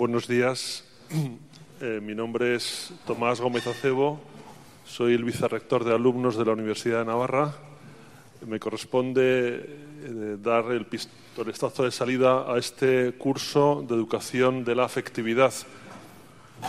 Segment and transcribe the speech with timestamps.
[0.00, 0.84] buenos días.
[1.82, 4.20] Eh, mi nombre es Tomás Gómez Acebo,
[4.84, 7.54] soy el vicerrector de alumnos de la Universidad de Navarra.
[8.46, 14.84] Me corresponde eh, dar el pistoletazo de salida a este curso de educación de la
[14.84, 15.54] afectividad.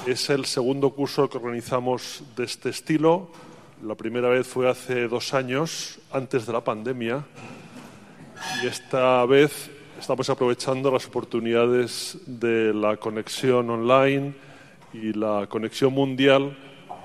[0.08, 3.30] Es el segundo curso que organizamos de este estilo.
[3.84, 7.26] La primera vez fue hace dos años, antes de la pandemia,
[8.64, 14.34] y esta vez estamos aprovechando las oportunidades de la conexión online
[14.94, 16.58] y la conexión mundial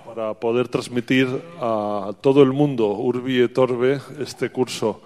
[0.06, 1.28] para poder transmitir
[1.60, 5.02] a todo el mundo, Urbi et Orbe, este curso.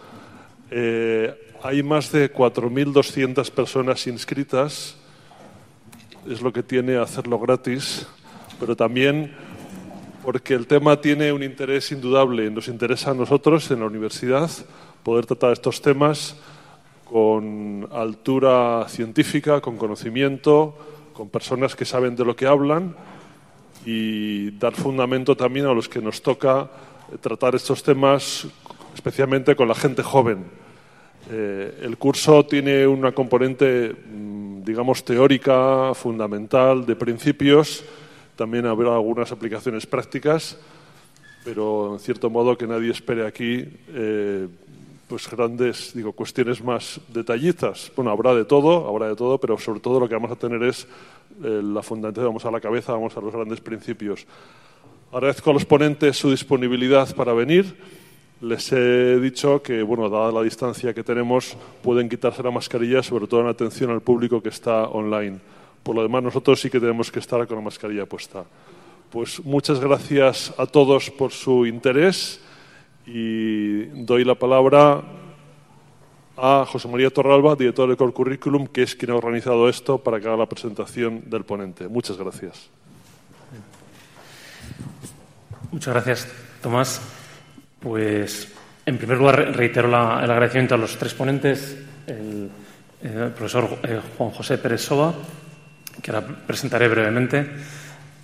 [0.70, 4.96] Eh, hay más de 4.200 personas inscritas,
[6.28, 8.06] es lo que tiene hacerlo gratis,
[8.60, 9.34] pero también
[10.22, 12.52] porque el tema tiene un interés indudable.
[12.52, 14.48] Nos interesa a nosotros en la universidad
[15.02, 16.36] poder tratar estos temas
[17.10, 20.76] con altura científica, con conocimiento,
[21.12, 22.94] con personas que saben de lo que hablan
[23.84, 26.70] y dar fundamento también a los que nos toca
[27.20, 28.46] tratar estos temas,
[28.94, 30.44] especialmente con la gente joven.
[31.30, 37.84] Eh, el curso tiene una componente, mm, digamos, teórica, fundamental, de principios.
[38.36, 40.56] También habrá algunas aplicaciones prácticas,
[41.44, 44.46] pero en cierto modo que nadie espere aquí eh,
[45.10, 47.90] pues grandes, digo, cuestiones más detallistas.
[47.96, 50.62] Bueno, habrá de todo, habrá de todo, pero sobre todo lo que vamos a tener
[50.62, 50.86] es
[51.42, 54.24] eh, la fundamental, vamos a la cabeza, vamos a los grandes principios.
[55.12, 57.74] Agradezco a los ponentes su disponibilidad para venir.
[58.40, 63.26] Les he dicho que, bueno, dada la distancia que tenemos, pueden quitarse la mascarilla, sobre
[63.26, 65.40] todo en atención al público que está online.
[65.82, 68.44] Por lo demás, nosotros sí que tenemos que estar con la mascarilla puesta.
[69.10, 72.40] Pues muchas gracias a todos por su interés
[73.12, 75.02] y doy la palabra
[76.36, 80.20] a José María Torralba, director de Core Curriculum, que es quien ha organizado esto para
[80.20, 81.88] que haga la presentación del ponente.
[81.88, 82.70] Muchas gracias.
[85.72, 86.28] Muchas gracias,
[86.62, 87.00] Tomás.
[87.80, 88.52] Pues,
[88.86, 91.76] en primer lugar, reitero el agradecimiento a los tres ponentes,
[92.06, 92.50] el,
[93.34, 95.14] profesor eh, Juan José Pérez Soba,
[96.00, 97.46] que ahora presentaré brevemente,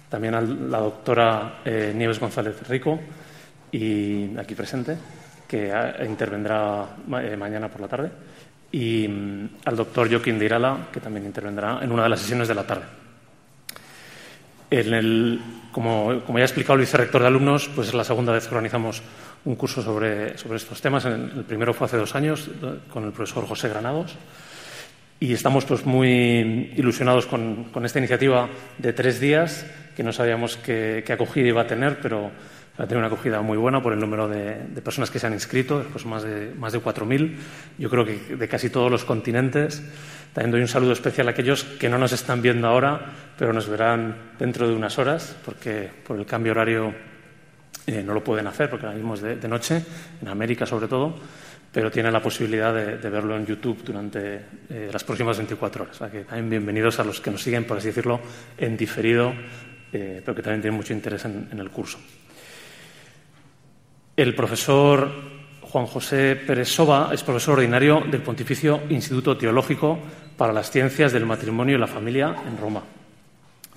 [0.09, 3.00] también a la doctora eh, Nieves González Rico,
[3.76, 4.97] y aquí presente,
[5.47, 5.70] que
[6.06, 8.10] intervendrá eh, mañana por la tarde,
[8.72, 12.48] y mm, al doctor Joaquín de Irala, que también intervendrá en una de las sesiones
[12.48, 12.84] de la tarde.
[14.70, 18.32] En el, como, como, ya ha explicado el vicerrector de alumnos, pues es la segunda
[18.32, 19.03] vez que organizamos
[19.44, 21.04] un curso sobre, sobre estos temas.
[21.04, 22.50] El primero fue hace dos años
[22.91, 24.16] con el profesor José Granados.
[25.20, 30.56] Y estamos pues, muy ilusionados con, con esta iniciativa de tres días, que no sabíamos
[30.56, 32.31] qué, acogida iba a tener, pero
[32.78, 34.54] ha tenido una acogida muy buena por el número de,
[34.84, 37.37] personas que se han inscrito, pues más de, más de 4.000,
[37.78, 39.82] yo creo que de casi todos los continentes.
[40.34, 43.00] También doy un saludo especial a aquellos que no nos están viendo ahora,
[43.38, 46.92] pero nos verán dentro de unas horas, porque por el cambio horario
[47.86, 49.82] eh, no lo pueden hacer, porque ahora mismo es de, noche,
[50.20, 51.16] en América sobre todo,
[51.72, 55.98] pero tienen la posibilidad de, verlo en YouTube durante eh, las próximas 24 horas.
[56.12, 58.20] que también bienvenidos a los que nos siguen, por así decirlo,
[58.59, 59.32] en diferido,
[59.91, 61.98] eh, pero que también tienen mucho interés en el curso.
[64.16, 65.10] El profesor
[65.60, 69.99] Juan José Pérez Soba es profesor ordinario del Pontificio Instituto Teológico
[70.38, 72.82] para las Ciencias del Matrimonio y la Familia en Roma.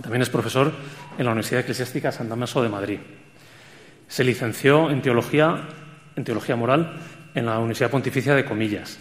[0.01, 0.71] También es profesor
[1.17, 2.99] en la Universidad Eclesiástica San Damaso de Madrid.
[4.07, 5.67] Se licenció en Teología,
[6.15, 7.01] en Teología Moral
[7.35, 8.97] en la Universidad Pontificia de Comillas.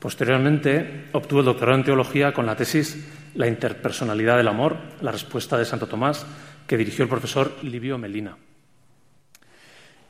[0.00, 3.06] Posteriormente obtuvo el doctorado en Teología con la tesis
[3.36, 6.26] La interpersonalidad del amor, la respuesta de Santo Tomás,
[6.66, 8.36] que dirigió el profesor Livio Melina.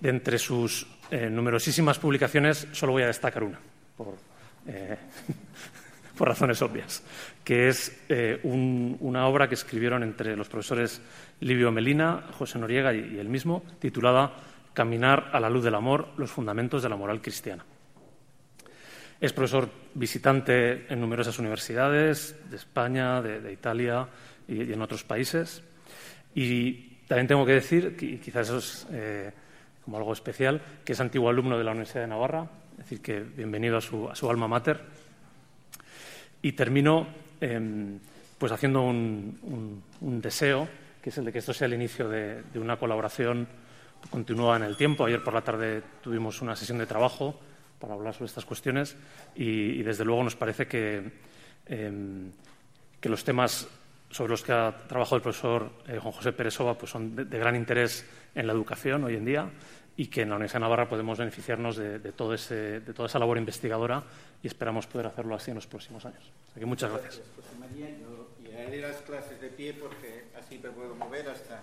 [0.02, 3.60] De entre sus eh, numerosísimas publicaciones, solo voy a destacar una,
[3.96, 4.16] por,
[4.66, 4.96] eh,
[6.18, 7.04] razones obvias,
[7.44, 11.00] que es eh, una obra que escribieron entre los profesores
[11.38, 14.32] Livio Melina, José Noriega y, él mismo, titulada
[14.74, 17.64] Caminar a la luz del amor, los fundamentos de la moral cristiana.
[19.20, 24.08] Es profesor visitante en numerosas universidades de España, de, Italia
[24.48, 25.62] y, en otros países.
[26.34, 28.86] Y también tengo que decir, que quizás eso es
[29.84, 33.20] como algo especial, que es antiguo alumno de la Universidad de Navarra, es decir, que
[33.20, 34.80] bienvenido a su, alma mater.
[36.40, 37.06] Y termino
[37.40, 37.98] em,
[38.38, 40.68] pues haciendo un, deseo,
[41.00, 43.46] que es el de que esto sea el inicio de, una colaboración
[44.10, 45.04] continua en el tiempo.
[45.04, 47.38] Ayer por la tarde tuvimos una sesión de trabajo
[47.78, 48.96] para hablar sobre estas cuestiones
[49.34, 51.12] y, desde luego nos parece que,
[51.66, 52.30] em,
[53.00, 53.68] que los temas
[54.12, 57.38] sobre los que ha trabajado el profesor eh, Juan José Pérez Soba pues son de,
[57.38, 58.04] gran interés
[58.34, 59.50] en la educación hoy en día
[59.96, 63.18] y que en la Universidad de Navarra podemos beneficiarnos de, todo ese, de toda esa
[63.18, 64.02] labor investigadora
[64.42, 66.30] y esperamos poder hacerlo así en los próximos años.
[66.50, 67.22] Así que muchas gracias.
[67.36, 68.28] José María, yo,
[68.58, 71.60] haré las clases de pie porque así me puedo mover hasta,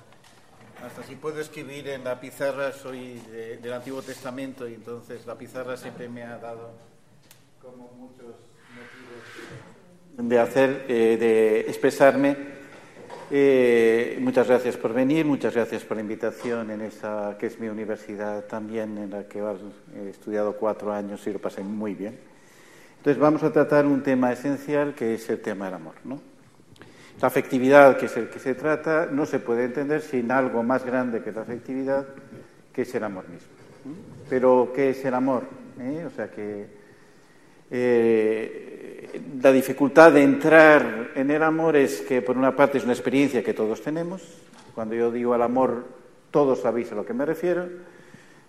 [0.83, 5.77] hasta si puedo escribir en la pizarra, soy del Antiguo Testamento y entonces la pizarra
[5.77, 6.71] siempre me ha dado
[7.61, 8.48] como muchos
[10.19, 12.35] de hacer, eh, de expresarme.
[13.31, 17.69] Eh, muchas gracias por venir, muchas gracias por la invitación en esta que es mi
[17.69, 22.17] universidad también, en la que he estudiado cuatro años y lo pasé muy bien.
[22.97, 25.95] Entonces vamos a tratar un tema esencial que es el tema del amor.
[26.03, 26.19] ¿no?
[27.21, 30.83] La afectividad, que es el que se trata, no se puede entender sin algo más
[30.83, 32.05] grande que la afectividad,
[32.73, 33.47] que es el amor mismo.
[34.29, 35.43] Pero, ¿qué es el amor?
[35.79, 36.03] ¿Eh?
[36.05, 36.67] O sea que
[37.71, 38.78] eh,
[39.41, 43.43] la dificultad de entrar en el amor es que, por una parte, es una experiencia
[43.43, 44.21] que todos tenemos.
[44.75, 45.85] Cuando yo digo al amor,
[46.31, 47.67] todos sabéis a lo que me refiero,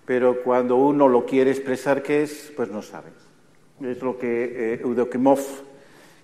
[0.05, 3.11] pero cuando uno lo quiere expresar qué es, pues no sabe.
[3.83, 4.83] Es lo que eh,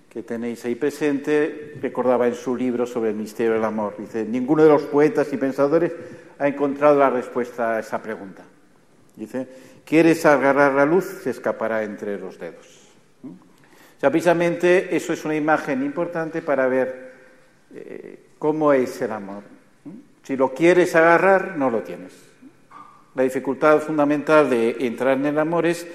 [0.09, 3.95] que tenéis ahí presente, recordaba en su libro sobre el misterio del amor.
[3.97, 5.91] Dice, ninguno de los poetas y pensadores
[6.39, 8.43] ha encontrado la respuesta a esa pregunta.
[9.15, 9.47] Dice,
[9.85, 11.05] ¿quieres agarrar la luz?
[11.23, 12.76] Se escapará entre los dedos.
[13.97, 17.13] O sea, precisamente eso es una imagen importante para ver
[17.73, 19.41] eh, cómo es el amor.
[20.21, 22.13] Si lo quieres agarrar, no lo tienes.
[23.15, 25.87] La dificultad fundamental de entrar en el amor es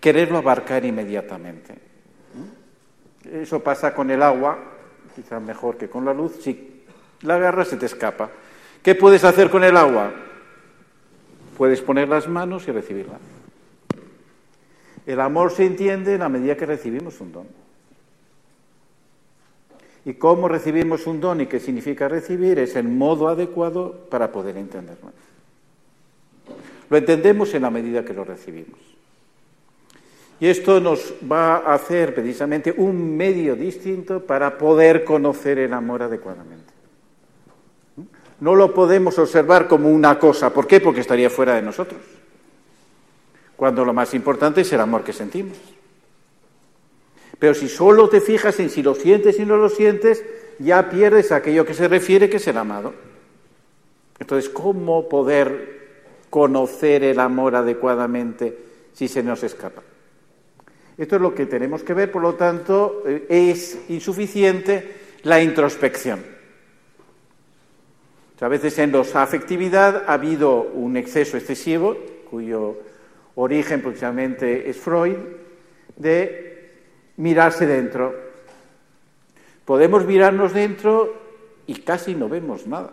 [0.00, 1.74] quererlo abarcar inmediatamente.
[3.28, 4.58] Eso pasa con el agua,
[5.16, 6.36] quizás mejor que con la luz.
[6.40, 6.84] Si
[7.22, 8.30] la agarras, se te escapa.
[8.82, 10.12] ¿Qué puedes hacer con el agua?
[11.58, 13.18] Puedes poner las manos y recibirla.
[15.10, 17.46] El amor se entiende en la medida que recibimos un don.
[20.04, 24.56] Y cómo recibimos un don y qué significa recibir es el modo adecuado para poder
[24.56, 25.10] entenderlo.
[26.88, 28.78] Lo entendemos en la medida que lo recibimos.
[30.38, 36.04] Y esto nos va a hacer precisamente un medio distinto para poder conocer el amor
[36.04, 36.72] adecuadamente.
[38.38, 40.52] No lo podemos observar como una cosa.
[40.54, 40.80] ¿Por qué?
[40.80, 42.00] Porque estaría fuera de nosotros.
[43.60, 45.58] Cuando lo más importante es el amor que sentimos.
[47.38, 50.24] Pero si solo te fijas en si lo sientes y no lo sientes,
[50.58, 52.94] ya pierdes aquello que se refiere que es el amado.
[54.18, 55.90] Entonces, ¿cómo poder
[56.30, 58.56] conocer el amor adecuadamente
[58.94, 59.82] si se nos escapa?
[60.96, 66.24] Esto es lo que tenemos que ver, por lo tanto, eh, es insuficiente la introspección.
[68.40, 71.98] a veces en los afectividad ha habido un exceso excesivo,
[72.30, 72.88] cuyo
[73.40, 75.16] origen precisamente es Freud,
[75.96, 76.70] de
[77.16, 78.14] mirarse dentro.
[79.64, 81.14] Podemos mirarnos dentro
[81.66, 82.92] y casi no vemos nada.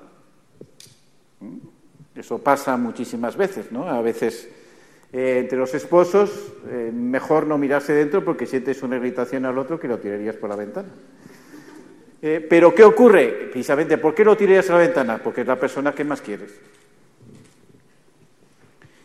[1.39, 2.19] ¿Mm?
[2.19, 3.87] Eso pasa muchísimas veces, ¿no?
[3.87, 4.49] A veces
[5.13, 9.79] eh, entre los esposos, eh, mejor no mirarse dentro porque sientes una irritación al otro
[9.79, 10.89] que lo tirarías por la ventana.
[12.21, 13.49] Eh, pero ¿qué ocurre?
[13.51, 15.21] Precisamente, ¿por qué lo tirarías a la ventana?
[15.23, 16.51] Porque es la persona que más quieres.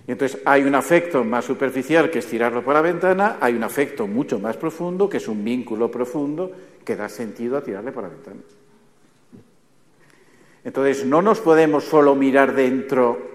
[0.06, 4.06] Entonces hay un afecto más superficial que es tirarlo por la ventana, hay un afecto
[4.06, 6.50] mucho más profundo que es un vínculo profundo
[6.84, 8.40] que da sentido a tirarle por la ventana.
[10.64, 13.32] Entonces no nos podemos solo mirar dentro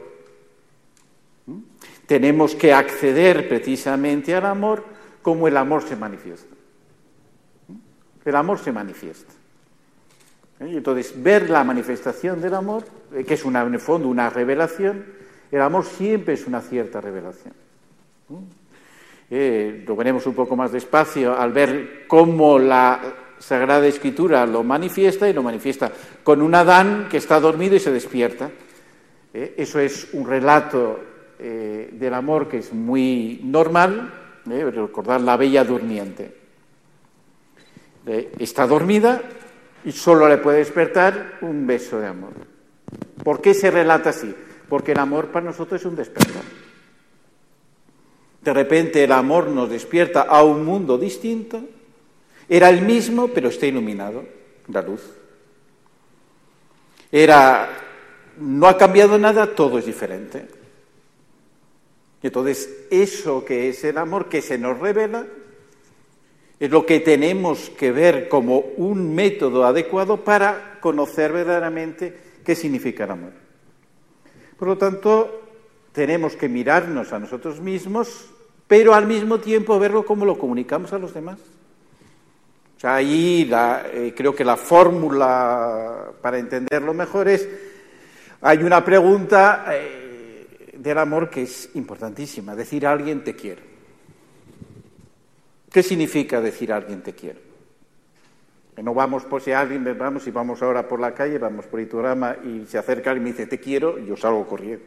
[2.08, 4.84] tenemos que acceder precisamente al amor
[5.22, 6.56] como el amor se manifiesta.
[8.24, 9.34] El amor se manifiesta.
[10.62, 10.72] ¿Eh?
[10.78, 15.06] Entonces, ver la manifestación del amor, eh, que es una, en el fondo una revelación,
[15.52, 17.54] el amor siempre es una cierta revelación.
[19.30, 23.02] Eh, lo veremos un poco más despacio al ver cómo la
[23.40, 25.92] Sagrada Escritura lo manifiesta y lo manifiesta
[26.24, 28.50] con un Adán que está dormido y se despierta.
[29.34, 31.00] eso es un relato
[31.40, 34.12] eh, del amor que es muy normal,
[34.50, 36.36] eh, recordar la bella durmiente.
[38.08, 39.22] Eh, está dormida
[39.86, 42.32] y solo le puede despertar un beso de amor.
[43.24, 44.34] ¿Por qué se relata así?
[44.70, 46.44] Porque el amor para nosotros es un despertar.
[48.42, 51.62] De repente el amor nos despierta a un mundo distinto.
[52.48, 54.24] Era el mismo, pero está iluminado,
[54.72, 55.02] la luz.
[57.12, 57.70] Era,
[58.38, 60.48] no ha cambiado nada, todo es diferente.
[62.24, 65.26] Entonces, eso que es el amor que se nos revela
[66.60, 73.04] es lo que tenemos que ver como un método adecuado para conocer verdaderamente qué significa
[73.04, 73.47] el amor.
[74.58, 75.42] Por lo tanto,
[75.92, 78.28] tenemos que mirarnos a nosotros mismos,
[78.68, 81.40] pero al mismo tiempo verlo como lo comunicamos a los demás.
[82.78, 87.48] O sea, ahí eh, creo que la fórmula para entenderlo mejor es,
[88.42, 89.98] hay una pregunta, eh,
[90.78, 93.62] del amor que es importantísima, decir a alguien te quiero.
[95.72, 97.47] ¿Qué significa decir a alguien te quiero?
[98.78, 102.36] No vamos por si alguien, vamos y vamos ahora por la calle, vamos por Iturama
[102.44, 104.86] y se acerca y me dice te quiero, yo salgo corriendo.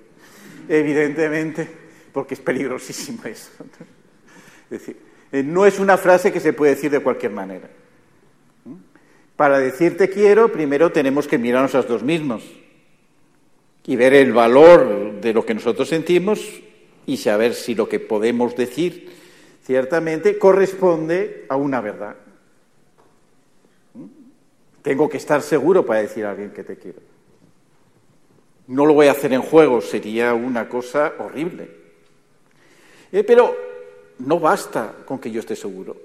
[0.68, 1.68] Evidentemente,
[2.12, 3.50] porque es peligrosísimo eso.
[4.64, 4.96] Es decir,
[5.32, 7.68] eh, no es una frase que se puede decir de cualquier manera.
[9.34, 12.44] Para decir te quiero, primero tenemos que mirarnos a nosotros mismos
[13.86, 16.62] y ver el valor de lo que nosotros sentimos
[17.06, 19.10] y saber si lo que podemos decir
[19.64, 22.16] ciertamente corresponde a una verdad.
[24.82, 27.00] Tengo que estar seguro para decir a alguien que te quiero.
[28.66, 31.68] No lo voy a hacer en juego, sería una cosa horrible.
[33.12, 33.56] Eh, pero
[34.20, 35.96] no basta con que yo esté seguro.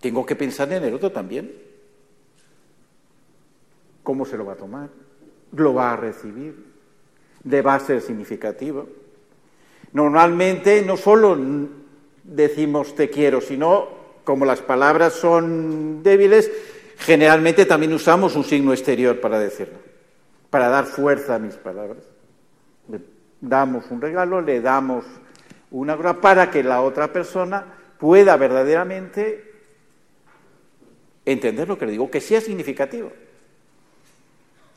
[0.00, 1.52] Tengo que pensar en el otro también.
[4.02, 4.88] ¿Cómo se lo va a tomar?
[5.52, 6.64] ¿Lo va a recibir?
[7.44, 8.88] ¿Le va a ser significativo?
[9.92, 11.38] Normalmente no solo
[12.24, 13.88] decimos te quiero, sino
[14.24, 16.50] como las palabras son débiles,
[16.98, 19.78] generalmente también usamos un signo exterior para decirlo,
[20.50, 22.04] para dar fuerza a mis palabras.
[22.88, 23.00] Le
[23.40, 25.04] damos un regalo, le damos
[25.70, 27.64] una cosa para que la otra persona
[27.98, 29.52] pueda verdaderamente
[31.24, 33.12] entender lo que le digo, que sea significativo.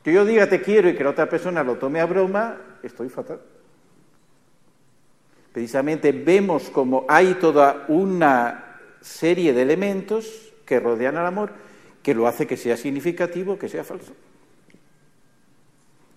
[0.04, 3.10] Que yo diga te quiero y que la otra persona lo tome a broma, estoy
[3.10, 3.40] fatal.
[5.54, 11.52] Precisamente vemos como hay toda una serie de elementos que rodean al amor
[12.04, 14.14] que lo hace que sea significativo, que sea falso.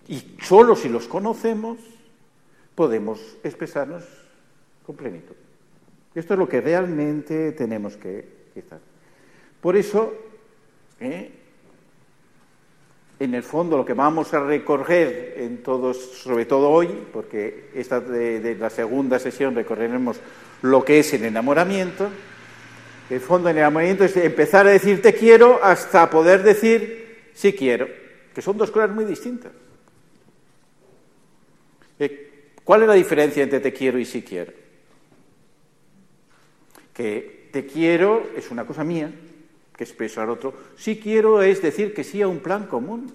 [0.07, 1.79] Y solo si los conocemos
[2.75, 4.03] podemos expresarnos
[4.85, 5.35] con plenitud.
[6.13, 8.25] Esto es lo que realmente tenemos que
[8.55, 8.79] estar.
[9.61, 10.13] Por eso,
[10.99, 11.31] ¿eh?
[13.19, 17.99] en el fondo, lo que vamos a recorrer en todos, sobre todo hoy, porque esta
[17.99, 20.19] de, la segunda sesión recorreremos
[20.61, 22.09] lo que es el enamoramiento,
[23.09, 27.87] el fondo del enamoramiento es empezar a decir te quiero hasta poder decir sí quiero,
[28.33, 29.51] que son dos cosas muy distintas.
[31.99, 34.51] Eh, ¿Cuál es la diferencia entre te quiero y sí quiero?
[36.93, 39.13] Que te quiero es una cosa mía,
[39.77, 40.53] que expreso al otro.
[40.75, 43.13] Sí quiero es decir que sí a un plan común.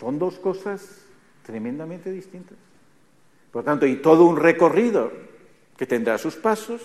[0.00, 1.04] Son dos cosas
[1.44, 2.58] tremendamente distintas.
[3.52, 5.12] Por tanto, y todo un recorrido
[5.76, 6.80] que tendrá sus pasos,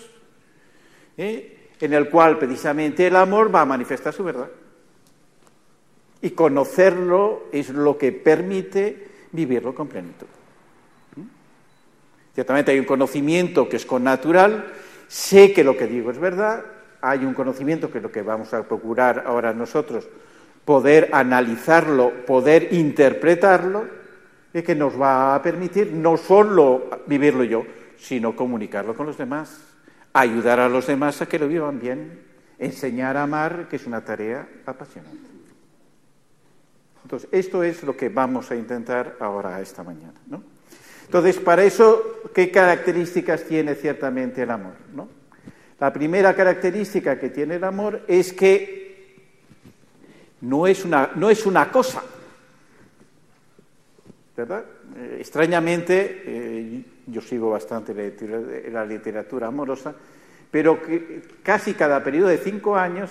[1.16, 1.70] ¿eh?
[1.80, 4.48] en el cual precisamente el amor va a manifestar su verdad.
[6.20, 10.26] Y conocerlo es lo que permite vivirlo con plenitud.
[11.16, 11.22] ¿Mm?
[12.34, 14.72] Ciertamente hay un conocimiento que es con natural,
[15.08, 16.64] sé que lo que digo es verdad,
[17.00, 20.08] hay un conocimiento que es lo que vamos a procurar ahora nosotros,
[20.64, 24.02] poder analizarlo, poder interpretarlo,
[24.54, 27.64] y que nos va a permitir no solo vivirlo yo,
[27.98, 29.60] sino comunicarlo con los demás,
[30.12, 32.20] ayudar a los demás a que lo vivan bien,
[32.58, 35.32] enseñar a amar, que es una tarea apasionante.
[37.02, 40.14] Entonces, esto es lo que vamos a intentar ahora esta mañana.
[40.26, 40.42] ¿no?
[41.04, 44.74] Entonces, para eso, ¿qué características tiene ciertamente el amor?
[44.94, 45.08] ¿no?
[45.80, 48.82] La primera característica que tiene el amor es que
[50.42, 52.02] no es una, no es una cosa,
[54.36, 54.64] ¿verdad?
[54.96, 57.94] Eh, extrañamente, eh, yo sigo bastante
[58.70, 59.94] la literatura amorosa,
[60.50, 63.10] pero que casi cada periodo de cinco años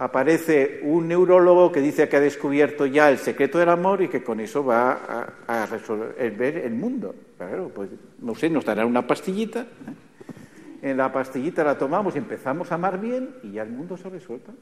[0.00, 4.22] aparece un neurólogo que dice que ha descubierto ya el secreto del amor y que
[4.22, 7.14] con eso va a, resolver el mundo.
[7.36, 7.90] Claro, pues
[8.20, 9.60] no sé, nos dará una pastillita.
[9.60, 10.88] ¿eh?
[10.88, 14.08] En la pastillita la tomamos y empezamos a amar bien y ya el mundo se
[14.08, 14.52] resuelta.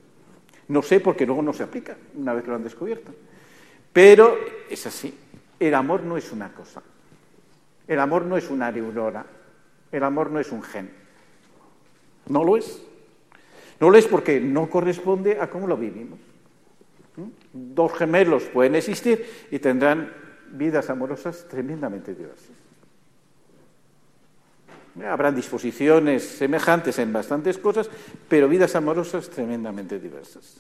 [0.67, 3.13] No sé porque luego no se aplica una vez que lo han descubierto.
[3.93, 4.37] Pero
[4.69, 5.17] es así.
[5.61, 6.83] El amor no es una cosa.
[7.89, 9.25] El amor no es una neurona.
[9.91, 10.91] El amor no es un gen.
[12.29, 12.83] No lo es.
[13.81, 16.19] No lo es porque no corresponde a cómo lo vivimos.
[17.17, 17.75] ¿Mm?
[17.75, 20.13] Dos gemelos pueden existir y tendrán
[20.53, 22.51] vidas amorosas tremendamente diversas.
[25.07, 27.89] Habrán disposiciones semejantes en bastantes cosas,
[28.29, 30.57] pero vidas amorosas tremendamente diversas.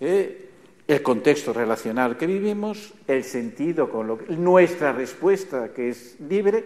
[0.00, 0.45] Eh,
[0.86, 6.64] el contexto relacional que vivimos, el sentido con lo que nuestra respuesta que es libre,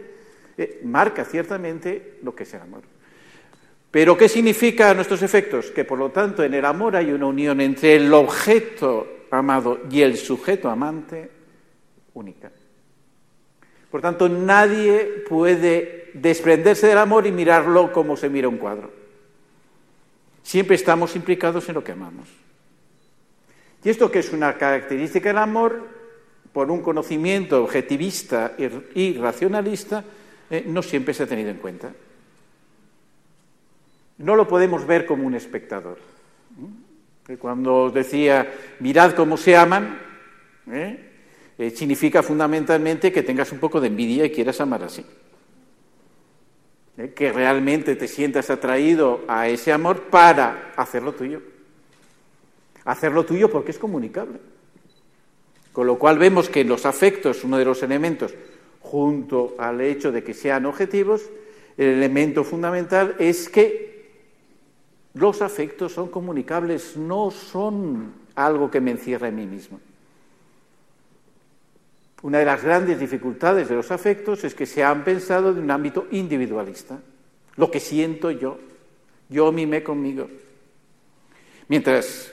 [0.59, 2.83] eh, marca ciertamente lo que es el amor.
[3.91, 5.71] Pero ¿qué significa nuestros efectos?
[5.71, 10.03] Que por lo tanto en el amor hay una unión entre el objeto amado y
[10.03, 11.31] el sujeto amante
[12.15, 12.53] única.
[13.91, 18.93] Por tanto, nadie puede desprenderse del amor y mirarlo como se mira un cuadro.
[20.43, 22.29] Siempre estamos implicados en lo que amamos.
[23.83, 25.89] Y esto que es una característica del amor,
[26.53, 28.55] por un conocimiento objetivista
[28.95, 30.05] y racionalista,
[30.51, 31.93] eh, no siempre se ha tenido en cuenta.
[34.19, 35.99] No lo podemos ver como un espectador.
[37.39, 39.99] Cuando decía, mirad cómo se aman,
[40.71, 41.07] ¿eh?
[41.57, 45.05] Eh, significa fundamentalmente que tengas un poco de envidia y quieras amar así.
[47.15, 51.43] Que realmente te sientas atraído a ese amor para hacerlo tuyo.
[52.85, 54.39] Hacerlo tuyo porque es comunicable.
[55.73, 58.35] Con lo cual vemos que los afectos, uno de los elementos,
[58.81, 61.23] junto al hecho de que sean objetivos,
[61.77, 63.91] el elemento fundamental es que
[65.15, 69.81] los afectos son comunicables, no son algo que me encierra en mí mismo.
[72.23, 75.71] Una de las grandes dificultades de los afectos es que se han pensado de un
[75.71, 77.01] ámbito individualista.
[77.57, 78.59] Lo que siento yo,
[79.29, 80.29] yo mime conmigo.
[81.69, 82.33] Mientras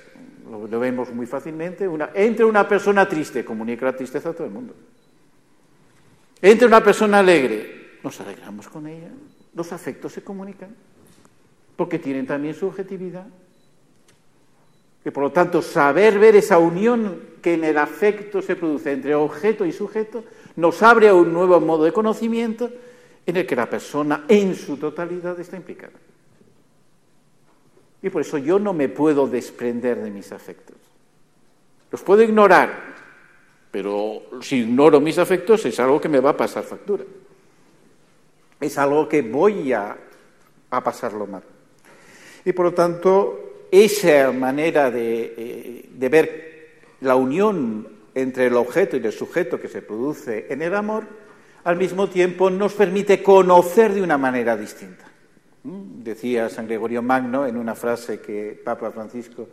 [0.50, 4.74] lo, vemos muy fácilmente, entre una persona triste, comunica la tristeza a todo el mundo.
[6.42, 9.10] Entre una persona alegre, nos alegramos con ella.
[9.54, 10.75] Los afectos se comunican,
[11.75, 13.25] porque tienen también su objetividad.
[15.04, 19.16] Que por lo tanto, saber ver esa unión que en el afecto se produce entre
[19.16, 20.24] objeto y sujeto
[20.58, 22.70] nos abre a un nuevo modo de conocimiento
[23.25, 25.94] en el que la persona en su totalidad está implicada.
[28.08, 30.78] Y por eso yo no me puedo desprender de mis afectos.
[31.92, 32.96] Los puedo ignorar,
[33.70, 37.04] pero si ignoro mis afectos es algo que me va a pasar factura.
[38.62, 39.98] Es algo que voy a,
[40.70, 41.44] pasarlo mal.
[42.46, 46.68] Y por lo tanto, esa manera de, eh, de ver
[47.02, 51.04] la unión entre el objeto y el sujeto que se produce en el amor,
[51.66, 55.07] al mismo tiempo nos permite conocer de una manera distinta.
[55.67, 59.50] Decía San Gregorio Magno en una frase que Papa Francisco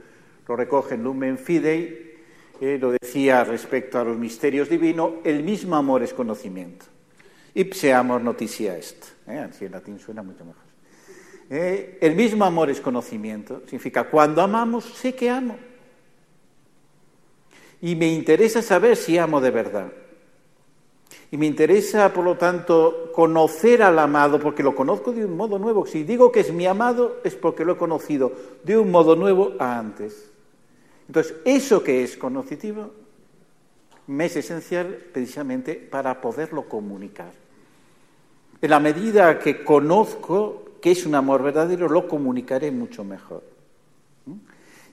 [0.47, 2.15] lo recoge en Lumen Fidei,
[2.61, 6.87] eh, lo decía respecto a los misterios divinos, el mismo amor es conocimiento.
[7.55, 9.05] Ipse amor noticia est.
[9.27, 10.63] Eh, así en latín suena mucho mejor.
[11.51, 13.63] Eh, el mismo amor es conocimiento.
[13.65, 15.57] Significa, cuando amamos, sé que amo.
[17.81, 19.93] Y me interesa saber si amo de verdad.
[21.35, 25.59] Y me interesa, por lo tanto, conocer al amado porque lo conozco de un modo
[25.59, 25.85] nuevo.
[25.85, 28.31] Si digo que es mi amado es porque lo he conocido
[28.63, 30.31] de un modo nuevo a antes.
[31.09, 32.93] Entonces, eso que es conocitivo
[34.07, 37.33] me es esencial precisamente para poderlo comunicar.
[38.63, 43.43] En la medida que conozco que es un amor verdadero, lo comunicaré mucho mejor.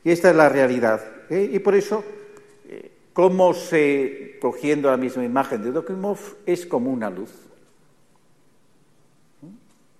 [0.03, 1.03] Y esta es la realidad.
[1.29, 1.51] ¿eh?
[1.53, 2.03] Y por eso
[3.13, 7.31] cómo se, cogiendo la misma imagen de Dokimov, es como una luz.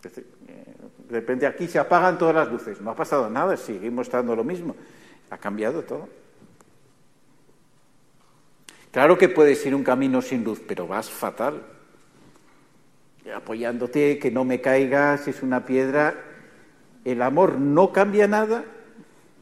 [0.01, 4.43] De repente aquí se apagan todas las luces, no ha pasado nada, seguimos estando lo
[4.43, 4.75] mismo,
[5.29, 6.07] ha cambiado todo.
[8.91, 11.61] Claro que puedes ir un camino sin luz, pero vas fatal.
[13.33, 16.15] Apoyándote, que no me caigas, es una piedra.
[17.05, 18.65] El amor no cambia nada,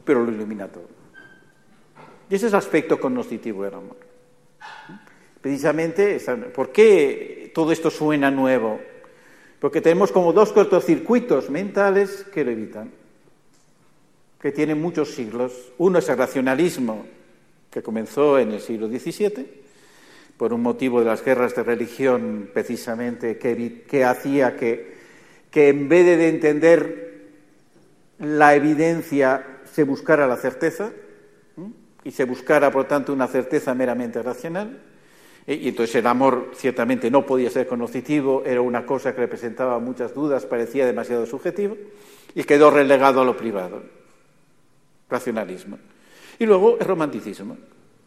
[0.04, 0.99] pero lo ilumina todo.
[2.30, 3.96] Y ese es el aspecto cognoscitivo del amor.
[5.40, 6.20] Precisamente,
[6.54, 8.80] ¿por qué todo esto suena nuevo?
[9.58, 12.92] Porque tenemos como dos cortocircuitos mentales que lo evitan,
[14.40, 15.72] que tienen muchos siglos.
[15.78, 17.04] Uno es el racionalismo,
[17.68, 19.62] que comenzó en el siglo XVII,
[20.36, 24.94] por un motivo de las guerras de religión, precisamente, que, hacía que,
[25.50, 27.28] que en vez de entender
[28.20, 30.92] la evidencia se buscara la certeza,
[32.04, 34.80] y se buscara, por tanto, una certeza meramente racional.
[35.46, 39.78] Eh, y entonces el amor ciertamente no podía ser conocitivo, era una cosa que representaba
[39.78, 41.76] muchas dudas, parecía demasiado subjetivo,
[42.34, 43.82] y quedó relegado a lo privado.
[45.08, 45.78] Racionalismo.
[46.38, 47.56] Y luego el romanticismo.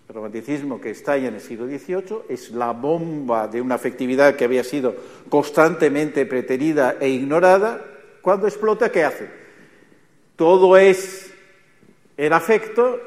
[0.08, 4.43] El romanticismo que estalla en el siglo XVIII es la bomba de una afectividad que
[4.43, 4.95] había sido
[5.29, 7.84] constantemente preterida e ignorada.
[8.21, 9.29] Cuando explota, ¿qué hace?
[10.36, 11.32] Todo es
[12.17, 12.99] el afecto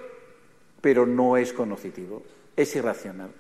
[0.87, 2.23] pero no es conocitivo,
[2.55, 3.31] es irracional.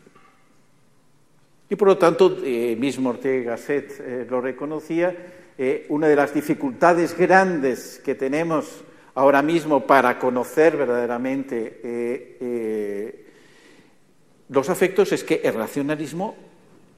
[1.70, 5.16] Y por lo tanto, eh, mismo Ortega Gasset eh, lo reconocía,
[5.56, 8.82] eh, una de las dificultades grandes que tenemos
[9.14, 13.22] ahora mismo para conocer verdaderamente
[14.48, 16.35] los afectos es que el racionalismo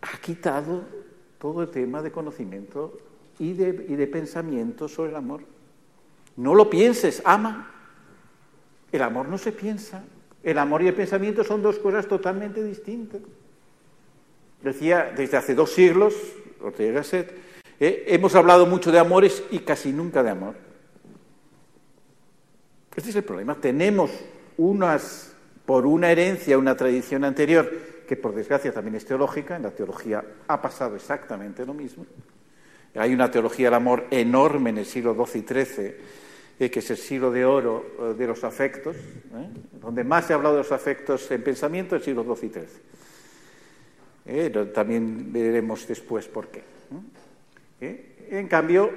[0.00, 0.84] ha quitado
[1.38, 2.98] todo el tema de conocimiento
[3.38, 5.42] y de pensamiento sobre el amor.
[6.38, 7.70] No lo pienses, ama.
[8.90, 10.02] El amor no se piensa,
[10.42, 13.20] el amor y el pensamiento son dos cosas totalmente distintas.
[14.62, 16.14] Decía desde hace dos siglos,
[16.60, 17.32] Ortega Gasset,
[17.80, 20.54] eh, hemos hablado mucho de amores y casi nunca de amor.
[22.94, 23.54] Este es el problema.
[23.54, 24.10] Tenemos
[24.56, 25.32] unas,
[25.64, 27.70] por una herencia, una tradición anterior,
[28.08, 32.06] que por desgracia también es teológica, en la teología ha pasado exactamente lo mismo.
[32.96, 35.94] Hay una teología del amor enorme en el siglo XII y XIII
[36.58, 39.48] eh, que es el siglo de oro eh, de los afectos, ¿eh?
[39.80, 42.52] donde más se ha hablado de los afectos en pensamiento, el siglo XII y
[44.40, 44.66] XIII.
[44.72, 46.62] también veremos después por qué.
[48.30, 48.90] En cambio,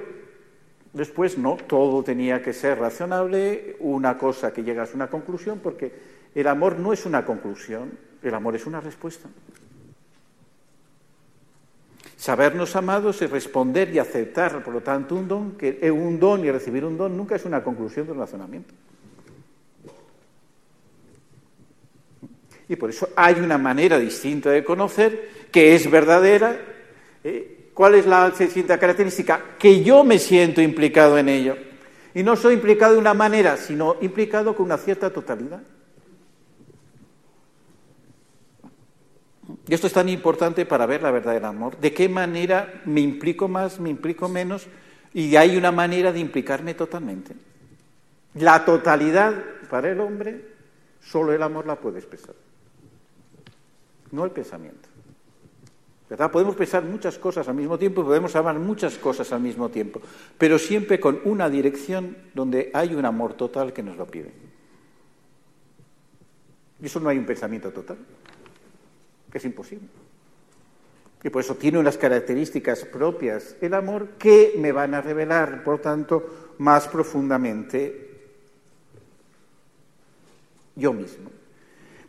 [0.92, 5.92] después no, todo tenía que ser razonable, una cosa que llegas a una conclusión, porque
[6.34, 9.28] el amor no es una conclusión, el amor es una respuesta.
[12.22, 16.52] Sabernos amados es responder y aceptar, por lo tanto, un don, que un don y
[16.52, 18.72] recibir un don nunca es una conclusión de un razonamiento.
[22.68, 26.60] Y por eso hay una manera distinta de conocer que es verdadera.
[27.24, 27.70] ¿eh?
[27.74, 29.56] ¿Cuál es la distinta característica?
[29.58, 31.56] Que yo me siento implicado en ello.
[32.14, 35.62] Y no soy implicado de una manera, sino implicado con una cierta totalidad.
[39.68, 41.76] Y esto es tan importante para ver la verdad del amor.
[41.78, 44.66] ¿De qué manera me implico más, me implico menos?
[45.14, 47.34] Y hay una manera de implicarme totalmente.
[48.34, 49.34] La totalidad
[49.68, 50.44] para el hombre,
[51.00, 52.34] solo el amor la puede expresar,
[54.10, 54.88] no el pensamiento.
[56.08, 56.30] ¿Verdad?
[56.30, 60.00] Podemos pensar muchas cosas al mismo tiempo, podemos amar muchas cosas al mismo tiempo,
[60.36, 64.32] pero siempre con una dirección donde hay un amor total que nos lo pide.
[66.82, 67.96] Y eso no hay un pensamiento total
[69.32, 69.88] que es imposible.
[71.24, 75.80] Y por eso tiene unas características propias el amor que me van a revelar, por
[75.80, 78.10] tanto, más profundamente
[80.76, 81.30] yo mismo.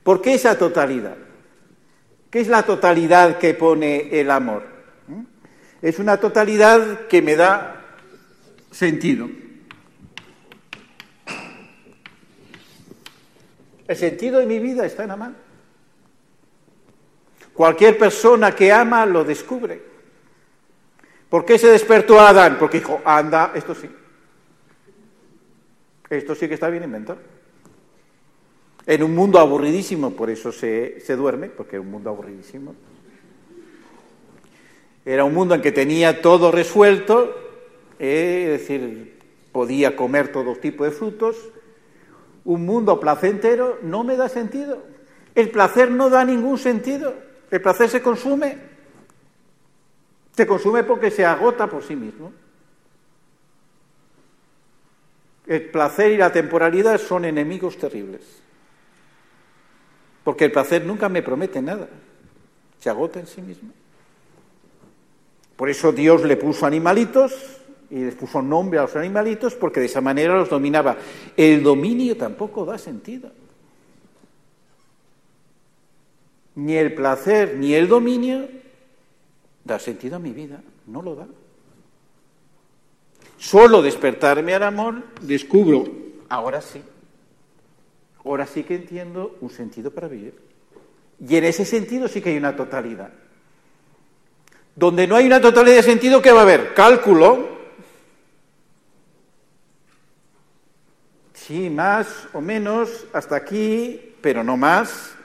[0.03, 1.15] ¿Por qué esa totalidad?
[2.29, 4.63] ¿Qué es la totalidad que pone el amor?
[5.07, 5.21] ¿Mm?
[5.81, 7.85] Es una totalidad que me da
[8.71, 9.29] sentido.
[13.87, 15.42] El sentido de mi vida está en amar.
[17.53, 19.81] Cualquier persona que ama lo descubre.
[21.29, 22.57] ¿Por qué se despertó Adán?
[22.59, 23.89] Porque dijo, anda, esto sí.
[26.09, 27.19] Esto sí que está bien inventado.
[28.85, 32.75] En un mundo aburridísimo, por eso se, duerme, porque era un mundo aburridísimo.
[35.05, 37.35] Era un mundo en que tenía todo resuelto,
[37.99, 39.19] eh, es decir,
[39.51, 41.37] podía comer todo tipo de frutos.
[42.45, 44.83] Un mundo placentero no me da sentido.
[45.33, 47.13] El placer no da ningún sentido.
[47.53, 48.57] El placer se consume.
[50.35, 52.33] Se consume porque se agota por sí mismo.
[55.45, 58.21] El placer y la temporalidad son enemigos terribles.
[60.23, 61.89] Porque el placer nunca me promete nada.
[62.79, 63.69] Se agota en sí mismo.
[65.55, 67.61] Por eso Dios le puso animalitos
[67.91, 70.97] y les puso nombre a los animalitos porque de esa manera los dominaba.
[71.37, 73.42] El dominio tampoco da sentido.
[76.55, 78.47] Ni el placer ni el dominio
[79.63, 81.27] da sentido a mi vida, no lo da.
[83.37, 85.85] Solo despertarme al amor descubro,
[86.29, 86.81] ahora sí,
[88.23, 90.35] ahora sí que entiendo un sentido para vivir.
[91.27, 93.11] Y en ese sentido sí que hay una totalidad.
[94.75, 96.73] Donde no hay una totalidad de sentido, ¿qué va a haber?
[96.73, 97.53] Cálculo.
[101.33, 105.15] Sí, más o menos, hasta aquí, pero no más.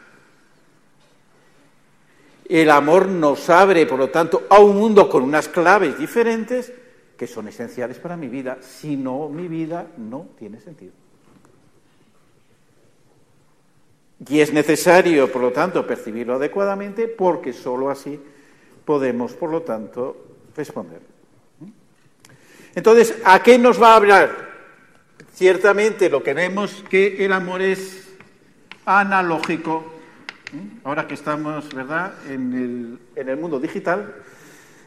[2.49, 6.73] El amor nos abre, por lo tanto, a un mundo con unas claves diferentes
[7.17, 8.59] que son esenciales para mi vida.
[8.63, 10.93] Si no, mi vida no tiene sentido.
[14.27, 18.19] Y es necesario, por lo tanto, percibirlo adecuadamente porque sólo así
[18.85, 20.17] podemos, por lo tanto,
[20.57, 21.01] responder.
[22.75, 24.49] Entonces, ¿a qué nos va a hablar?
[25.35, 28.09] Ciertamente lo que vemos que el amor es
[28.87, 29.98] analógico
[30.53, 30.81] ¿Mm?
[30.85, 34.15] Ahora que estamos, ¿verdad?, en el, mundo digital,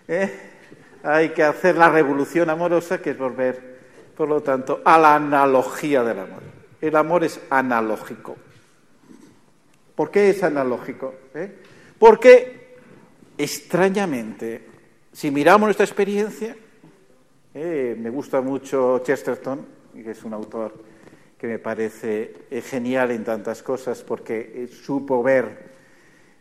[0.07, 0.31] ¿eh?
[1.03, 3.79] hay que hacer la revolución amorosa, que es volver,
[4.15, 6.43] por lo tanto, a la analogía del amor.
[6.79, 8.37] El amor es analógico.
[9.95, 11.13] ¿Por qué es analógico?
[11.35, 11.59] ¿Eh?
[11.99, 12.77] Porque,
[13.37, 14.67] extrañamente,
[15.13, 16.55] si miramos nuestra experiencia,
[17.53, 17.95] ¿eh?
[17.99, 20.90] me gusta mucho Chesterton, que es un autor
[21.41, 25.71] que me parece eh, genial en tantas cosas porque eh, supo ver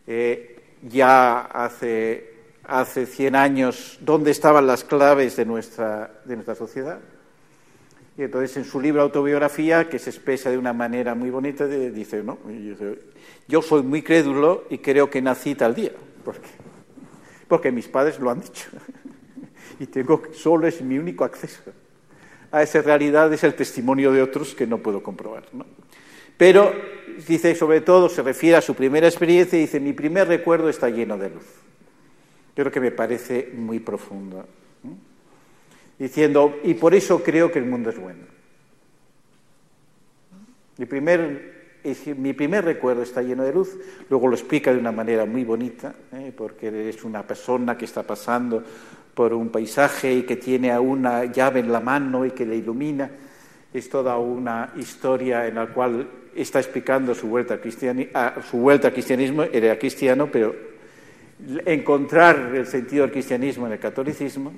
[0.05, 2.35] eh, ya hace,
[2.65, 6.99] hace 100 años dónde estaban las claves de nuestra, de nuestra sociedad.
[8.15, 12.21] Y entonces en su libro Autobiografía, que se expresa de una manera muy bonita, dice,
[12.21, 12.37] no,
[13.47, 16.49] yo soy muy crédulo y creo que nací tal día, porque,
[17.47, 18.69] porque mis padres lo han dicho.
[19.79, 21.73] y tengo, solo es mi único acceso
[22.51, 25.43] a esa realidad es el testimonio de otros que no puedo comprobar.
[26.37, 26.73] Pero
[27.27, 30.89] dice, sobre todo, se refiere a su primera experiencia y dice, mi primer recuerdo está
[30.89, 31.45] lleno de luz.
[32.55, 34.45] Yo creo que me parece muy profundo.
[35.97, 38.23] Diciendo, y por eso creo que el mundo es bueno.
[40.77, 41.79] Mi primer,
[42.17, 43.77] mi primer recuerdo está lleno de luz,
[44.09, 46.33] luego lo explica de una manera muy bonita, ¿eh?
[46.35, 48.63] porque es una persona que está pasando
[49.13, 53.09] por un paisaje y que tiene una llave en la mano y que le ilumina.
[53.73, 57.59] Es toda una historia en la cual está explicando su vuelta
[58.13, 60.55] ah, su vuelta al cristianismo, era cristiano, pero
[61.65, 64.53] encontrar el sentido del cristianismo en el catolicismo.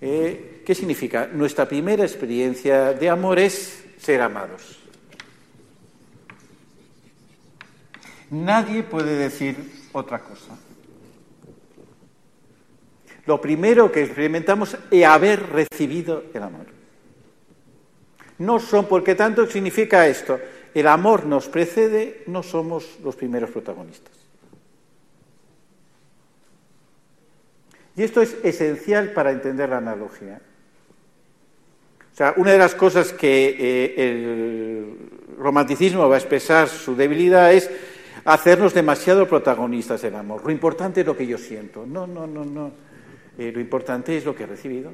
[0.00, 1.28] Eh, ¿Qué significa?
[1.32, 4.78] Nuestra primera experiencia de amor es ser amados.
[8.30, 9.56] Nadie puede decir
[9.92, 10.58] otra cosa.
[13.28, 16.64] Lo primero que experimentamos es haber recibido el amor.
[18.38, 20.40] No son, porque tanto significa esto,
[20.72, 24.14] el amor nos precede, no somos los primeros protagonistas.
[27.96, 30.40] Y esto es esencial para entender la analogía.
[32.10, 37.52] O sea, una de las cosas que eh, el romanticismo va a expresar su debilidad
[37.52, 37.70] es
[38.24, 40.42] hacernos demasiado protagonistas del amor.
[40.46, 41.84] Lo importante es lo que yo siento.
[41.84, 42.87] No, no, no, no.
[43.38, 44.92] Eh, lo importante es lo que he recibido.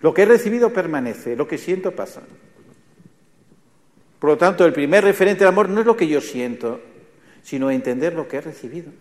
[0.00, 2.22] Lo que he recibido permanece, lo que siento pasa.
[4.18, 6.80] Por lo tanto, el primer referente del amor no es lo que yo siento,
[7.42, 8.92] sino entender lo que he recibido.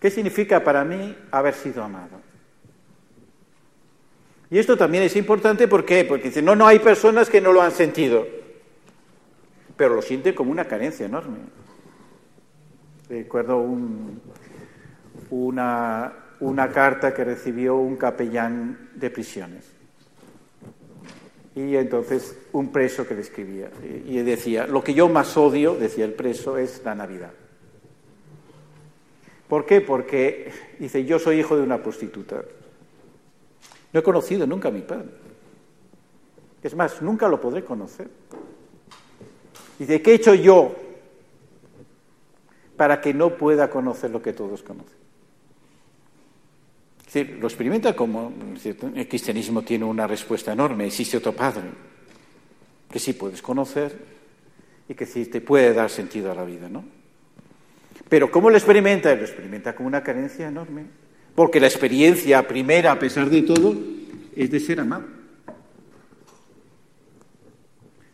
[0.00, 2.20] ¿Qué significa para mí haber sido amado?
[4.50, 6.04] Y esto también es importante ¿por qué?
[6.04, 8.26] porque dice, no, no hay personas que no lo han sentido,
[9.76, 11.38] pero lo sienten como una carencia enorme.
[13.08, 13.64] Recuerdo
[15.30, 19.64] una, una carta que recibió un capellán de prisiones.
[21.54, 23.70] Y entonces un preso que le escribía
[24.06, 27.32] y decía, lo que yo más odio, decía el preso, es la Navidad.
[29.48, 29.80] ¿Por qué?
[29.80, 32.42] Porque dice, yo soy hijo de una prostituta.
[33.92, 35.08] No he conocido nunca a mi padre.
[36.62, 38.08] Es más, nunca lo podré conocer.
[39.78, 40.74] Dice, ¿qué he hecho yo
[42.78, 44.96] para que no pueda conocer lo que todos conocen?
[47.00, 48.32] Es decir, lo experimenta como
[48.94, 51.64] el cristianismo tiene una respuesta enorme, existe otro Padre,
[52.90, 53.98] que sí puedes conocer
[54.88, 56.84] y que sí te puede dar sentido a la vida, ¿no?
[58.08, 59.14] Pero ¿cómo lo experimenta?
[59.14, 60.86] Lo experimenta con una carencia enorme.
[61.34, 63.74] Porque la experiencia primera, a pesar de todo,
[64.34, 65.04] es de ser amado.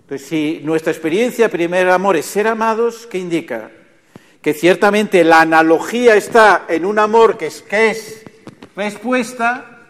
[0.00, 3.70] Entonces, si nuestra experiencia primera amor es ser amados, ¿qué indica?
[4.44, 8.24] Que ciertamente la analogía está en un amor que es, que es
[8.76, 9.88] respuesta,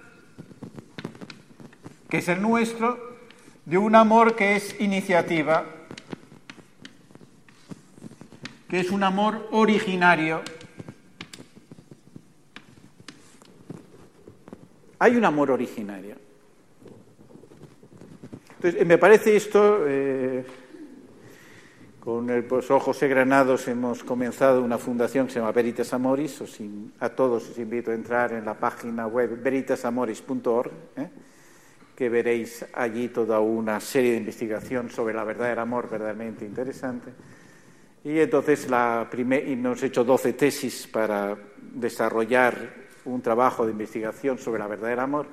[2.08, 3.18] que es el nuestro,
[3.64, 5.64] de un amor que es iniciativa,
[8.68, 10.40] que es un amor originario.
[15.00, 16.14] Hay un amor originario.
[18.56, 20.46] Entonces, me parece esto, eh,
[22.04, 26.42] con el profesor José Granados hemos comenzado una fundación que se llama Veritas Amoris,
[27.00, 31.08] a todos os invito a entrar en la página web veritasamoris.org, ¿eh?
[31.96, 37.10] que veréis allí toda una serie de investigación sobre la verdad del amor verdaderamente interesante.
[38.04, 44.36] Y entonces la primer, y hemos hecho 12 tesis para desarrollar un trabajo de investigación
[44.36, 45.26] sobre la verdad del amor.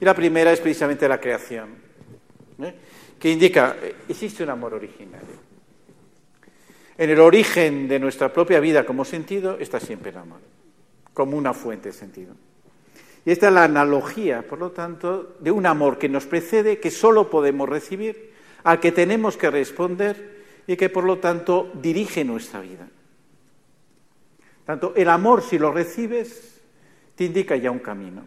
[0.00, 1.68] Y la primera es precisamente la creación,
[2.62, 2.74] ¿eh?
[3.20, 3.76] que indica,
[4.08, 5.43] existe un amor originario.
[6.96, 10.40] En el origen de nuestra propia vida como sentido está siempre el amor,
[11.12, 12.34] como una fuente de sentido.
[13.24, 16.90] Y esta es la analogía, por lo tanto, de un amor que nos precede, que
[16.90, 22.60] solo podemos recibir, al que tenemos que responder y que por lo tanto dirige nuestra
[22.60, 22.88] vida.
[24.64, 26.60] Tanto el amor, si lo recibes,
[27.14, 28.22] te indica ya un camino.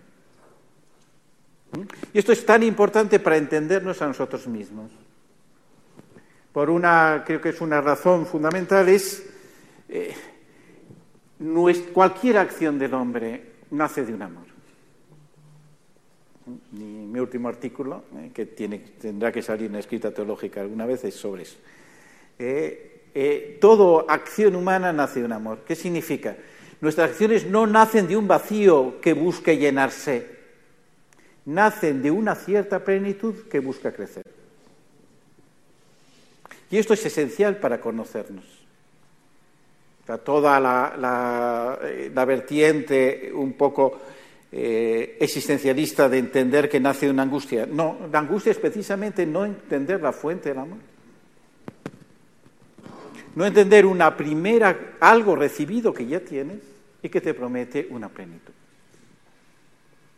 [1.72, 1.82] ¿Mm?
[2.14, 4.92] Y esto es tan importante para entendernos a nosotros mismos.
[6.58, 9.24] Por una, creo que es una razón fundamental, es
[9.90, 10.12] eh,
[11.94, 14.46] cualquier acción del hombre nace de un amor.
[16.72, 21.44] Mi último artículo, eh, que tendrá que salir en escrita teológica alguna vez, es sobre
[21.44, 21.58] eso.
[22.40, 25.60] Eh, eh, toda acción humana nace de un amor.
[25.64, 26.38] ¿Qué significa?
[26.82, 30.26] Nuestras acciones no nacen de un vacío que busque llenarse,
[31.46, 34.37] nacen de una cierta plenitud que busca crecer.
[36.70, 38.46] Y esto es esencial para conocernos.
[40.24, 44.02] toda la, eh, vertiente un poco
[44.50, 47.66] existencialista de entender que nace una angustia.
[47.66, 50.78] No, la angustia es precisamente no entender la fuente del amor
[53.38, 56.58] no entender una primera, algo recibido que ya tienes
[57.04, 58.52] y que te promete una plenitud.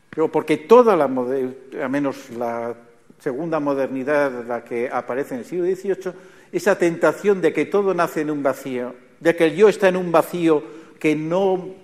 [0.10, 2.74] Pero porque toda la, al menos la
[3.20, 6.14] segunda modernidad, la que aparece en el siglo XVIII,
[6.52, 9.98] esa tentación de que todo nace en un vacío, de que el yo está en
[9.98, 10.64] un vacío
[11.00, 11.76] que no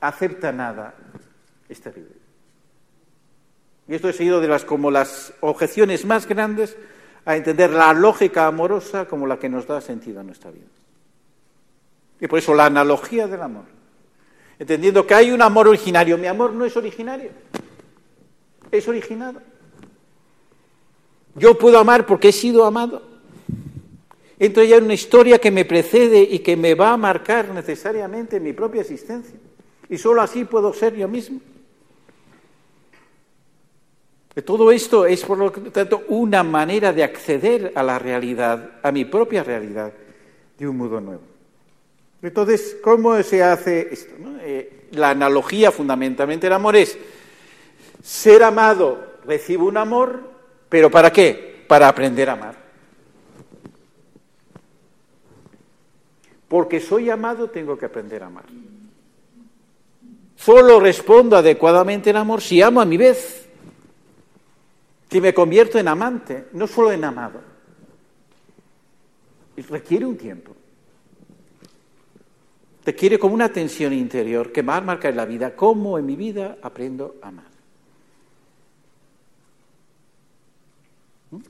[0.00, 0.94] acepta nada,
[1.68, 2.16] es terrible.
[3.88, 6.76] Y esto ha sido de las como las objeciones más grandes
[7.24, 10.66] a entender la lógica amorosa como la que nos da sentido a nuestra vida.
[12.20, 13.64] Y por eso la analogía del amor.
[14.58, 16.16] Entendiendo que hay un amor originario.
[16.18, 17.30] Mi amor no es originario,
[18.70, 19.40] es originado.
[21.34, 23.11] Yo puedo amar porque he sido amado.
[24.42, 28.40] Entonces ya hay una historia que me precede y que me va a marcar necesariamente
[28.40, 29.36] mi propia existencia.
[29.88, 31.38] Y solo así puedo ser yo mismo.
[34.44, 39.04] Todo esto es, por lo tanto, una manera de acceder a la realidad, a mi
[39.04, 39.92] propia realidad,
[40.58, 41.22] de un modo nuevo.
[42.20, 44.12] Entonces, ¿cómo se hace esto?
[44.40, 46.98] Eh, la analogía fundamentalmente del amor es
[48.02, 50.32] ser amado, recibo un amor,
[50.68, 51.64] pero ¿para qué?
[51.68, 52.61] Para aprender a amar.
[56.52, 58.44] Porque soy amado, tengo que aprender a amar.
[60.36, 63.48] Solo respondo adecuadamente en amor si amo a mi vez
[65.08, 67.40] que me convierto en amante, no solo en amado.
[69.66, 70.54] requiere un tiempo.
[72.84, 77.16] Requiere como una tensión interior que va a la vida, cómo en mi vida aprendo
[77.22, 77.46] a amar.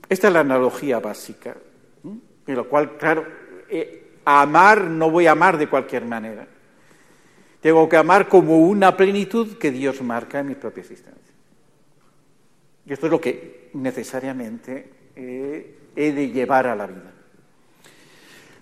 [0.07, 1.57] Esta es la analogía básica,
[2.05, 3.27] en lo cual, claro,
[3.67, 6.47] eh, amar no voy a amar de cualquier manera.
[7.61, 11.33] Tengo que amar como una plenitud que Dios marca en mi propia existencia.
[12.85, 17.11] Y esto es lo que necesariamente eh, he de llevar a la vida.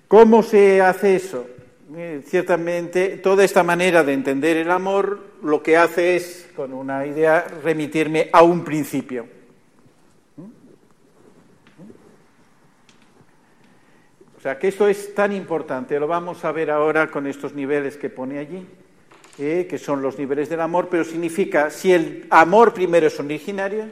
[0.08, 1.48] ¿Cómo se hace eso?
[1.96, 7.06] Eh, ciertamente, toda esta manera de entender el amor lo que hace es, con una
[7.06, 9.41] idea, remitirme a un principio.
[14.42, 17.96] O sea, que esto es tan importante, lo vamos a ver ahora con estos niveles
[17.96, 18.66] que pone allí,
[19.38, 23.86] eh, que son los niveles del amor, pero significa, si el amor primero es originario,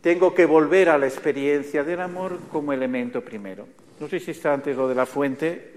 [0.00, 3.66] tengo que volver a la experiencia del amor como elemento primero.
[4.00, 5.74] No sé si está antes lo de la fuente,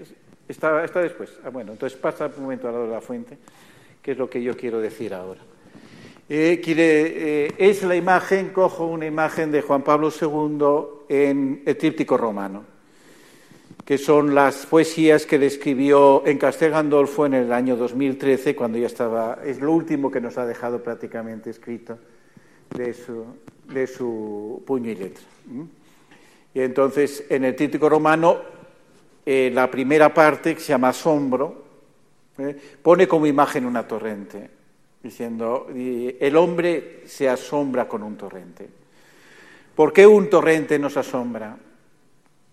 [0.48, 1.38] está, está después.
[1.44, 3.36] Ah, bueno, entonces pasa un momento a lo de la fuente,
[4.00, 5.42] que es lo que yo quiero decir ahora.
[6.30, 12.16] Eh, eh, es la imagen, cojo una imagen de Juan Pablo II en el tríptico
[12.16, 12.72] romano,
[13.84, 18.78] que son las poesías que le escribió en Castel Gandolfo en el año 2013, cuando
[18.78, 21.98] ya estaba, es lo último que nos ha dejado prácticamente escrito
[22.70, 23.26] de su,
[23.68, 25.24] de su puño y letra.
[26.54, 28.38] Y entonces, en el tríptico romano,
[29.26, 31.64] eh, la primera parte, que se llama asombro,
[32.38, 32.56] ¿eh?
[32.80, 34.48] pone como imagen una torrente,
[35.02, 38.66] diciendo, el hombre se asombra con un torrente.
[39.74, 41.58] ¿Por qué un torrente nos asombra?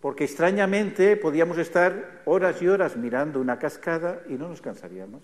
[0.02, 5.22] Porque extrañamente podíamos estar horas y horas mirando una cascada y no nos cansaríamos.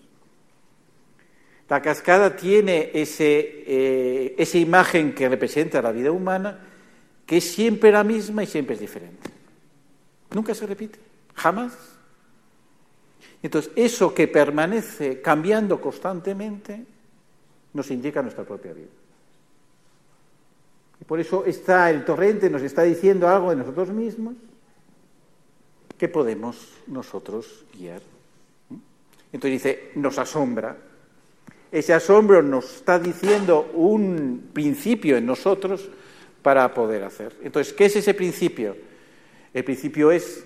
[1.68, 6.60] La cascada tiene ese, eh, esa imagen que representa la vida humana,
[7.26, 9.30] que es siempre la misma y siempre es diferente.
[10.32, 10.98] Nunca se repite,
[11.34, 11.76] jamás.
[13.42, 16.86] Entonces, eso que permanece cambiando constantemente
[17.74, 18.86] nos indica nuestra propia vida.
[21.00, 24.34] Y por eso está el torrente, nos está diciendo algo de nosotros mismos
[25.98, 26.56] que podemos
[26.86, 28.00] nosotros guiar.
[29.32, 30.76] Entonces dice, nos asombra,
[31.70, 35.88] ese asombro nos está diciendo un principio en nosotros
[36.40, 37.36] para poder hacer.
[37.42, 38.74] Entonces, ¿qué es ese principio?
[39.52, 40.44] El principio es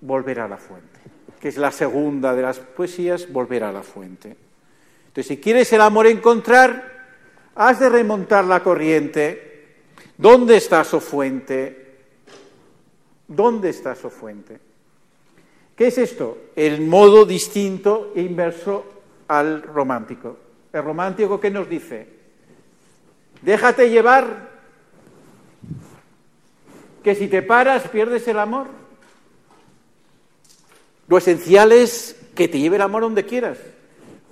[0.00, 0.98] volver a la fuente,
[1.40, 4.36] que es la segunda de las poesías, volver a la fuente.
[5.06, 6.94] Entonces, si quieres el amor encontrar,
[7.54, 9.76] has de remontar la corriente.
[10.16, 11.98] ¿Dónde está su fuente?
[13.28, 14.58] ¿Dónde está su fuente?
[15.76, 16.38] ¿Qué es esto?
[16.54, 18.84] El modo distinto e inverso
[19.28, 20.36] al romántico.
[20.72, 22.08] El romántico que nos dice,
[23.42, 24.50] déjate llevar,
[27.02, 28.68] que si te paras pierdes el amor.
[31.08, 33.58] Lo esencial es que te lleve el amor donde quieras.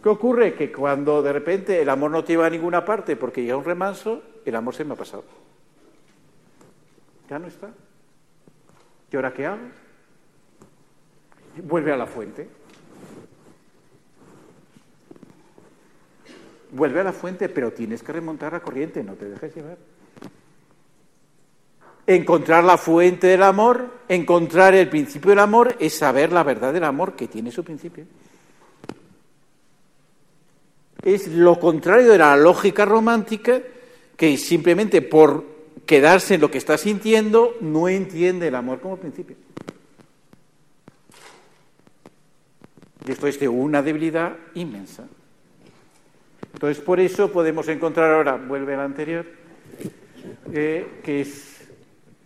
[0.03, 0.55] ¿Qué ocurre?
[0.55, 3.64] Que cuando de repente el amor no te lleva a ninguna parte porque llega un
[3.64, 5.24] remanso, el amor se me ha pasado.
[7.28, 7.70] Ya no está.
[9.12, 9.82] ¿Y ahora qué hago?
[11.57, 12.48] Vuelve a la fuente.
[16.72, 19.78] vuelve a la fuente, pero tienes que remontar la corriente, no te dejes llevar.
[22.07, 26.84] Encontrar la fuente del amor, encontrar el principio del amor, es saber la verdad del
[26.84, 28.07] amor que tiene su principio.
[31.05, 33.61] Es lo contrario de la lógica romántica,
[34.16, 35.53] que simplemente porque
[35.86, 39.36] quedarse en lo que está sintiendo, no entiende el amor como principio.
[43.07, 45.05] Es de una debilidad inmensa.
[46.53, 49.26] Entonces, por eso podemos encontrar ahora, vuelve al anterior,
[50.53, 51.68] eh, que es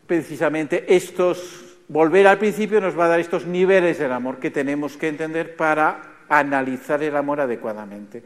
[0.06, 4.96] precisamente estos, volver al principio nos va a dar estos niveles del amor que tenemos
[4.96, 8.22] que entender para analizar el amor adecuadamente.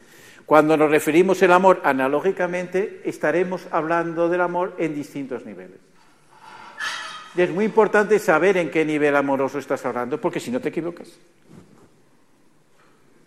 [0.46, 5.78] Cuando nos referimos al amor analógicamente, estaremos hablando del amor en distintos niveles.
[7.36, 10.70] Y es muy importante saber en qué nivel amoroso estás hablando, porque si no te
[10.70, 11.16] equivocas.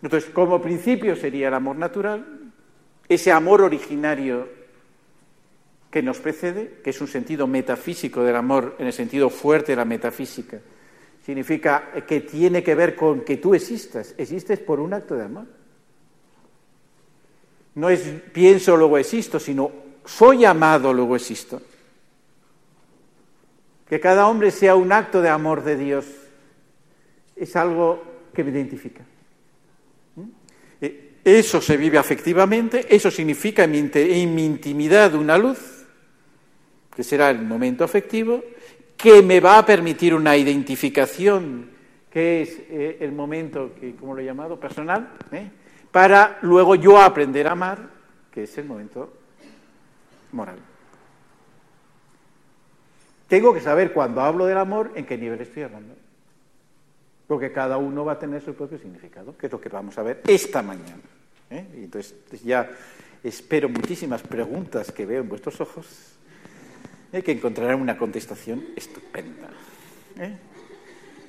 [0.04, 2.52] Entonces, como principio sería el amor natural,
[3.08, 4.46] ese amor originario
[5.90, 9.76] que nos precede, que es un sentido metafísico del amor, en el sentido fuerte de
[9.76, 10.60] la metafísica,
[11.24, 15.46] significa que tiene que ver con que tú existas, existes por un acto de amor.
[17.74, 18.00] No es
[18.30, 19.72] pienso, luego existo, sino
[20.04, 21.62] soy amado, luego existo.
[23.88, 26.04] Que cada hombre sea un acto de amor de Dios
[27.36, 28.02] es algo
[28.34, 29.06] que me identifica.
[31.24, 35.86] Eso se vive afectivamente, eso significa en mi, intimidad una luz,
[36.94, 38.44] que será el momento afectivo,
[38.94, 41.70] que me va a permitir una identificación,
[42.10, 44.60] que es eh, el momento, que, ¿cómo lo he llamado?
[44.60, 45.50] Personal, ¿eh?
[45.90, 47.78] para luego yo aprender a amar,
[48.30, 49.14] que es el momento
[50.32, 50.58] moral.
[53.28, 55.94] Tengo que saber cuando hablo del amor en qué nivel estoy hablando.
[57.26, 60.02] Porque cada uno va a tener su propio significado, que es lo que vamos a
[60.02, 61.02] ver esta mañana.
[61.50, 61.66] ¿Eh?
[61.76, 62.14] Y entonces
[62.44, 62.70] ya
[63.22, 65.86] espero muchísimas preguntas que veo en vuestros ojos,
[67.12, 67.22] ¿eh?
[67.22, 69.48] que encontrarán una contestación estupenda.
[70.18, 70.36] ¿eh?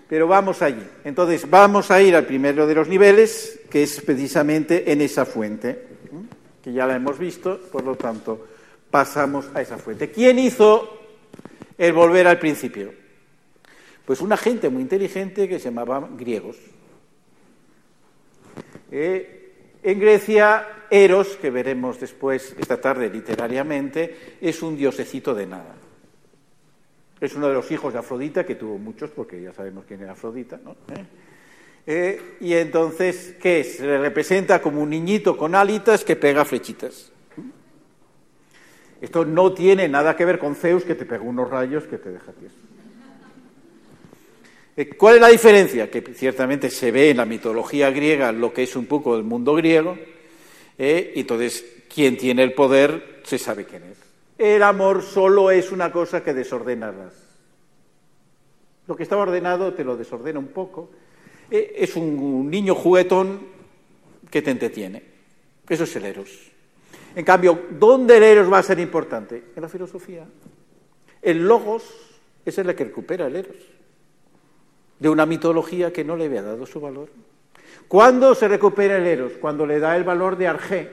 [0.07, 0.85] Pero vamos allí.
[1.03, 5.87] Entonces, vamos a ir al primero de los niveles, que es precisamente en esa fuente,
[6.63, 8.47] que ya la hemos visto, por lo tanto,
[8.91, 10.11] pasamos a esa fuente.
[10.11, 10.99] ¿Quién hizo
[11.77, 12.93] el volver al principio?
[14.05, 16.57] Pues una gente muy inteligente que se llamaba griegos.
[18.91, 19.44] Eh,
[19.85, 25.75] en Grecia, Eros, que veremos después esta tarde literariamente, es un diosecito de nada.
[27.21, 30.13] Es uno de los hijos de Afrodita, que tuvo muchos, porque ya sabemos quién era
[30.13, 30.71] Afrodita, ¿no?
[30.71, 31.05] ¿Eh?
[31.85, 33.77] Eh, y entonces, ¿qué es?
[33.77, 37.11] Se le representa como un niñito con alitas que pega flechitas.
[39.01, 42.09] Esto no tiene nada que ver con Zeus, que te pega unos rayos que te
[42.09, 42.55] deja tieso.
[44.77, 45.89] Eh, ¿Cuál es la diferencia?
[45.89, 49.55] Que ciertamente se ve en la mitología griega lo que es un poco el mundo
[49.55, 49.97] griego,
[50.77, 51.63] y entonces
[51.93, 53.97] quien tiene el poder se sabe quién es.
[54.37, 57.13] El amor solo es una cosa que desordena las.
[58.87, 60.89] Lo que estaba ordenado te lo desordena un poco.
[61.49, 63.39] Eh, es un niño juguetón
[64.29, 65.01] que te entretiene.
[65.67, 66.51] Eso es el eros.
[67.15, 69.45] En cambio, ¿dónde el eros va a ser importante?
[69.55, 70.25] En la filosofía.
[71.21, 71.83] El logos
[72.43, 73.55] es el que recupera el eros.
[74.99, 77.09] De una mitología que no le había dado su valor.
[77.87, 79.33] ¿Cuándo se recupera el eros?
[79.39, 80.89] Cuando le da el valor de arjé,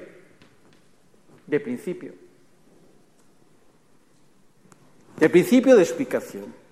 [1.47, 2.13] de principio.
[5.21, 6.63] El principio de explicación.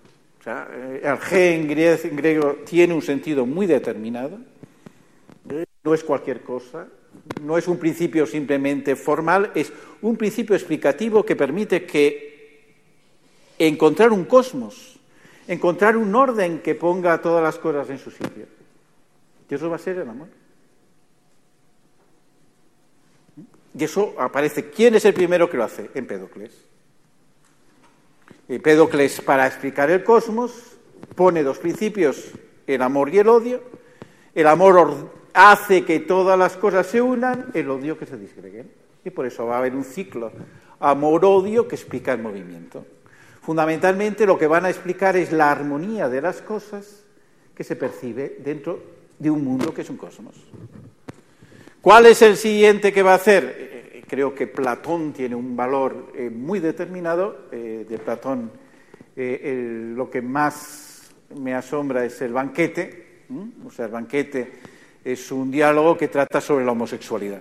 [0.45, 4.39] O eh, G en griego tiene un sentido muy determinado,
[5.85, 6.89] no es cualquier cosa,
[7.43, 12.75] no es un principio simplemente formal, es un principio explicativo que permite que
[13.59, 14.90] encontrar un cosmos,
[15.47, 18.47] encontrar un orden que ponga todas las cosas en su sitio.
[19.49, 20.29] Y eso va a ser el amor.
[23.77, 24.71] Y eso aparece.
[24.71, 25.91] ¿Quién es el primero que lo hace?
[25.95, 26.53] Empédocles.
[28.49, 30.77] Empédocles, para explicar el cosmos,
[31.15, 32.33] pone dos principios,
[32.67, 33.63] el amor y el odio.
[34.35, 38.71] El amor hace que todas las cosas se unan, el odio que se disgreguen.
[39.05, 40.33] Y por eso va a haber un ciclo
[40.81, 42.85] amor-odio que explica el movimiento.
[43.41, 47.05] Fundamentalmente lo que van a explicar es la armonía de las cosas
[47.55, 48.83] que se percibe dentro
[49.19, 50.35] de un mundo que es un cosmos.
[51.81, 53.71] ¿Cuál es el siguiente que va a hacer?
[54.11, 57.47] creo que Platón tiene un valor eh, muy determinado.
[57.53, 58.51] Eh, de Platón
[59.15, 63.27] eh, lo que más me asombra es el banquete.
[63.65, 64.53] O sea, el banquete
[65.05, 67.41] es un diálogo que trata sobre la homosexualidad.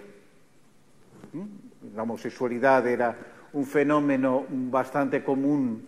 [1.95, 3.18] La homosexualidad era
[3.54, 5.86] un fenómeno bastante común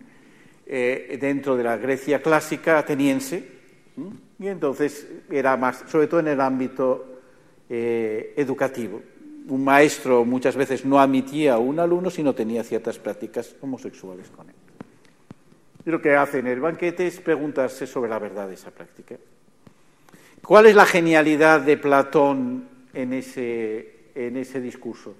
[0.66, 3.46] dentro de la Grecia clásica ateniense.
[4.38, 7.20] Y entonces era más, sobre todo en el ámbito
[7.68, 9.02] educativo
[9.48, 14.28] un maestro muchas veces no admitía a un alumno si no tenía ciertas prácticas homosexuales
[14.30, 14.54] con él.
[15.84, 19.16] Y lo que hace en el banquete es preguntarse sobre la verdad de esa práctica.
[20.44, 25.14] ¿Cuál es la genialidad de Platón en ese, en ese discurso?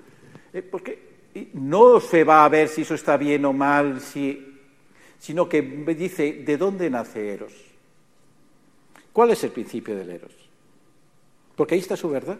[0.53, 1.12] Eh, porque
[1.55, 4.53] no se va a ver si eso está bien o mal, si
[5.23, 7.53] sino que dice de dónde nace Eros.
[9.13, 10.33] ¿Cuál es el principio del Eros?
[11.55, 12.39] Porque ahí está su verdad.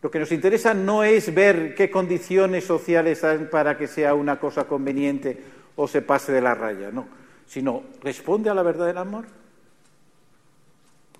[0.00, 4.38] Lo que nos interesa no es ver qué condiciones sociales hay para que sea una
[4.38, 5.42] cosa conveniente
[5.74, 7.08] o se pase de la raya, no,
[7.46, 9.24] sino responde a la verdad del amor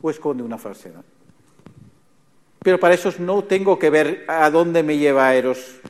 [0.01, 1.05] o esconde una falsedad.
[2.61, 5.81] Pero para eso no tengo que ver a dónde me lleva Eros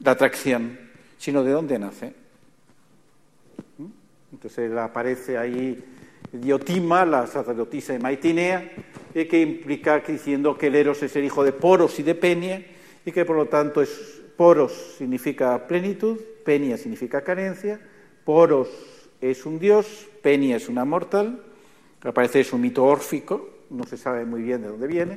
[0.00, 0.78] la atracción,
[1.18, 2.14] sino de dónde nace.
[3.78, 3.86] ¿Mm?
[4.32, 5.82] Entonces aparece ahí
[6.32, 8.72] Diotima, la sacerdotisa de Maitinea,
[9.12, 12.64] que implica diciendo que el Eros es el hijo de Poros y de Penia,
[13.04, 17.80] y que por lo tanto es, Poros significa plenitud, Penia significa carencia,
[18.24, 18.68] Poros
[19.20, 21.42] es un dios, Penia es una mortal,
[22.02, 25.16] aparece es un mito órfico, no se sabe muy bien de dónde viene,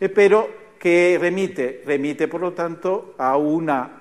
[0.00, 0.48] eh, pero
[0.78, 3.97] que remite, remite por lo tanto a una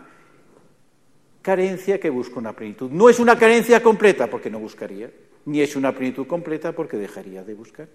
[1.48, 2.92] carencia que busca una plenitud.
[2.92, 5.10] No es una carencia completa porque no buscaría,
[5.46, 7.88] ni es una plenitud completa porque dejaría de buscar.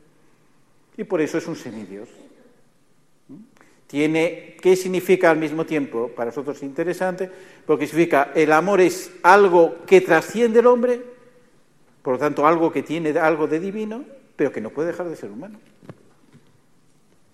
[0.97, 2.09] Y por eso es un semidios.
[3.87, 6.11] Tiene, ¿Qué significa al mismo tiempo?
[6.17, 7.31] Para nosotros es interesante,
[7.67, 11.03] porque significa el amor es algo que trasciende el hombre,
[12.01, 14.03] por lo tanto algo que tiene algo de divino,
[14.35, 15.61] pero que no puede dejar de ser humano.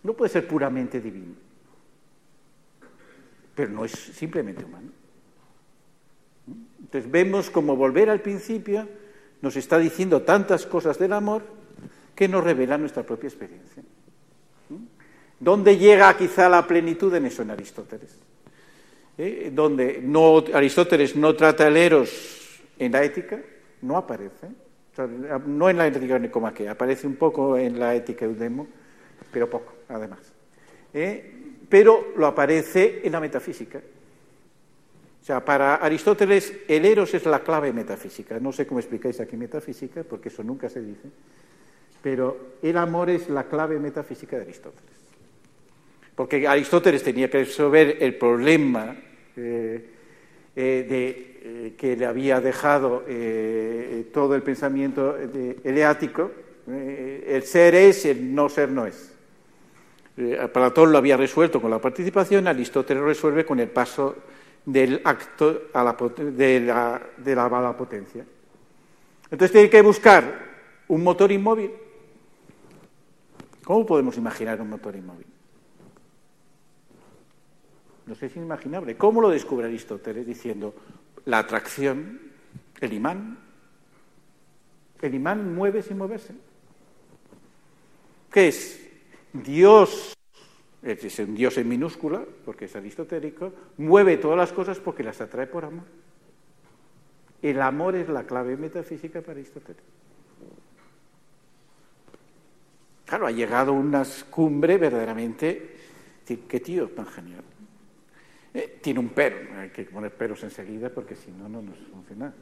[0.02, 1.34] No puede ser puramente divino,
[3.54, 4.97] pero no es simplemente humano.
[6.88, 8.88] Entonces vemos como volver al principio
[9.42, 11.42] nos está diciendo tantas cosas del amor
[12.14, 13.82] que nos revela nuestra propia experiencia.
[15.38, 18.16] ¿Dónde llega quizá la plenitud en eso en Aristóteles?
[19.18, 19.50] ¿Eh?
[19.52, 20.02] Donde
[20.54, 23.38] Aristóteles no trata el eros en la ética,
[23.82, 24.48] no aparece.
[25.46, 28.66] no en la ética nicomaquea, aparece un poco en la ética eudemo,
[29.30, 30.20] pero poco, además.
[30.94, 31.34] ¿Eh?
[31.68, 33.78] Pero lo aparece en la metafísica.
[35.28, 38.40] Sea, para Aristóteles el eros es la clave metafísica.
[38.40, 41.10] No sé cómo explicáis aquí metafísica, porque eso nunca se dice.
[42.02, 44.96] Pero el amor es la clave metafísica de Aristóteles.
[46.14, 48.96] Porque Aristóteles tenía que resolver el problema
[49.36, 49.90] eh,
[50.56, 53.04] eh, de, que le había dejado
[54.10, 55.14] todo el pensamiento
[55.62, 56.30] eleático.
[56.66, 59.12] el ser es, el no ser no es.
[60.18, 64.16] Eh, Platón lo había resuelto con la participación, Aristóteles lo resuelve con el paso
[64.68, 68.22] del acto a la, de, la, de la mala potencia.
[69.30, 71.72] Entonces tiene que buscar un motor inmóvil.
[73.64, 75.26] ¿Cómo podemos imaginar un motor inmóvil?
[78.04, 78.94] No sé es inimaginable.
[78.98, 80.26] ¿Cómo lo descubre Aristóteles?
[80.26, 80.74] Diciendo
[81.24, 82.20] la atracción,
[82.78, 83.38] el imán.
[85.00, 86.34] El imán mueve sin moverse.
[88.30, 88.86] ¿Qué es?
[89.32, 90.12] Dios,
[90.82, 95.46] es un Dios en minúscula, porque es aristotélico, mueve todas las cosas porque las atrae
[95.46, 95.84] por amor.
[97.42, 99.82] El amor es la clave metafísica para Aristóteles.
[103.06, 105.76] Claro, ha llegado una cumbre verdaderamente.
[106.26, 107.42] ¿Qué tío tan genial?
[108.52, 112.34] Eh, tiene un pero, hay que poner peros enseguida porque si no, no nos funciona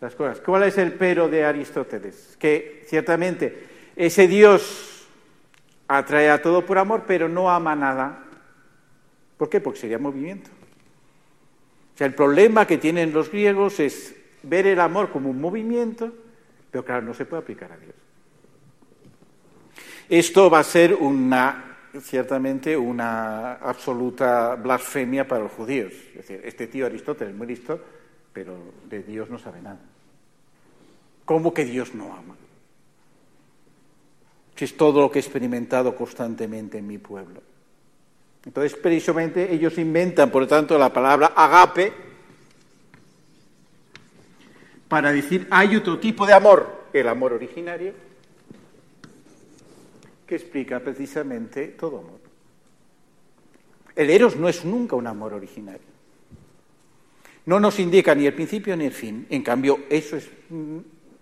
[0.00, 0.40] las cosas.
[0.40, 2.36] ¿Cuál es el pero de Aristóteles?
[2.38, 3.62] Que ciertamente
[3.94, 4.99] ese Dios
[5.90, 8.22] atrae a todo por amor, pero no ama nada.
[9.36, 9.60] ¿Por qué?
[9.60, 10.48] Porque sería movimiento.
[11.94, 14.14] O sea, el problema que tienen los griegos es
[14.44, 16.12] ver el amor como un movimiento,
[16.70, 17.94] pero claro, no se puede aplicar a Dios.
[20.08, 25.92] Esto va a ser una, ciertamente, una absoluta blasfemia para los judíos.
[26.10, 27.80] Es decir, este tío Aristóteles es muy listo,
[28.32, 28.56] pero
[28.88, 29.80] de Dios no sabe nada.
[31.24, 32.36] ¿Cómo que Dios no ama?
[34.64, 37.40] Es todo lo que he experimentado constantemente en mi pueblo.
[38.44, 41.92] Entonces, precisamente, ellos inventan, por lo tanto, la palabra agape
[44.88, 47.92] para decir hay otro tipo de amor, el amor originario,
[50.26, 52.20] que explica precisamente todo amor.
[53.94, 55.88] El eros no es nunca un amor originario.
[57.46, 59.26] No nos indica ni el principio ni el fin.
[59.30, 60.28] En cambio, eso es,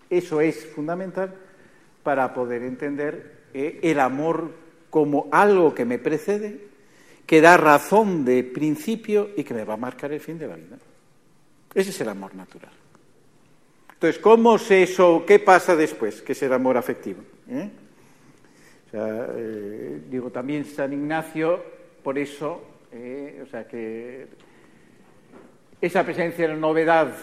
[0.08, 1.34] eso es fundamental
[2.02, 4.52] para poder entender eh, el amor
[4.90, 6.60] como algo que me precede,
[7.26, 10.56] que da razón de principio y que me va a marcar el fin de la
[10.56, 10.78] vida.
[11.74, 12.72] Ese es el amor natural.
[13.92, 15.24] Entonces, ¿cómo es eso?
[15.26, 16.22] ¿Qué pasa después?
[16.22, 17.22] Que es el amor afectivo.
[17.50, 17.70] ¿Eh?
[18.92, 21.62] Eh, digo, también San Ignacio,
[22.02, 24.26] por eso, o sea, que
[25.80, 27.14] esa presencia de la novedad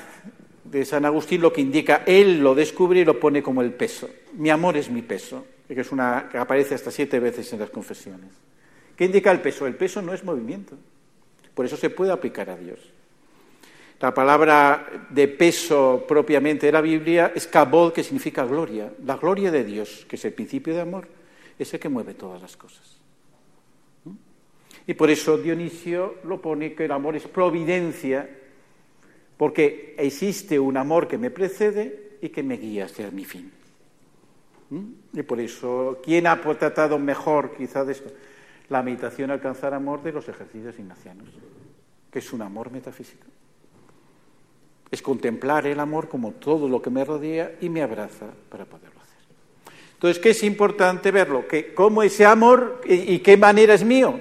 [0.64, 4.10] de San Agustín lo que indica, él lo descubre y lo pone como el peso.
[4.36, 7.70] Mi amor es mi peso, que, es una, que aparece hasta siete veces en las
[7.70, 8.32] confesiones.
[8.96, 9.68] ¿Qué indica el peso?
[9.68, 10.78] El peso no es movimiento.
[11.54, 12.80] Por eso se puede aplicar a Dios.
[14.00, 18.92] La palabra de peso propiamente de la Biblia es kabod, que significa gloria.
[19.06, 21.08] La gloria de Dios, que es el principio de amor,
[21.58, 22.98] es el que mueve todas las cosas.
[24.88, 28.30] Y por eso Dionisio lo pone que el amor es providencia,
[29.38, 33.52] porque existe un amor que me precede y que me guía hacia mi fin.
[34.70, 38.12] Y por eso, ¿quién ha tratado mejor quizá de esto?
[38.70, 41.30] La meditación alcanzar amor de los ejercicios ignacianos,
[42.12, 43.26] que es un amor metafísico.
[44.90, 49.00] Es contemplar el amor como todo lo que me rodea y me abraza para poderlo
[49.02, 49.76] hacer.
[49.94, 51.48] Entonces, ¿qué es importante verlo?
[51.48, 54.20] Que cómo ese amor y, qué manera es mío.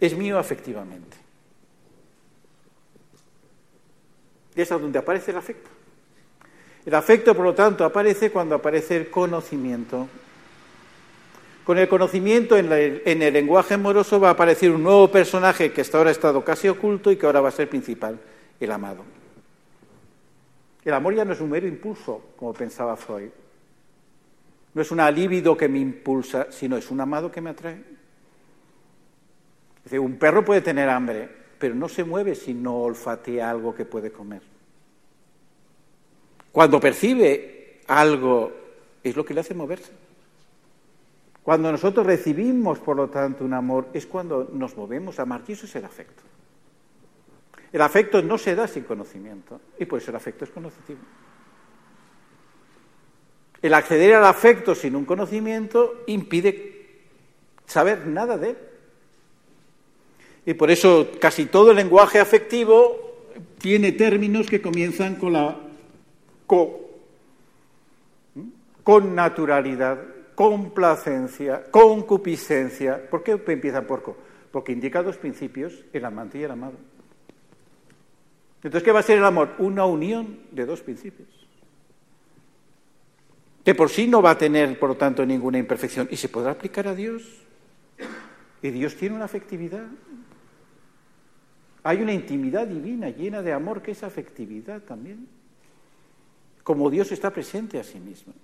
[0.00, 1.16] Es mío afectivamente.
[4.54, 5.75] Y es donde aparece el afecto.
[6.86, 10.06] El afecto, por lo tanto, aparece cuando aparece el conocimiento.
[11.64, 15.98] Con el conocimiento en, el lenguaje amoroso va a aparecer un nuevo personaje que hasta
[15.98, 18.20] ahora ha estado casi oculto y que ahora va a ser principal,
[18.60, 19.02] el amado.
[20.84, 23.30] El amor ya no es un mero impulso, como pensaba Freud.
[24.72, 27.82] No es un alíbido que me impulsa, sino es un amado que me atrae.
[29.90, 31.28] Un perro puede tener hambre,
[31.58, 34.55] pero no se mueve si no olfatea algo que puede comer.
[36.56, 38.50] Cuando percibe algo,
[39.04, 39.92] es lo que le hace moverse.
[41.42, 45.52] Cuando nosotros recibimos, por lo tanto, un amor, es cuando nos movemos a amar, y
[45.52, 46.22] eso es el afecto.
[47.74, 51.00] El afecto no se da sin conocimiento y por eso el afecto es conocitivo.
[53.60, 57.02] El acceder al afecto sin un conocimiento impide
[57.66, 58.56] saber nada de él.
[60.46, 62.96] Y por eso casi todo el lenguaje afectivo
[63.58, 65.65] tiene términos que comienzan con la
[66.46, 66.90] co,
[68.82, 69.98] con naturalidad,
[70.34, 73.10] complacencia, concupiscencia.
[73.10, 74.16] ¿Por qué empiezan por co?
[74.52, 76.74] Porque indica dos principios, el amante y el amado.
[78.62, 79.54] Entonces, ¿qué va a ser el amor?
[79.58, 81.28] Una unión de dos principios.
[83.64, 86.08] Que por sí no va a tener, por lo tanto, ninguna imperfección.
[86.10, 87.22] Y se podrá aplicar a Dios.
[88.62, 89.86] Y Dios tiene una afectividad.
[91.82, 95.28] Hay una intimidad divina llena de amor que es afectividad también.
[96.66, 98.34] Como Dios está presente a sí mismo.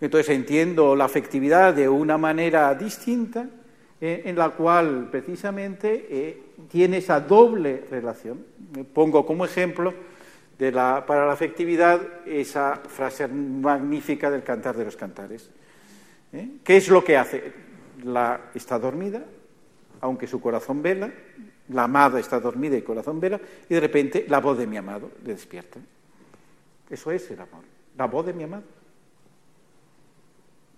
[0.00, 3.48] Entonces entiendo la afectividad de una manera distinta
[4.00, 8.46] eh, en la cual precisamente eh, tiene esa doble relación.
[8.92, 9.92] Pongo como ejemplo
[10.56, 15.50] para la afectividad esa frase magnífica del cantar de los cantares.
[16.32, 16.48] ¿eh?
[16.62, 17.52] ¿Qué es lo que hace?
[18.04, 19.24] La está dormida,
[20.00, 21.10] aunque su corazón vela,
[21.68, 25.10] la amada está dormida y corazón vela, y de repente la voz de mi amado
[25.24, 25.80] le despierta.
[26.90, 27.62] Eso es el amor,
[27.96, 28.64] la voz de mi amado,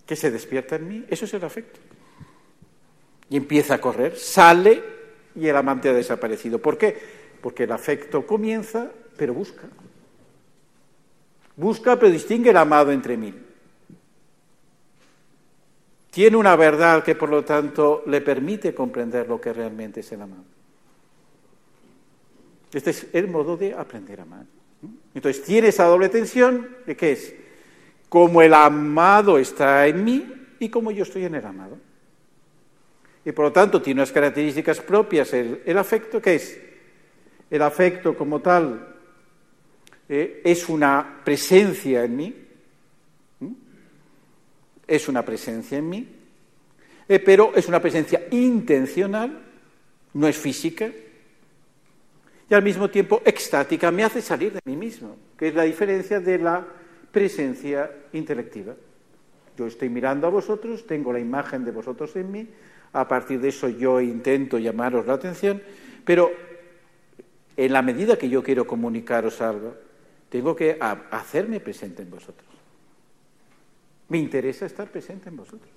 [0.06, 1.80] que se despierta en mí, eso es el afecto.
[3.28, 4.82] Y empieza a correr, sale
[5.34, 6.60] y el amante ha desaparecido.
[6.60, 6.96] ¿Por qué?
[7.40, 9.66] Porque el afecto comienza, pero busca.
[11.56, 13.44] Busca, pero distingue el amado entre mil.
[16.10, 20.22] Tiene una verdad que, por lo tanto, le permite comprender lo que realmente es el
[20.22, 20.55] amado.
[22.76, 24.44] Este es el modo de aprender a amar.
[25.14, 27.34] Entonces, tiene esa doble tensión de qué es,
[28.10, 31.78] como el amado está en mí y como yo estoy en el amado.
[33.24, 36.60] Y por lo tanto tiene unas características propias el, afecto, que es
[37.50, 38.94] el afecto como tal
[40.10, 42.46] eh, es una presencia en mí,
[44.86, 46.08] es una presencia en mí,
[47.08, 49.44] eh, pero es una presencia intencional,
[50.12, 50.90] no es física,
[52.48, 56.20] y al mismo tiempo extática, me hace salir de mí mismo, que es la diferencia
[56.20, 56.64] de la
[57.10, 58.74] presencia intelectiva.
[59.56, 62.48] Yo estoy mirando a vosotros, tengo la imagen de vosotros en mí,
[62.92, 65.60] a partir de eso yo intento llamaros la atención,
[66.04, 66.30] pero
[67.56, 69.74] en la medida que yo quiero comunicaros algo,
[70.28, 72.48] tengo que hacerme presente en vosotros.
[74.08, 75.75] Me interesa estar presente en vosotros.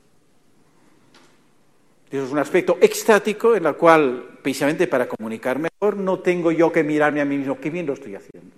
[2.11, 6.71] Eso es un aspecto extático en el cual, precisamente para comunicar mejor, no tengo yo
[6.71, 8.55] que mirarme a mí mismo, qué bien lo estoy haciendo.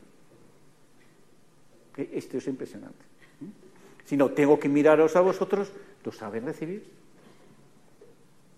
[1.97, 3.03] Esto es impresionante.
[4.05, 5.71] Sino tengo que miraros a vosotros,
[6.03, 6.83] ¿lo saben recibir?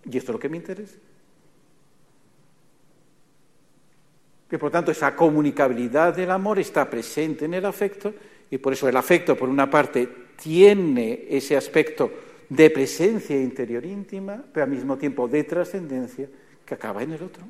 [0.06, 0.98] Y esto es lo que me interesa.
[4.48, 8.14] Que por tanto esa comunicabilidad del amor está presente en el afecto
[8.52, 12.12] y por eso el afecto, por una parte, tiene ese aspecto
[12.50, 16.28] de presencia interior íntima, pero al mismo tiempo de trascendencia
[16.66, 17.44] que acaba en el otro.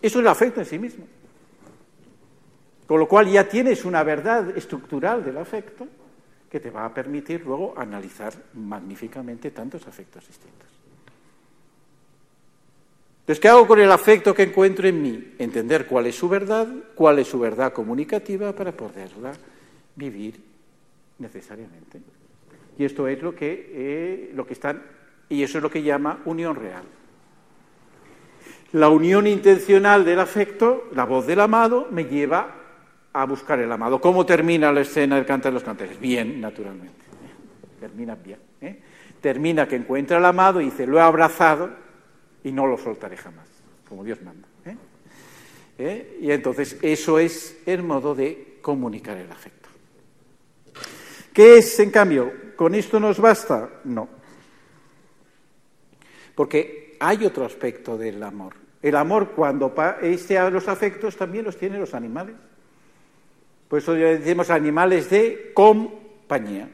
[0.00, 1.06] Eso es el afecto en sí mismo.
[2.86, 5.86] Con lo cual ya tienes una verdad estructural del afecto
[6.50, 10.68] que te va a permitir luego analizar magníficamente tantos afectos distintos.
[13.20, 15.34] Entonces, ¿qué hago con el afecto que encuentro en mí?
[15.38, 19.32] Entender cuál es su verdad, cuál es su verdad comunicativa para poderla
[19.94, 20.42] vivir
[21.18, 22.00] necesariamente.
[22.78, 24.82] Y esto es lo que, eh, lo que están,
[25.28, 26.84] y eso es lo que llama unión real.
[28.72, 32.54] La unión intencional del afecto, la voz del amado, me lleva
[33.12, 34.00] a buscar el amado.
[34.00, 36.00] ¿Cómo termina la escena del cantar de los cantares?
[36.00, 36.94] Bien, naturalmente.
[37.78, 38.38] Termina bien.
[38.60, 38.80] ¿eh?
[39.20, 41.70] Termina que encuentra al amado y dice, lo he abrazado
[42.42, 43.46] y no lo soltaré jamás,
[43.88, 44.48] como Dios manda.
[44.64, 44.76] ¿eh?
[45.78, 46.18] ¿Eh?
[46.22, 49.68] Y entonces eso es el modo de comunicar el afecto.
[51.32, 52.32] ¿Qué es, en cambio?
[52.62, 53.80] ¿Con esto nos basta?
[53.82, 54.08] No.
[56.36, 58.54] Porque hay otro aspecto del amor.
[58.80, 62.36] El amor, cuando este a los afectos, también los tienen los animales.
[63.66, 66.70] Por eso decimos animales de compañía.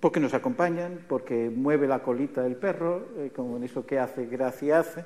[0.00, 4.78] Porque nos acompañan, porque mueve la colita del perro, eh, como eso que hace, gracia
[4.78, 5.04] hace.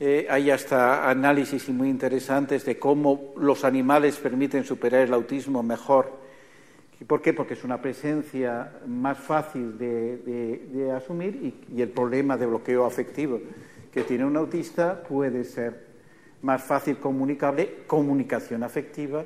[0.00, 6.28] Eh, hay hasta análisis muy interesantes de cómo los animales permiten superar el autismo mejor.
[7.00, 7.32] ¿Y por qué?
[7.32, 13.40] Porque es una presencia más fácil de, asumir y, el problema de bloqueo afectivo
[13.92, 15.86] que tiene un autista puede ser
[16.42, 19.24] más fácil comunicable, comunicación afectiva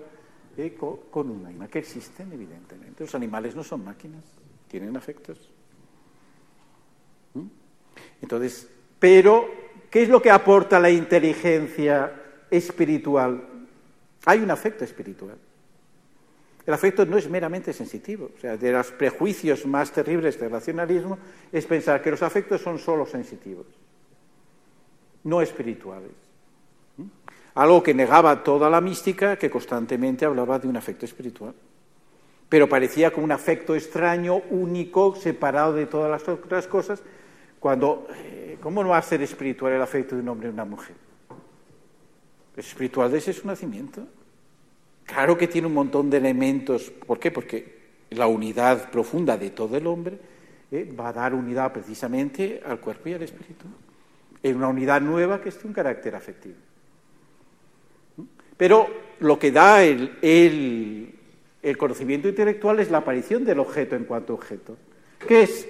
[0.56, 3.04] eh, con, un animal, que existen, evidentemente.
[3.04, 4.22] Los animales no son máquinas,
[4.68, 5.50] tienen afectos.
[7.34, 7.46] ¿Mm?
[8.20, 8.68] Entonces,
[8.98, 9.48] pero,
[9.90, 12.12] ¿qué es lo que aporta la inteligencia
[12.50, 13.42] espiritual?
[14.26, 15.36] Hay un afecto espiritual.
[16.66, 18.30] El afecto no es meramente sensitivo.
[18.36, 21.18] O sea, de los prejuicios más terribles del racionalismo
[21.50, 23.66] es pensar que los afectos son solo sensitivos,
[25.24, 26.12] no espirituales
[27.54, 31.54] algo que negaba toda la mística, que constantemente hablaba de un afecto espiritual.
[32.48, 37.02] Pero parecía como un afecto extraño, único, separado de todas las otras cosas,
[37.60, 40.64] cuando, eh, ¿cómo no va a ser espiritual el afecto de un hombre y una
[40.64, 40.96] mujer?
[42.56, 44.06] Es espiritual desde su nacimiento.
[45.06, 46.90] Claro que tiene un montón de elementos.
[46.90, 47.30] ¿Por qué?
[47.30, 50.18] Porque la unidad profunda de todo el hombre
[50.70, 53.66] eh, va a dar unidad precisamente al cuerpo y al espíritu.
[54.42, 56.56] Es una unidad nueva que es un carácter afectivo.
[58.56, 58.88] Pero
[59.20, 61.14] lo que da el,
[61.78, 64.76] conocimiento intelectual es la aparición del objeto en cuanto objeto,
[65.26, 65.68] que es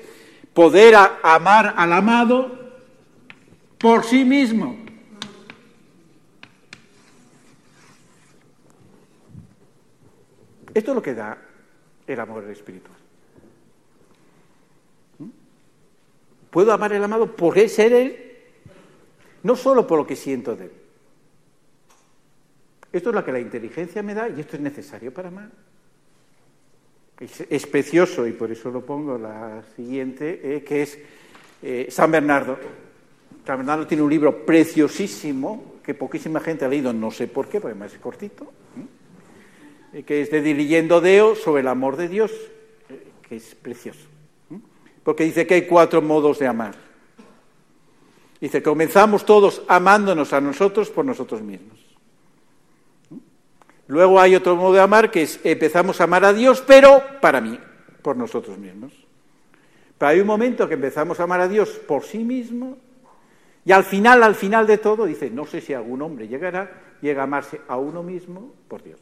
[0.53, 2.73] poder amar al amado
[3.79, 4.82] por sí mismo.
[10.75, 11.39] Esto es lo que da
[12.07, 12.97] el amor espiritual.
[15.19, 15.29] ¿Mm?
[16.51, 18.33] Puedo amar al amado por ser él,
[19.43, 20.73] no solo por lo que siento de él.
[22.93, 25.49] Esto es lo que la inteligencia me da y esto es necesario para amar.
[27.19, 30.99] Es, precioso y por eso lo pongo la siguiente, eh, que es
[31.63, 32.59] eh, San Bernardo.
[33.47, 37.61] San Bernardo tiene un libro preciosísimo que poquísima gente ha leído, no sé por qué,
[37.61, 38.85] porque además es cortito, eh,
[40.07, 42.33] que es de Dirigiendo Deo sobre el amor de Dios,
[43.29, 44.09] que es precioso.
[45.03, 46.75] Porque dice que hay cuatro modos de amar.
[48.41, 51.79] Dice, comenzamos todos amándonos a nosotros por nosotros mismos.
[53.87, 57.41] Luego hay otro modo de amar que es empezamos a amar a Dios, pero para
[57.41, 57.59] mí,
[58.01, 58.93] por nosotros mismos.
[59.99, 62.79] Pero hay un momento que empezamos a amar a Dios por sí mismo
[63.65, 67.21] y al final, al final de todo, dice, no sé si algún hombre llegará, llega
[67.21, 68.99] a amarse a uno mismo por Dios.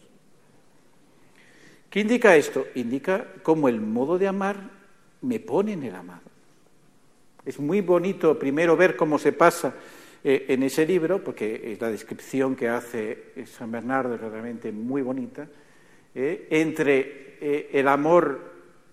[1.91, 2.67] ¿Qué indica esto?
[2.77, 4.57] Indica cómo el modo de amar
[5.23, 6.23] me pone en el amado.
[7.45, 9.75] Es muy bonito primero ver cómo se pasa
[10.23, 15.49] eh, en ese libro, porque la descripción que hace San Bernardo es realmente muy bonita,
[16.15, 18.51] eh, entre eh, el amor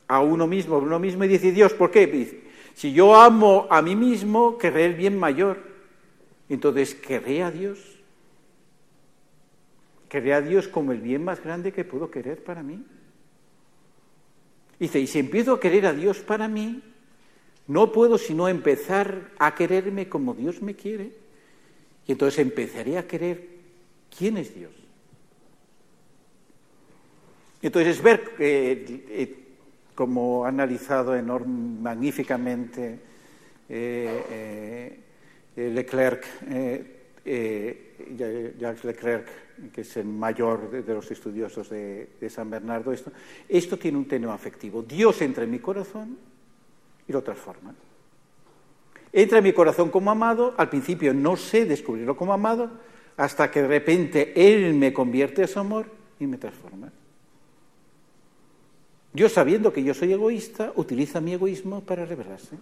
[0.07, 2.41] a uno mismo, a uno mismo, y dice Dios, ¿por qué?
[2.73, 5.57] si yo amo a mí mismo, querré el bien mayor.
[6.47, 7.96] Entonces, querré a Dios.
[10.09, 12.83] Querré a Dios como el bien más grande que puedo querer para mí.
[14.79, 16.81] Dice, y si empiezo a querer a Dios para mí,
[17.67, 21.11] no puedo sino empezar a quererme como Dios me quiere.
[22.05, 23.47] Y entonces empezaré a querer
[24.15, 24.71] quién es Dios.
[27.61, 29.35] Entonces es ver, eh, eh,
[29.95, 32.99] como ha analizado enorme, magníficamente
[33.67, 34.99] eh,
[35.55, 36.25] Leclerc,
[38.59, 39.27] Jacques Leclerc,
[39.73, 43.11] que es el mayor de, los estudiosos de, San Bernardo, esto,
[43.47, 44.83] esto tiene un tenor afectivo.
[44.83, 46.17] Dios entra en mi corazón
[47.07, 47.73] y lo transforma.
[49.11, 52.69] Entra en mi corazón como amado, al principio no sé descubrirlo como amado,
[53.15, 55.87] hasta que de repente Él me convierte a su amor
[56.19, 56.91] y me transforma.
[59.13, 62.57] Dios, sabiendo que yo soy egoísta, utiliza mi egoísmo para revelarse.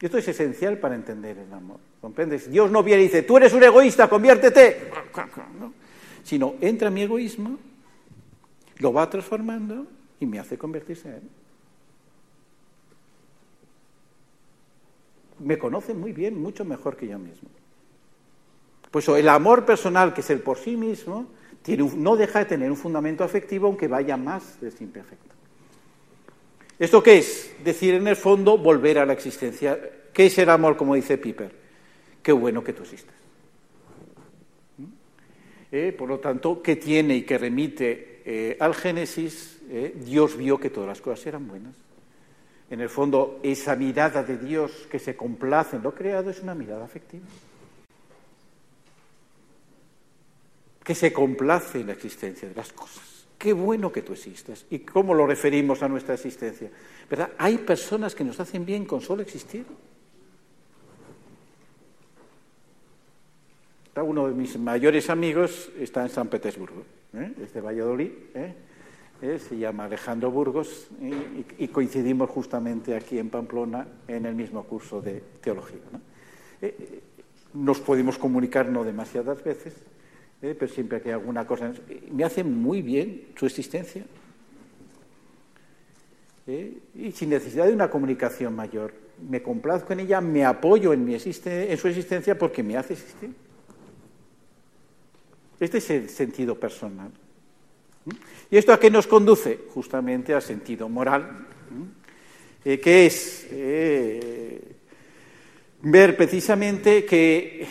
[0.00, 1.78] Esto es esencial para entender el amor.
[2.00, 2.50] ¿Comprendes?
[2.50, 4.90] Dios no viene y dice, tú eres un egoísta, conviértete.
[6.22, 7.58] Sino entra mi egoísmo,
[8.78, 9.86] lo va transformando
[10.20, 11.22] y me hace convertirse en él.
[15.40, 17.48] Me conoce muy bien, mucho mejor que yo mismo.
[18.90, 21.26] Pues el amor personal, que es el por sí mismo,
[21.96, 24.72] no deja de tener un fundamento afectivo, aunque vaya más de.
[26.78, 27.54] ¿Esto qué es?
[27.64, 29.78] Decir, en el fondo, volver a la existencia.
[30.12, 31.50] ¿Qué es el amor, como dice Piper?
[32.22, 33.14] Qué bueno que tú existes.
[34.76, 34.84] ¿Mm?
[35.72, 39.58] Eh, por lo tanto, ¿qué tiene y que remite eh, al Génesis?
[39.70, 41.74] Eh, Dios vio que todas las cosas eran buenas.
[42.70, 46.54] En el fondo, esa mirada de Dios que se complace en lo creado es una
[46.54, 47.24] mirada afectiva.
[50.84, 53.17] Que se complace en la existencia de las cosas.
[53.38, 54.66] Qué bueno que tú existas.
[54.68, 56.70] ¿Y cómo lo referimos a nuestra existencia?
[57.08, 57.30] ¿Verdad?
[57.38, 59.64] Hay personas que nos hacen bien con solo existir.
[64.02, 66.84] Uno de mis mayores amigos está en San Petersburgo,
[67.14, 67.32] ¿eh?
[67.42, 68.54] es de Valladolid, ¿eh?
[69.20, 69.38] ¿Eh?
[69.40, 70.86] se llama Alejandro Burgos
[71.58, 75.80] y, coincidimos justamente aquí en Pamplona en el mismo curso de teología.
[77.54, 79.74] nos podemos comunicar no demasiadas veces,
[80.42, 80.54] ¿eh?
[80.58, 81.72] pero siempre que hay alguna cosa.
[82.10, 84.04] Me hace muy bien su existencia.
[86.46, 86.78] ¿eh?
[86.94, 88.94] Y sin necesidad de una comunicación mayor.
[89.28, 93.34] Me complazco en ella, me apoyo en, mi en su existencia porque me hace existir.
[95.58, 97.10] Este es el sentido personal.
[98.50, 99.58] ¿Y esto a qué nos conduce?
[99.74, 101.46] Justamente al sentido moral,
[102.64, 103.48] eh, que es
[105.82, 107.66] ver precisamente que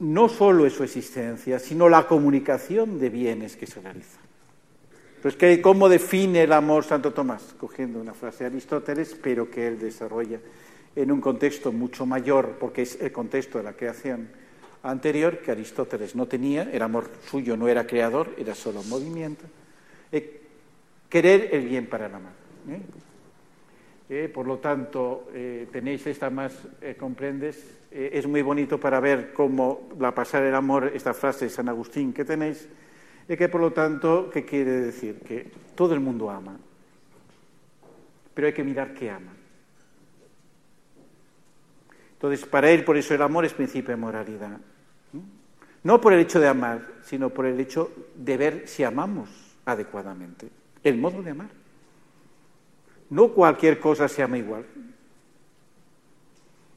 [0.00, 4.18] no solo es su existencia, sino la comunicación de bienes que se realiza.
[5.22, 7.54] Pues, ¿cómo define el amor Santo Tomás?
[7.58, 10.40] Cogiendo una frase de Aristóteles, pero que él desarrolla
[10.96, 14.28] en un contexto mucho mayor, porque es el contexto de la creación
[14.82, 19.44] anterior que Aristóteles no tenía, el amor suyo no era creador, era solo movimiento.
[20.10, 20.40] Eh,
[21.10, 22.32] querer el bien para el amar.
[22.70, 22.80] ¿eh?
[24.08, 25.28] Eh, por lo tanto,
[25.70, 26.54] tenéis esta más,
[26.98, 31.50] comprendes, eh, es muy bonito para ver cómo la pasar el amor, esta frase de
[31.50, 32.68] San Agustín que tenéis,
[33.28, 35.20] y que por lo tanto, ¿qué quiere decir?
[35.20, 36.56] Que todo el mundo ama,
[38.34, 39.32] pero hay que mirar qué ama.
[42.12, 44.58] Entonces, para él, por eso el amor es principio de moralidad.
[45.82, 49.30] No por el hecho de amar, sino por el hecho de ver si amamos
[49.64, 50.50] adecuadamente.
[50.84, 51.48] El modo de amar.
[53.08, 54.66] No cualquier cosa se ama igual.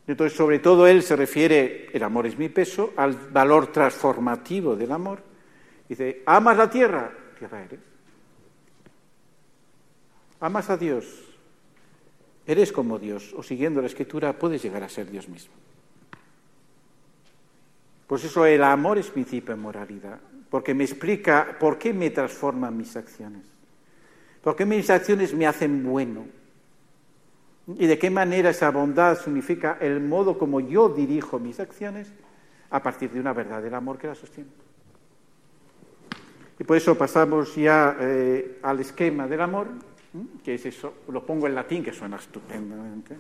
[0.06, 4.92] Entonces, sobre todo él se refiere, el amor es mi peso, al valor transformativo del
[4.92, 5.24] amor.
[5.88, 7.12] Dice, ¿amas la tierra?
[7.40, 7.80] Tierra eres.
[10.42, 11.06] ¿Amas a Dios?
[12.46, 15.54] Eres como Dios, o siguiendo la escritura puedes llegar a ser Dios mismo.
[18.08, 22.76] Pues eso, el amor es principio de moralidad, porque me explica por qué me transforman
[22.76, 23.46] mis acciones,
[24.42, 26.28] por qué mis acciones me hacen bueno,
[27.68, 32.12] y de qué manera esa bondad significa el modo como yo dirijo mis acciones
[32.70, 34.50] a partir de una verdad del amor que la sostiene.
[36.60, 39.68] Y por eso pasamos ya eh, al esquema del amor,
[40.44, 43.16] que es eso, lo pongo en latín, que suena estupendamente,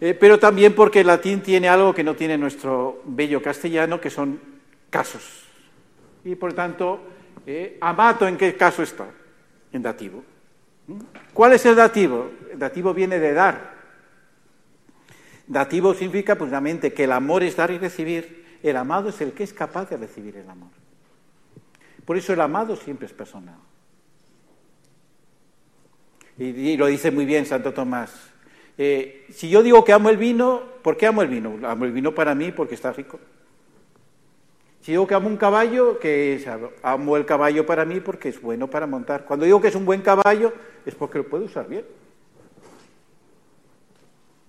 [0.00, 4.10] eh, pero también porque el latín tiene algo que no tiene nuestro bello castellano, que
[4.10, 4.38] son
[4.90, 5.44] casos.
[6.24, 7.00] Y por tanto,
[7.46, 9.06] eh, amato en qué caso está,
[9.72, 10.22] en dativo.
[11.34, 12.30] ¿Cuál es el dativo?
[12.52, 13.78] El dativo viene de dar.
[15.46, 18.58] Dativo significa precisamente que el amor es dar y recibir.
[18.62, 20.70] El amado es el que es capaz de recibir el amor.
[22.04, 23.58] Por eso el amado siempre es personal.
[26.38, 28.30] Y, lo dice muy bien Santo Tomás.
[28.76, 31.58] Eh, si yo digo que amo el vino, ¿por qué amo el vino?
[31.66, 33.18] Amo el vino para mí porque está rico.
[34.82, 36.42] Si digo que amo un caballo, que
[36.82, 39.24] amo el caballo para mí porque es bueno para montar.
[39.24, 40.52] Cuando digo que es un buen caballo,
[40.86, 41.84] es porque lo puedo usar bien.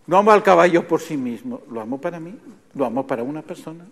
[0.07, 2.35] No amo al caballo por sí mismo, lo amo para mí,
[2.73, 3.85] lo amo para una persona.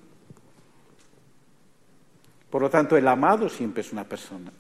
[2.50, 4.52] Por lo tanto, el amado siempre es una persona.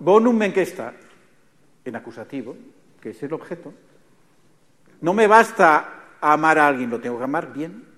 [0.00, 0.94] Bonum en qué está?
[1.84, 2.56] En acusativo,
[3.00, 3.72] que es el objeto.
[5.00, 7.93] No me basta amar a alguien, lo tengo que amar bien.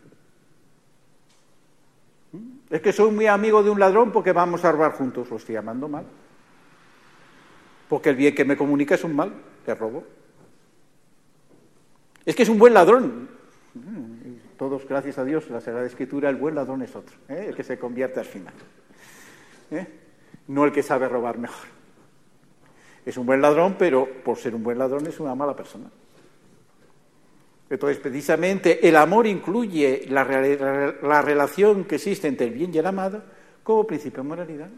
[2.71, 5.57] Es que soy muy amigo de un ladrón porque vamos a robar juntos, lo estoy
[5.57, 6.05] amando mal.
[7.89, 9.33] Porque el bien que me comunica es un mal,
[9.64, 10.05] que robo.
[12.25, 13.29] Es que es un buen ladrón.
[14.59, 17.47] Todos, gracias a Dios, la Sagrada Escritura, el buen ladrón es otro, ¿eh?
[17.49, 18.55] el que se convierte al final.
[19.71, 19.87] ¿eh?
[20.49, 21.67] No el que sabe robar mejor.
[23.05, 25.91] Es un buen ladrón, pero por ser un buen ladrón es una mala persona.
[27.69, 30.25] Entonces, precisamente, el amor incluye la,
[31.03, 33.23] la, relación que existe entre el bien y el amado
[33.64, 34.71] como principio de moralidad.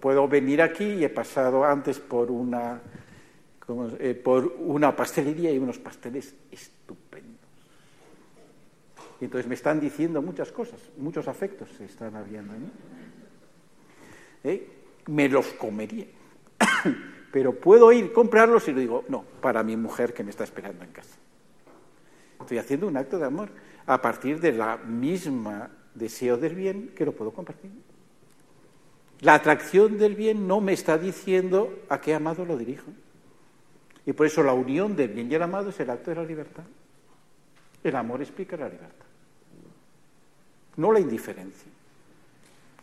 [0.00, 2.80] Puedo venir aquí y he pasado antes por una,
[3.98, 7.36] eh, por una pastelería y unos pasteles estupendos.
[9.20, 12.54] Y entonces me están diciendo muchas cosas, muchos afectos se están habiendo.
[14.42, 14.68] ¿Eh?
[15.08, 16.06] Me los comería.
[17.32, 20.84] pero puedo ir, comprarlos y le digo, no, para mi mujer que me está esperando
[20.84, 21.16] en casa.
[22.40, 23.50] Estoy haciendo un acto de amor
[23.86, 27.70] a partir de la misma deseo del bien que lo puedo compartir.
[29.20, 32.92] La atracción del bien no me está diciendo a qué amado lo dirijo.
[34.04, 36.24] Y por eso la unión del bien y el amado es el acto de la
[36.24, 36.64] libertad.
[37.82, 39.06] El amor explica la libertad,
[40.76, 41.70] no la indiferencia.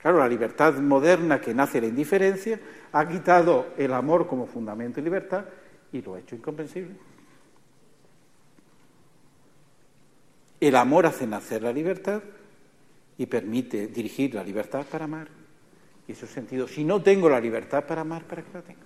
[0.03, 2.59] Claro, la libertad moderna que nace de la indiferencia
[2.91, 5.45] ha quitado el amor como fundamento de libertad
[5.93, 6.93] y lo ha hecho incomprensible.
[10.59, 12.21] El amor hace nacer la libertad
[13.17, 15.29] y permite dirigir la libertad para amar.
[16.05, 16.67] Y eso es sentido.
[16.67, 18.81] Si no tengo la libertad para amar, ¿para qué la tengo?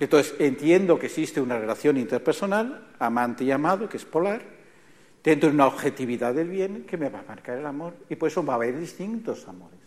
[0.00, 4.42] Entonces, entiendo que existe una relación interpersonal, amante y amado, que es polar,
[5.22, 7.94] dentro de una objetividad del bien que me va a marcar el amor.
[8.08, 9.78] Y por eso va a haber distintos amores,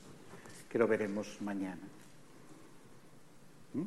[0.69, 1.81] que lo veremos mañana.
[3.73, 3.83] ¿Mm?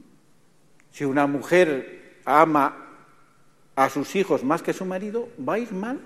[0.90, 2.84] Si una mujer ama
[3.74, 6.00] a sus hijos más que a su marido, ¿va a ir mal?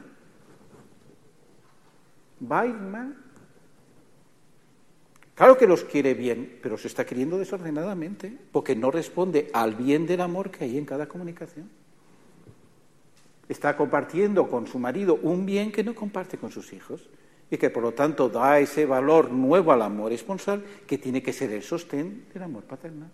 [2.51, 3.17] ¿Va a ir mal?
[5.35, 10.07] Claro que los quiere bien, pero se está queriendo desordenadamente, porque no responde al bien
[10.07, 11.80] del amor que hay en cada comunicación
[13.51, 17.11] está compartiendo con su marido un bien que no comparte con sus hijos
[17.51, 21.33] y que por lo tanto da ese valor nuevo al amor esponsal que tiene que
[21.33, 23.11] ser el sostén del amor paternal.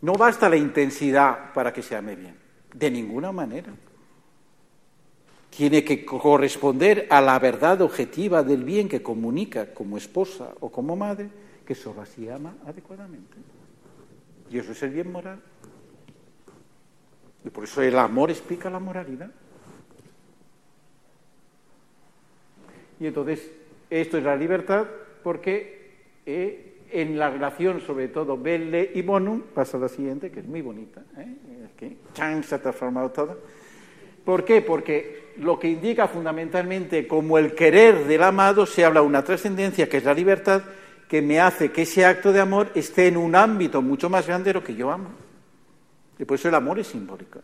[0.00, 2.34] No basta la intensidad para que se ame bien,
[2.74, 3.72] de ninguna manera.
[5.48, 10.96] Tiene que corresponder a la verdad objetiva del bien que comunica como esposa o como
[10.96, 11.30] madre,
[11.64, 13.36] que solo así ama adecuadamente.
[14.50, 15.40] Y eso es el bien moral.
[17.44, 19.30] Y por eso el amor explica la moralidad.
[23.00, 23.50] Y entonces,
[23.90, 24.86] esto es la libertad
[25.22, 25.90] porque
[26.24, 30.60] eh, en la relación, sobre todo, belle y bonum, pasa la siguiente, que es muy
[30.60, 31.34] bonita, ¿eh?
[31.76, 33.38] que chan se ha transformado todo.
[34.24, 34.60] ¿Por qué?
[34.60, 39.88] Porque lo que indica fundamentalmente como el querer del amado se habla de una trascendencia
[39.88, 40.62] que es la libertad,
[41.08, 44.50] que me hace que ese acto de amor esté en un ámbito mucho más grande
[44.50, 45.10] de lo que yo amo.
[46.22, 47.40] Y por eso el amor es simbólico.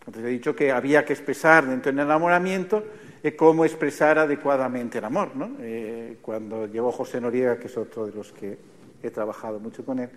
[0.00, 2.82] Entonces he dicho que había que expresar dentro del enamoramiento
[3.22, 5.30] eh, cómo expresar adecuadamente el amor.
[5.60, 8.56] Eh, cuando llegó José Noriega, que es otro de los que
[9.02, 10.08] he trabajado mucho con él,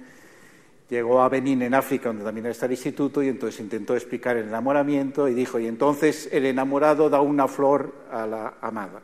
[0.90, 4.48] llegó a Benín en África, donde también está el instituto, y entonces intentó explicar el
[4.48, 9.02] enamoramiento y dijo, y entonces el enamorado da una flor a la amada.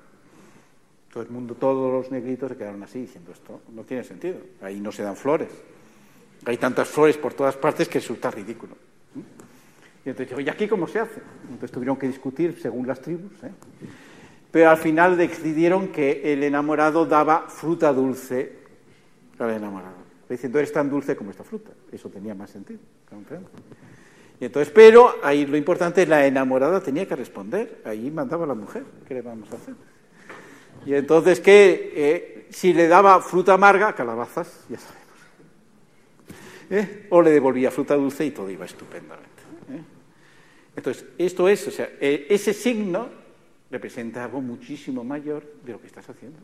[1.12, 4.80] Todo el mundo, todos los negritos se quedaron así, diciendo, esto no tiene sentido, ahí
[4.80, 5.50] no se dan flores.
[6.48, 8.76] Hay tantas flores por todas partes que resulta ridículo.
[10.06, 11.20] Y entonces dijo, ¿y aquí cómo se hace?
[11.44, 13.34] Entonces tuvieron que discutir según las tribus.
[13.44, 13.52] ¿eh?
[14.50, 18.60] Pero al final decidieron que el enamorado daba fruta dulce
[19.38, 19.96] al enamorado.
[20.30, 21.72] Diciendo, eres tan dulce como esta fruta.
[21.92, 22.80] Eso tenía más sentido.
[24.40, 27.82] Y entonces, pero ahí lo importante es la enamorada tenía que responder.
[27.84, 28.86] Ahí mandaba la mujer.
[29.06, 29.74] ¿Qué le vamos a hacer?
[30.86, 34.97] Y entonces, que eh, si le daba fruta amarga, calabazas, ya sabes.
[36.70, 37.08] ¿Eh?
[37.10, 39.42] o le devolvía fruta dulce y todo iba estupendamente.
[39.72, 39.82] ¿eh?
[40.76, 43.10] Entonces, esto es, o sea, eh, ese signo
[43.72, 46.40] representa algo muchísimo mayor de lo que estás haciendo.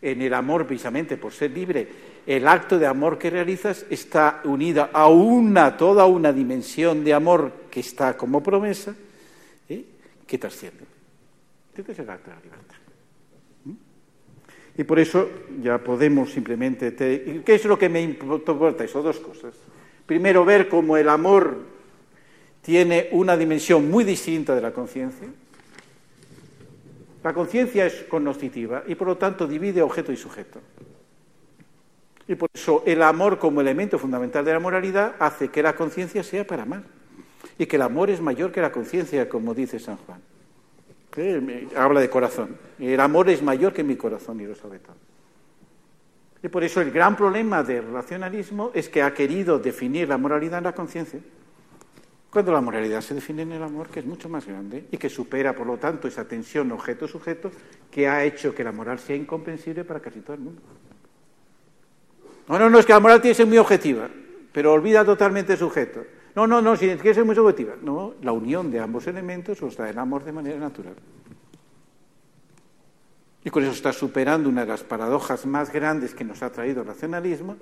[0.00, 1.88] En el amor, precisamente por ser libre,
[2.26, 7.52] el acto de amor que realizas está unida a una, toda una dimensión de amor
[7.70, 8.94] que está como promesa,
[10.26, 10.84] que trasciende.
[11.76, 12.81] Este es el acto de la libertad.
[14.76, 15.28] Y por eso
[15.60, 16.94] ya podemos simplemente...
[16.94, 19.02] ¿Qué es lo que me importa eso?
[19.02, 19.54] Dos cosas.
[20.06, 21.58] Primero, ver cómo el amor
[22.62, 25.28] tiene una dimensión muy distinta de la conciencia.
[27.22, 30.60] La conciencia es cognoscitiva y por lo tanto divide objeto y sujeto.
[32.26, 36.22] Y por eso el amor como elemento fundamental de la moralidad hace que la conciencia
[36.22, 36.82] sea para amar.
[37.58, 40.31] Y que el amor es mayor que la conciencia, como dice San Juan
[41.76, 42.56] habla de corazón.
[42.78, 44.96] El amor es mayor que mi corazón y lo sabe todo.
[46.42, 50.58] Y por eso el gran problema del racionalismo es que ha querido definir la moralidad
[50.58, 51.20] en la conciencia,
[52.30, 55.10] cuando la moralidad se define en el amor, que es mucho más grande y que
[55.10, 57.50] supera, por lo tanto, esa tensión objeto-sujeto
[57.90, 60.62] que ha hecho que la moral sea incomprensible para casi todo el mundo.
[62.48, 64.08] No, no, no, es que la moral tiene que ser muy objetiva,
[64.50, 66.04] pero olvida totalmente el sujeto.
[66.34, 67.74] No, no, no, si tiene que ser muy subjetiva.
[67.82, 70.94] No, la unión de ambos elementos os da el amor de manera natural.
[73.44, 76.82] Y con eso está superando una de las paradojas más grandes que nos ha traído
[76.82, 77.56] el racionalismo,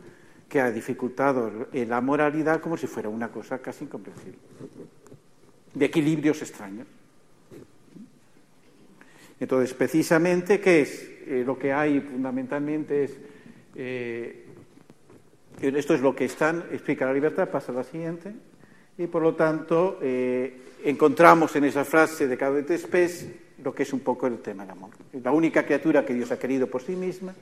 [0.49, 4.39] que ha dificultado la moralidad como si fuera una cosa casi incomprensible,
[5.75, 6.87] de equilibrios extraños.
[9.39, 11.11] Entonces, precisamente, ¿qué es?
[11.27, 13.19] Eh, lo que hay fundamentalmente es,
[13.75, 14.47] eh,
[15.61, 18.35] esto es lo que están, explica la libertad, pasa a la siguiente,
[19.01, 23.27] y por lo tanto eh, encontramos en esa frase de de Spes
[23.65, 24.91] lo que es un poco el tema del amor.
[25.23, 27.35] La única criatura que Dios ha querido por sí misma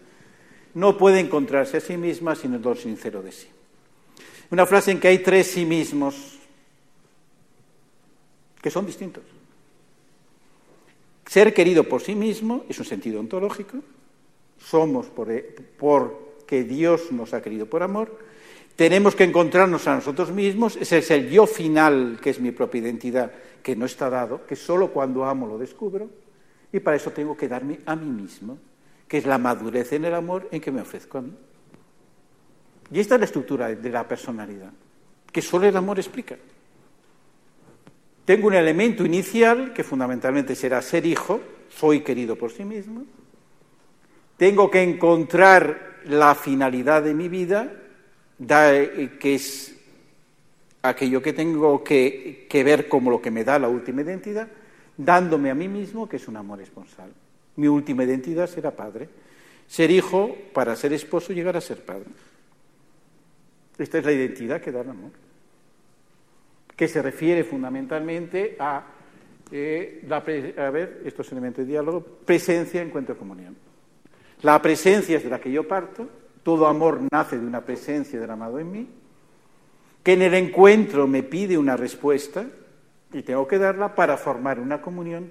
[0.74, 3.48] no puede encontrarse a sí misma sin el don sincero de sí.
[4.50, 6.38] Una frase en que hay tres sí mismos
[8.62, 9.24] que son distintos.
[11.26, 13.78] Ser querido por sí mismo es un sentido ontológico,
[14.58, 15.28] somos por,
[15.76, 18.16] porque Dios nos ha querido por amor,
[18.78, 22.80] tenemos que encontrarnos a nosotros mismos, ese es el yo final, que es mi propia
[22.80, 26.08] identidad, que no está dado, que solo cuando amo lo descubro,
[26.72, 28.56] y para eso tengo que darme a mí mismo,
[29.08, 31.32] que es la madurez en el amor en que me ofrezco a mí.
[32.92, 34.70] Y esta es la estructura de la personalidad,
[35.32, 36.36] que solo el amor explica.
[38.24, 43.06] Tengo un elemento inicial que fundamentalmente será ser hijo, soy querido por sí mismo.
[44.36, 47.72] Tengo que encontrar la finalidad de mi vida,
[48.40, 49.74] eh, que es
[50.82, 54.48] aquello que tengo que, ver como lo que me da la última identidad,
[54.96, 57.12] dándome a mí mismo, que es un amor esponsal.
[57.56, 59.08] Mi última identidad será padre.
[59.66, 62.06] Ser hijo para ser esposo, llegar a ser padre.
[63.76, 65.10] Esta es la identidad que da el amor
[66.78, 68.84] que se refiere fundamentalmente a,
[69.50, 73.56] eh, la a ver, estos elementos de diálogo, presencia, encuentro, comunión.
[74.42, 76.08] La presencia es de la que yo parto,
[76.48, 78.88] todo amor nace de una presencia del amado en mí,
[80.02, 82.46] que en el encuentro me pide una respuesta
[83.12, 85.30] y tengo que darla para formar una comunión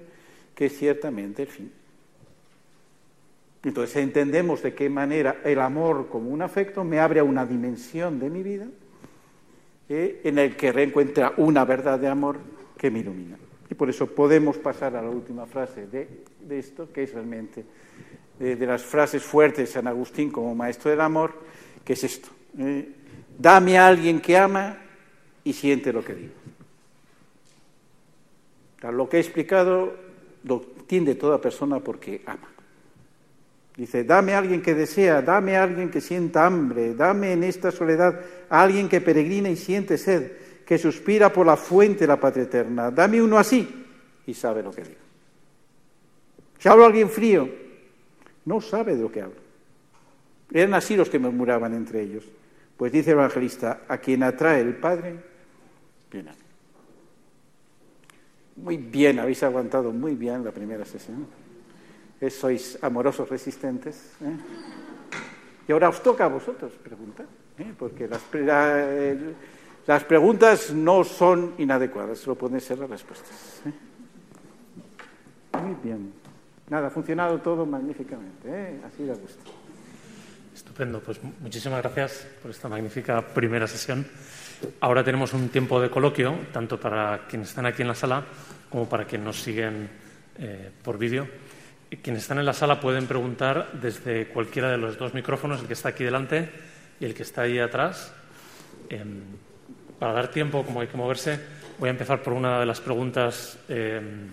[0.54, 1.72] que es ciertamente el fin.
[3.64, 8.20] Entonces entendemos de qué manera el amor como un afecto me abre a una dimensión
[8.20, 8.68] de mi vida
[9.88, 12.38] eh, en el que reencuentra una verdad de amor
[12.76, 13.36] que me ilumina.
[13.68, 17.64] Y por eso podemos pasar a la última frase de, esto, que es realmente
[18.38, 21.34] de, las frases fuertes de San Agustín como maestro del amor,
[21.84, 22.28] que es esto.
[22.58, 22.88] Eh,
[23.36, 24.78] dame a alguien que ama
[25.44, 26.34] y siente lo que digo.
[28.92, 29.94] lo que he explicado
[30.44, 32.48] lo entiende toda persona porque ama.
[33.76, 37.70] Dice, dame a alguien que desea, dame a alguien que sienta hambre, dame en esta
[37.70, 38.20] soledad
[38.50, 40.32] a alguien que peregrina y siente sed,
[40.66, 42.90] que suspira por la fuente de la patria eterna.
[42.90, 43.86] Dame uno así
[44.26, 44.96] y sabe lo que digo.
[46.58, 47.48] Si hablo a alguien frío,
[48.48, 49.40] no sabe de lo que hablo.
[50.50, 52.24] Eran así los que murmuraban entre ellos.
[52.76, 55.16] Pues dice el evangelista, a quien atrae el Padre,
[56.10, 56.32] viene.
[58.56, 61.26] Muy bien, habéis aguantado muy bien la primera sesión
[62.26, 64.18] sois amorosos resistentes.
[64.20, 64.36] ¿eh?
[65.68, 67.26] Y ahora os toca a vosotros preguntar,
[67.58, 67.72] ¿eh?
[67.78, 68.22] porque las,
[69.86, 73.62] las, preguntas no son inadecuadas, solo pueden ser las respuestas.
[73.66, 73.72] ¿eh?
[75.62, 76.12] Muy bien.
[76.70, 79.50] Nada, ha funcionado todo magníficamente, así da gusto.
[80.54, 84.06] Estupendo, pues muchísimas gracias por esta magnífica primera sesión.
[84.80, 88.24] Ahora tenemos un tiempo de coloquio, tanto para quienes están aquí en la sala
[88.68, 89.88] como para quienes nos siguen
[90.82, 91.26] por vídeo.
[92.02, 95.72] Quienes están en la sala pueden preguntar desde cualquiera de los dos micrófonos, el que
[95.72, 96.50] está aquí delante
[97.00, 98.12] y el que está ahí atrás.
[98.90, 99.22] Em,
[99.98, 101.40] para dar tiempo, como hay que moverse,
[101.78, 104.28] voy a empezar por una de las preguntas em,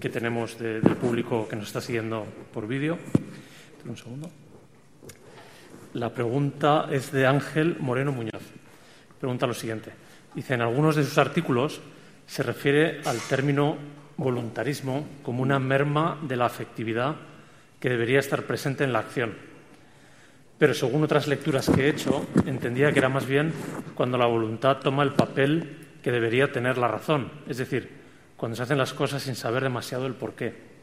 [0.00, 2.98] que tenemos del público que nos está siguiendo por vídeo.
[3.86, 4.30] Un segundo.
[5.94, 8.42] La pregunta es de Ángel Moreno Muñoz.
[9.20, 9.92] Pregunta lo siguiente.
[10.34, 11.80] Dice, en algunos de sus artículos
[12.26, 13.76] se refiere al término
[14.16, 17.16] voluntarismo como una merma de la afectividad
[17.78, 19.34] que debería estar presente en la acción.
[20.58, 23.52] Pero según otras lecturas que he hecho, entendía que era más bien
[23.94, 28.03] cuando la voluntad toma el papel que debería tener la razón, es decir,
[28.36, 30.74] cuando se hacen las cosas sin saber demasiado el porqué.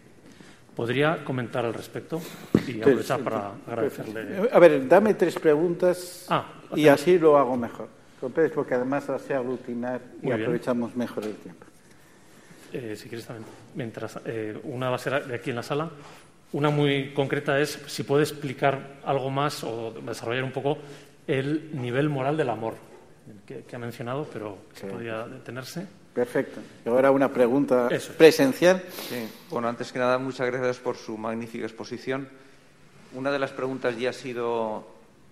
[0.75, 2.21] ¿Podría comentar al respecto?
[2.67, 4.49] Y aprovechar para agradecerle.
[4.51, 6.45] A ver, dame tres preguntas ah,
[6.75, 7.89] y así lo hago mejor.
[8.53, 11.65] Porque además se aglutinar y aprovechamos mejor el tiempo.
[12.71, 15.89] Eh, si quieres también, mientras eh, una va a ser de aquí en la sala.
[16.53, 20.77] Una muy concreta es si puede explicar algo más o desarrollar un poco
[21.27, 22.75] el nivel moral del amor
[23.45, 25.87] que, ha mencionado, pero que podría detenerse.
[26.13, 26.59] Perfecto.
[26.85, 28.83] ahora una pregunta presencial.
[29.09, 29.27] Sí.
[29.49, 32.27] Bueno, antes que nada, muchas gracias por su magnífica exposición.
[33.13, 34.85] Una de las preguntas ya ha sido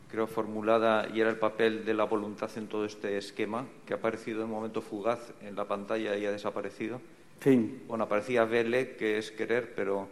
[0.10, 3.98] creo, formulada y era el papel de la voluntad en todo este esquema, que ha
[3.98, 7.00] aparecido en un momento fugaz en la pantalla y ha desaparecido.
[7.44, 7.84] Sí.
[7.88, 10.08] Bueno, aparecía vele, que es querer, pero...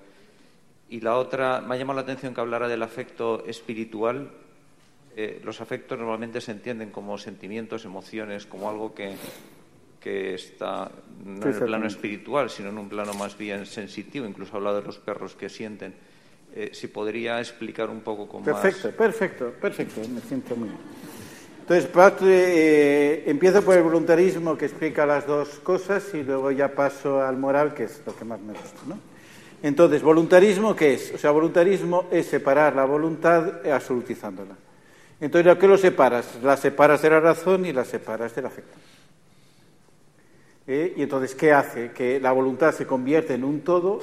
[0.89, 4.31] Y la otra, me ha llamado la atención que hablara del afecto espiritual.
[5.17, 9.15] Eh, los afectos normalmente se entienden como sentimientos, emociones, como algo que,
[10.07, 10.89] que está
[11.25, 14.25] no en el plano espiritual, sino en un plano más bien sensitivo.
[14.25, 15.93] Incluso ha hablado de los perros que sienten.
[16.55, 20.79] Eh, si podría explicar un poco con perfecto, Perfecto, perfecto, perfecto, me siento muy bien.
[21.59, 26.73] Entonces, parte, eh, empiezo por el voluntarismo que explica las dos cosas y luego ya
[26.73, 28.79] paso al moral, que es lo que más me gusta.
[28.87, 28.97] ¿no?
[29.61, 31.13] Entonces, voluntarismo, ¿qué es?
[31.13, 34.55] O sea, voluntarismo es separar la voluntad absolutizándola.
[35.19, 36.39] Entonces, ¿lo que lo separas?
[36.41, 38.77] La separas de la razón y la separas del afecto.
[40.67, 40.93] ¿Eh?
[40.97, 41.91] Y entonces, ¿qué hace?
[41.91, 43.99] Que la voluntad se convierte en un todo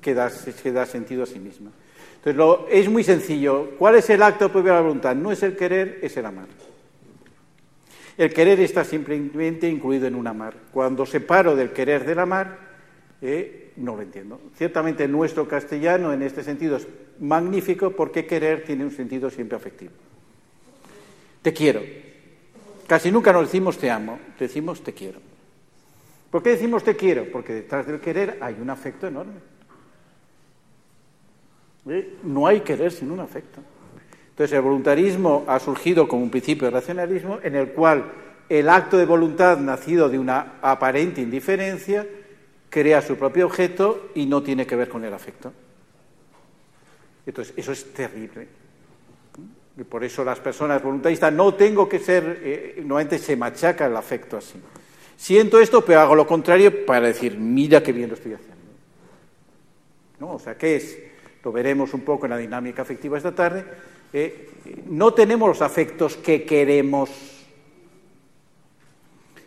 [0.00, 1.70] que da, sentido a sí misma.
[2.16, 3.70] Entonces, lo, es muy sencillo.
[3.78, 5.16] ¿Cuál es el acto propio de la voluntad?
[5.16, 6.46] No es el querer, es el amar.
[8.16, 10.54] El querer está simplemente incluido en un amar.
[10.70, 12.58] Cuando separo del querer del amar,
[13.20, 14.40] eh, no lo entiendo.
[14.56, 16.86] Ciertamente nuestro castellano en este sentido es
[17.18, 19.92] magnífico porque querer tiene un sentido siempre afectivo.
[21.40, 21.80] Te quiero.
[22.86, 25.31] Casi nunca nos decimos te amo, decimos te quiero.
[26.32, 27.26] ¿Por qué decimos te quiero?
[27.30, 29.34] Porque detrás del querer hay un afecto enorme.
[31.90, 32.14] ¿Eh?
[32.22, 33.60] No hay querer sin un afecto.
[34.30, 38.10] Entonces, el voluntarismo ha surgido como un principio de racionalismo en el cual
[38.48, 42.06] el acto de voluntad nacido de una aparente indiferencia
[42.70, 45.52] crea su propio objeto y no tiene que ver con el afecto.
[47.26, 48.48] Entonces, eso es terrible.
[49.76, 53.96] Y por eso las personas voluntaristas no tengo que ser, eh, normalmente se machaca el
[53.98, 54.58] afecto así.
[55.16, 58.56] Siento esto, pero hago lo contrario para decir, mira qué bien lo estoy haciendo.
[60.18, 60.34] ¿No?
[60.34, 60.98] O sea, ¿qué es?
[61.44, 63.64] lo veremos un poco en la dinámica afectiva esta tarde,
[64.12, 64.50] eh,
[64.86, 67.10] no tenemos los afectos que queremos.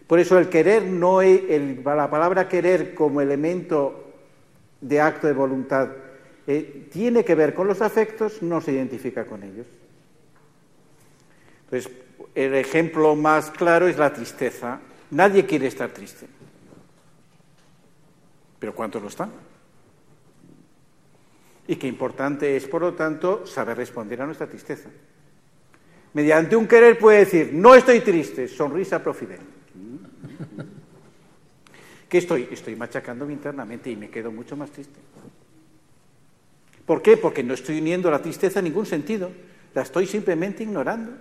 [0.08, 1.42] Por eso el querer no es,
[1.84, 4.14] la palabra querer como elemento
[4.82, 5.90] de acto de voluntad
[6.46, 9.66] eh, tiene que ver con los afectos, no se identifica con ellos.
[11.64, 11.92] Entonces,
[12.36, 14.80] el ejemplo más claro es la tristeza.
[15.16, 16.28] Nadie quiere estar triste.
[18.60, 19.32] Pero ¿cuántos lo están?
[21.68, 24.90] y que importante es, por lo tanto, saber responder a nuestra tristeza.
[26.14, 29.46] Mediante un querer puede decir, no estoy triste, sonrisa profidente.
[32.10, 32.48] ¿Qué estoy?
[32.52, 35.00] Estoy machacándome internamente y me quedo mucho más triste.
[36.86, 37.18] ¿Por qué?
[37.18, 39.32] Porque no estoy uniendo la tristeza en ningún sentido,
[39.74, 41.14] la estoy simplemente ignorando.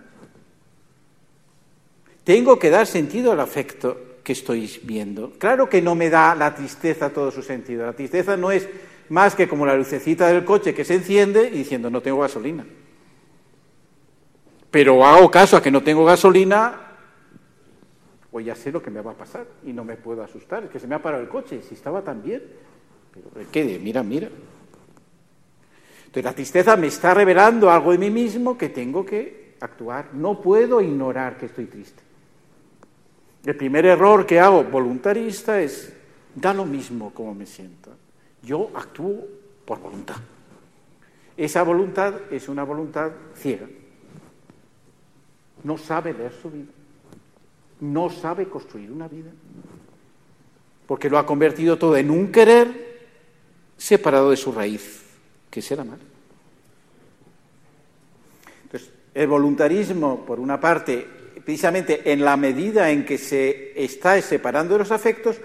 [2.24, 5.32] Tengo que dar sentido al afecto que estoy viendo.
[5.38, 7.84] Claro que no me da la tristeza todo su sentido.
[7.84, 8.66] La tristeza no es
[9.10, 12.64] más que como la lucecita del coche que se enciende y diciendo no tengo gasolina.
[14.70, 16.80] Pero hago caso a que no tengo gasolina,
[18.32, 20.70] o ya sé lo que me va a pasar y no me puedo asustar, es
[20.70, 22.42] que se me ha parado el coche, si estaba tan bien.
[23.12, 23.78] Pero ¿qué?
[23.80, 24.28] Mira, mira.
[26.06, 30.14] Entonces la tristeza me está revelando algo de mí mismo que tengo que actuar.
[30.14, 32.03] No puedo ignorar que estoy triste.
[33.44, 35.92] El primer error que hago voluntarista es,
[36.34, 37.90] da lo mismo como me siento.
[38.42, 39.26] Yo actúo
[39.64, 40.16] por voluntad.
[41.36, 43.66] Esa voluntad es una voluntad ciega.
[45.62, 46.72] No sabe leer su vida.
[47.80, 49.30] No sabe construir una vida.
[50.86, 52.94] Porque lo ha convertido todo en un querer
[53.76, 55.02] separado de su raíz,
[55.50, 55.98] que es el amar.
[58.64, 61.08] Entonces, el voluntarismo, por una parte,
[61.44, 65.36] precisamente en la medida en que se está separando de los afectos,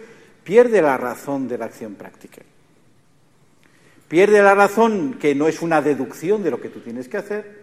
[0.43, 2.41] pierde la razón de la acción práctica.
[4.07, 7.59] Pierde la razón, que no es una deducción de lo que tú tienes que hacer,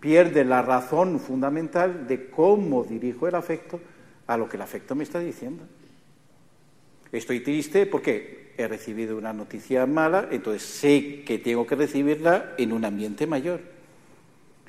[0.00, 3.80] pierde la razón fundamental de cómo dirijo el afecto
[4.26, 5.64] a lo que el afecto me está diciendo.
[7.12, 12.72] Estoy triste porque he recibido una noticia mala, entonces sé que tengo que recibirla en
[12.72, 13.75] un ambiente mayor.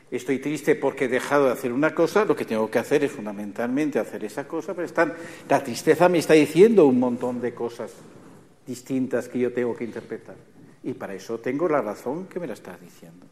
[0.10, 3.12] Estoy triste porque he dejado de hacer una cosa, lo que tengo que hacer es
[3.12, 4.88] fundamentalmente hacer esa cosa, pero
[5.50, 7.92] la tristeza me está diciendo un montón de cosas
[8.66, 10.36] distintas que yo tengo que interpretar.
[10.84, 13.26] Y para eso tengo la razón que me la estás diciendo.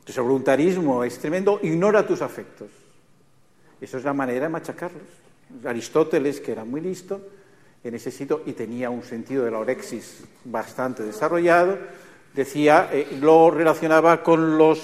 [0.00, 2.68] Entonces el voluntarismo es tremendo, ignora tus afectos.
[3.80, 5.02] Eso es la manera de machacarlos.
[5.64, 7.20] Aristóteles, que era muy listo
[7.84, 11.78] en ese sitio y tenía un sentido de la orexis bastante desarrollado,
[12.36, 14.78] decía, eh, lo relacionaba con los,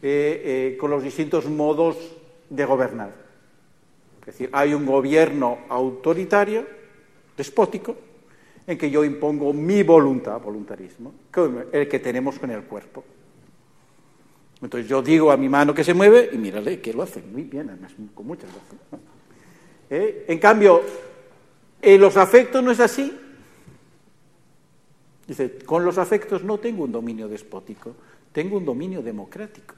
[0.00, 1.96] eh, eh, con los distintos modos
[2.48, 3.12] de gobernar.
[4.20, 6.64] Es decir, hay un gobierno autoritario,
[7.36, 7.96] despótico,
[8.66, 11.12] en que yo impongo mi voluntad, voluntarismo,
[11.72, 13.04] el que tenemos con el cuerpo.
[14.60, 17.42] Entonces yo digo a mi mano que se mueve y mírale que lo hace muy
[17.42, 18.46] bien, además con mucha.
[19.88, 20.26] ¿Eh?
[20.28, 20.82] En cambio,
[21.80, 23.16] en los afectos no es así.
[25.28, 27.94] Dice, con los afectos no tengo un dominio despótico,
[28.32, 29.74] tengo un dominio democrático.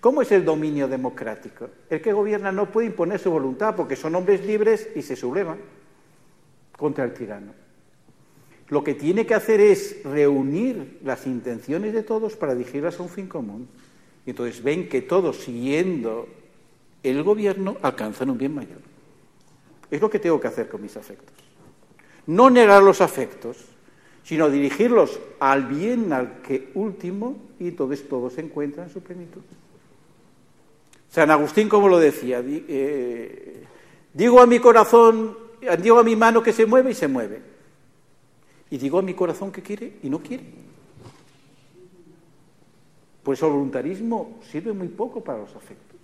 [0.00, 1.70] ¿Cómo es el dominio democrático?
[1.88, 5.58] El que gobierna no puede imponer su voluntad porque son hombres libres y se sublevan
[6.76, 7.54] contra el tirano.
[8.68, 13.08] Lo que tiene que hacer es reunir las intenciones de todos para dirigirlas a un
[13.08, 13.66] fin común.
[14.26, 16.28] Y entonces ven que todos, siguiendo
[17.02, 18.80] el gobierno, alcanzan un bien mayor.
[19.90, 21.47] Es lo que tengo que hacer con mis afectos.
[22.28, 23.56] No negar los afectos,
[24.22, 29.40] sino dirigirlos al bien al que último y entonces todos se encuentran en su plenitud.
[31.10, 33.64] San Agustín, como lo decía, eh,
[34.12, 35.38] digo a mi corazón,
[35.82, 37.40] digo a mi mano que se mueve y se mueve.
[38.70, 40.44] Y digo a mi corazón que quiere y no quiere.
[43.22, 45.96] Pues el voluntarismo sirve muy poco para los afectos.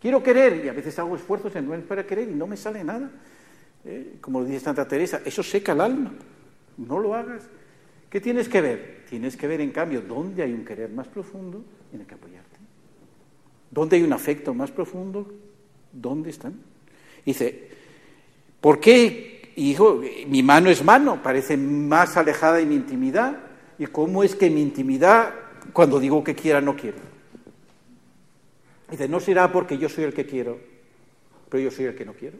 [0.00, 3.10] Quiero querer y a veces hago esfuerzos en para querer y no me sale nada.
[3.84, 6.12] Eh, como dice Santa Teresa, eso seca el alma.
[6.76, 7.48] No lo hagas.
[8.10, 9.04] ¿Qué tienes que ver?
[9.08, 12.58] Tienes que ver, en cambio, dónde hay un querer más profundo en el que apoyarte.
[13.70, 15.30] ¿Dónde hay un afecto más profundo?
[15.92, 16.54] ¿Dónde están?
[17.24, 17.68] Dice,
[18.60, 21.22] ¿por qué, hijo, mi mano es mano?
[21.22, 23.38] Parece más alejada de mi intimidad.
[23.78, 25.34] ¿Y cómo es que mi intimidad,
[25.72, 26.98] cuando digo que quiera, no quiero?
[28.90, 30.58] Dice, no será porque yo soy el que quiero,
[31.50, 32.38] pero yo soy el que no quiero.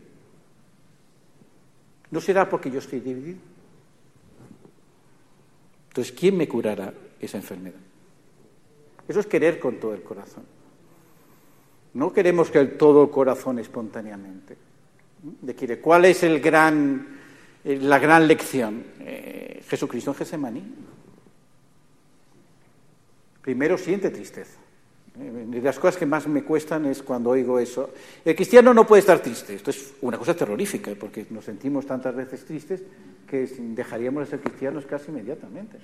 [2.11, 3.39] No será porque yo estoy dividido.
[5.89, 7.81] Entonces, ¿quién me curará esa enfermedad?
[9.07, 10.45] Eso es querer con todo el corazón.
[11.95, 14.57] No queremos que el todo el corazón espontáneamente.
[15.41, 17.19] De ¿Cuál es el gran,
[17.65, 18.85] eh, la gran lección?
[19.01, 20.75] Eh, Jesucristo en Gesemaní.
[23.43, 24.59] Primero siente tristeza.
[25.19, 27.91] De las cosas que más me cuestan es cuando oigo eso.
[28.25, 29.57] El cristiano no puede estar triste.
[29.57, 32.83] Esto es una cosa terrorífica, porque nos sentimos tantas veces tristes
[33.27, 35.77] que dejaríamos de ser cristianos casi inmediatamente.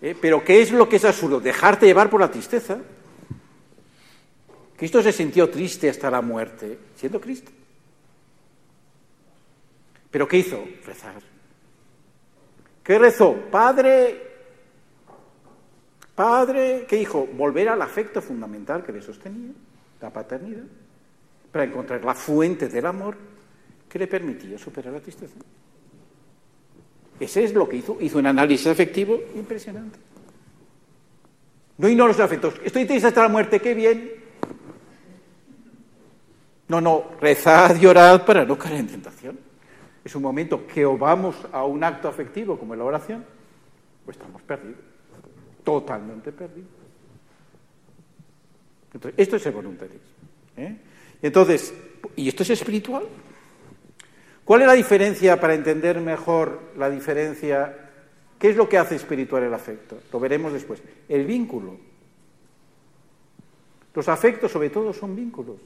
[0.00, 1.38] Eh, pero ¿qué es lo que es absurdo?
[1.38, 2.78] Dejarte llevar por la tristeza.
[4.78, 7.50] Cristo se sintió triste hasta la muerte, siendo Cristo.
[10.10, 10.64] ¿Pero qué hizo?
[10.86, 11.22] Rezar.
[12.82, 13.34] ¿Qué rezó?
[13.50, 14.29] Padre,
[16.20, 17.26] Padre, ¿qué dijo?
[17.32, 19.52] Volver al afecto fundamental que le sostenía,
[20.02, 20.64] la paternidad,
[21.50, 23.16] para encontrar la fuente del amor
[23.88, 25.36] que le permitía superar la tristeza.
[27.18, 27.96] Ese es lo que hizo.
[28.02, 29.98] Hizo un análisis afectivo impresionante.
[31.78, 32.52] No ignoro los afectos.
[32.62, 34.12] Estoy triste hasta la muerte, qué bien.
[36.68, 39.38] No, no, rezad y orad para no caer en tentación.
[40.04, 43.24] Es un momento que o vamos a un acto afectivo como la oración,
[44.04, 44.89] pues estamos perdidos
[45.64, 46.68] totalmente perdido.
[48.92, 50.00] Entonces, esto es el voluntarismo.
[50.56, 50.76] ¿eh?
[51.22, 51.72] Entonces,
[52.16, 53.04] ¿y esto es espiritual?
[54.44, 57.90] ¿Cuál es la diferencia para entender mejor la diferencia?
[58.38, 59.98] ¿Qué es lo que hace espiritual el afecto?
[60.12, 60.82] Lo veremos después.
[61.08, 61.76] El vínculo.
[63.94, 65.56] Los afectos, sobre todo, son vínculos.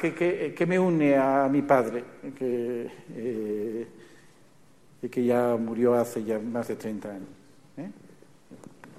[0.00, 2.04] ¿Qué, me une a mi padre?
[2.36, 3.86] Que, eh,
[5.02, 7.28] y que ya murió hace ya más de 30 años.
[7.76, 7.90] ¿eh?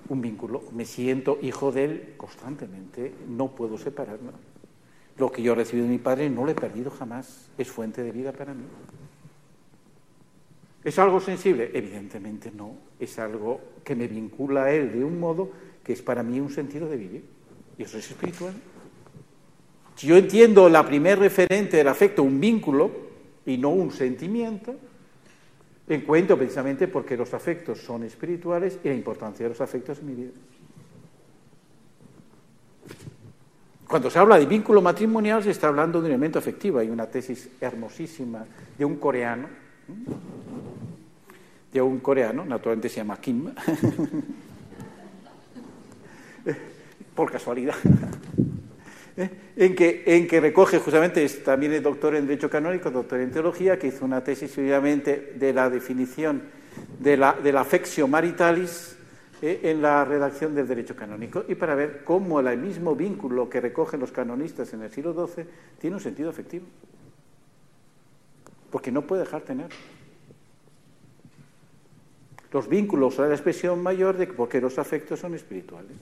[0.10, 0.64] Un vínculo.
[0.74, 4.32] Me siento hijo de él constantemente, no puedo separarme.
[5.18, 8.02] Lo que yo he recibido de mi padre no lo he perdido jamás, es fuente
[8.02, 8.64] de vida para mí.
[10.84, 11.72] ¿Es algo sensible?
[11.74, 15.52] Evidentemente no, es algo que me vincula a él de un modo
[15.84, 17.24] que es para mí un sentido de vivir.
[17.78, 18.54] Y eso es espiritual.
[19.96, 22.90] Si yo entiendo la primer referente del afecto, un vínculo
[23.46, 24.76] y no un sentimiento,
[25.90, 30.14] encuentro precisamente porque los afectos son espirituales y la importancia de los afectos en mi
[30.14, 30.32] vida.
[33.88, 36.78] Cuando se habla de vínculo matrimonial se está hablando de un elemento afectivo.
[36.78, 38.46] Hay una tesis hermosísima
[38.78, 39.48] de un coreano,
[41.74, 43.50] de un coreano, naturalmente se llama Kim,
[47.16, 47.76] por casualidad.
[49.20, 49.30] ¿Eh?
[49.56, 53.88] en, que, recoge justamente, es también el doctor en Derecho Canónico, doctor en Teología, que
[53.88, 56.44] hizo una tesis obviamente de la definición
[57.00, 58.96] de la, de maritalis
[59.42, 59.60] ¿eh?
[59.64, 64.00] en la redacción del Derecho Canónico y para ver cómo el mismo vínculo que recogen
[64.00, 65.46] los canonistas en el siglo XII
[65.80, 66.66] tiene un sentido afectivo.
[68.72, 69.68] Porque no puede dejar tener.
[72.52, 75.98] Los vínculos son la expresión mayor de porque los afectos son espirituales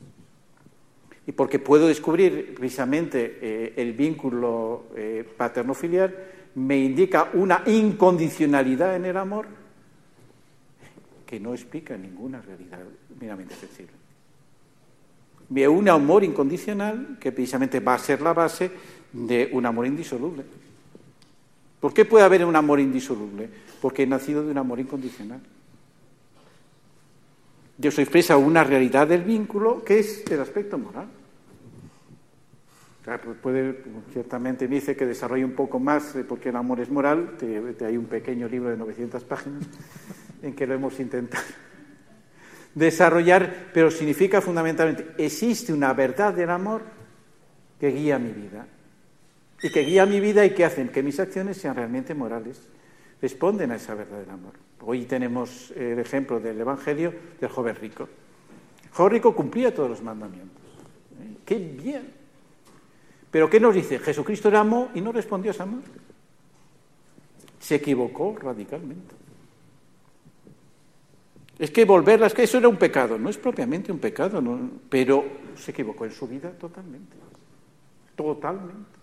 [1.27, 6.15] y porque puedo descubrir precisamente eh, el vínculo eh, paterno-filial,
[6.55, 9.45] me indica una incondicionalidad en el amor
[11.25, 12.79] que no explica ninguna realidad
[13.19, 13.91] meramente sensible.
[15.49, 18.71] Ve un amor incondicional que precisamente va a ser la base
[19.11, 20.45] de un amor indisoluble.
[21.81, 23.49] ¿Por qué puede haber un amor indisoluble?
[23.81, 25.41] Porque he nacido de un amor incondicional.
[27.77, 31.16] Dios expresa una realidad del vínculo que es el aspecto moral.
[33.15, 37.37] Pues puede, ciertamente dice que desarrolle un poco más porque el amor es moral.
[37.85, 39.63] hay un pequeño libro de 900 páginas
[40.41, 41.43] en que lo hemos intentado
[42.75, 46.81] desarrollar, pero significa fundamentalmente, existe una verdad del amor
[47.79, 48.67] que guía mi vida.
[49.63, 52.67] Y que guía mi vida y que hacen que mis acciones sean realmente morales.
[53.21, 54.53] Responden a esa verdad del amor.
[54.81, 58.09] Hoy tenemos el ejemplo del Evangelio del joven rico.
[58.83, 60.61] El joven rico cumplía todos los mandamientos.
[61.21, 61.37] ¿Eh?
[61.45, 62.16] ¡Qué bien!
[63.31, 63.99] Pero ¿qué nos dice?
[63.99, 65.81] Jesucristo era amor y no respondió a esa amor.
[67.59, 69.15] Se equivocó radicalmente.
[71.59, 73.17] Es que volverlas, que eso era un pecado.
[73.17, 74.41] No es propiamente un pecado,
[74.89, 75.25] pero
[75.55, 77.17] se equivocó en su vida totalmente.
[78.15, 78.97] Totalmente.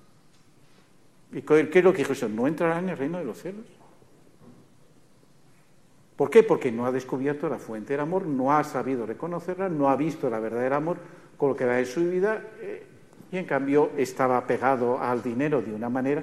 [1.32, 3.66] ¿Y qué es lo que dijo No entrará en el reino de los cielos.
[6.16, 6.44] ¿Por qué?
[6.44, 10.30] Porque no ha descubierto la fuente del amor, no ha sabido reconocerla, no ha visto
[10.30, 10.98] la verdad del amor
[11.36, 12.86] con lo que va en su vida eh,
[13.34, 16.22] y en cambio estaba pegado al dinero de una manera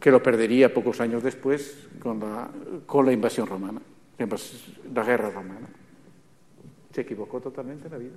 [0.00, 2.18] que lo perdería pocos años después con
[3.06, 3.80] la, invasión romana,
[4.18, 5.68] la guerra romana.
[6.92, 8.16] Se equivocó totalmente en la vida.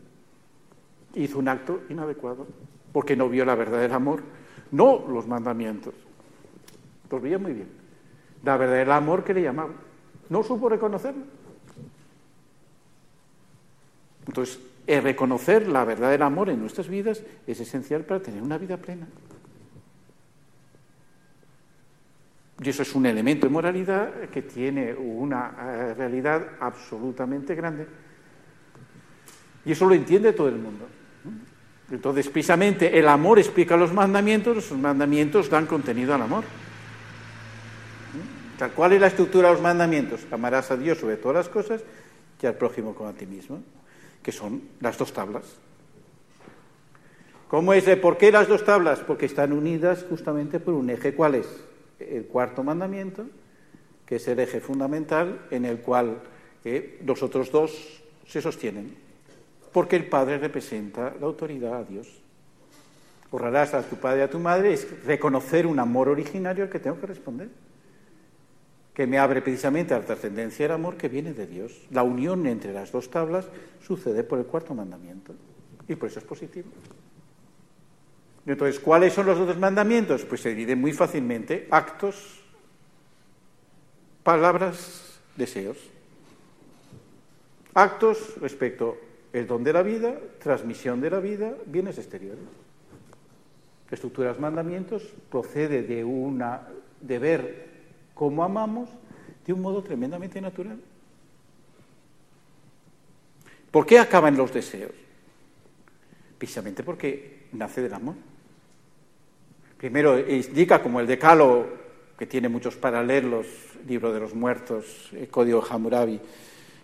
[1.13, 2.47] Hizo un acto inadecuado
[2.91, 4.23] porque no vio la verdad del amor,
[4.71, 5.93] no los mandamientos.
[7.11, 7.67] Los veía muy bien.
[8.43, 9.73] La verdad del amor que le llamaba.
[10.29, 11.25] No supo reconocerlo.
[14.25, 18.57] Entonces, el reconocer la verdad del amor en nuestras vidas es esencial para tener una
[18.57, 19.07] vida plena.
[22.63, 27.87] Y eso es un elemento de moralidad que tiene una eh, realidad absolutamente grande.
[29.65, 30.87] Y eso lo entiende todo el mundo.
[31.89, 36.43] Entonces, precisamente, el amor explica los mandamientos, los mandamientos dan contenido al amor.
[38.75, 40.21] ¿Cuál es la estructura de los mandamientos?
[40.31, 41.81] Amarás a Dios sobre todas las cosas
[42.39, 43.63] y al prójimo como a ti mismo
[44.21, 45.43] que son las dos tablas.
[47.47, 47.83] ¿Cómo es?
[47.97, 48.99] ¿Por qué las dos tablas?
[48.99, 51.13] Porque están unidas justamente por un eje.
[51.13, 51.47] ¿Cuál es?
[51.99, 53.25] El cuarto mandamiento,
[54.05, 56.21] que es el eje fundamental en el cual
[56.63, 58.95] eh, los otros dos se sostienen.
[59.73, 62.07] Porque el padre representa la autoridad a Dios.
[63.31, 66.79] Honrarás a tu padre y a tu madre es reconocer un amor originario al que
[66.79, 67.49] tengo que responder
[68.93, 71.87] que me abre precisamente a la trascendencia del amor que viene de Dios.
[71.91, 73.47] La unión entre las dos tablas
[73.85, 75.33] sucede por el cuarto mandamiento
[75.87, 76.69] y por eso es positivo.
[78.45, 80.25] Entonces, ¿cuáles son los otros mandamientos?
[80.25, 82.41] Pues se dividen muy fácilmente actos,
[84.23, 85.77] palabras, deseos.
[87.73, 88.97] Actos respecto
[89.31, 92.43] el don de la vida, transmisión de la vida, bienes exteriores.
[93.89, 96.67] Estructuras mandamientos procede de una
[96.99, 97.70] deber
[98.21, 98.87] como amamos
[99.47, 100.77] de un modo tremendamente natural.
[103.71, 104.91] ¿Por qué acaban los deseos?
[106.37, 108.13] Precisamente porque nace del amor.
[109.75, 111.65] Primero indica como el decalo,
[112.15, 113.47] que tiene muchos paralelos,
[113.87, 116.21] libro de los muertos, código Hammurabi,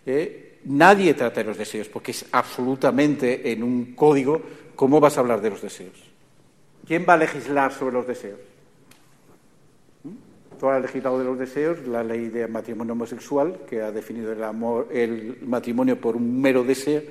[0.07, 4.41] eh, nadie trata de los deseos, porque es absolutamente en un código
[4.75, 6.01] cómo vas a hablar de los deseos.
[6.87, 8.39] ¿Quién va a legislar sobre los deseos?
[10.59, 14.31] El legislado de los deseos, la ley de matrimonio homosexual, que ha definido
[14.89, 17.03] el matrimonio por un mero deseo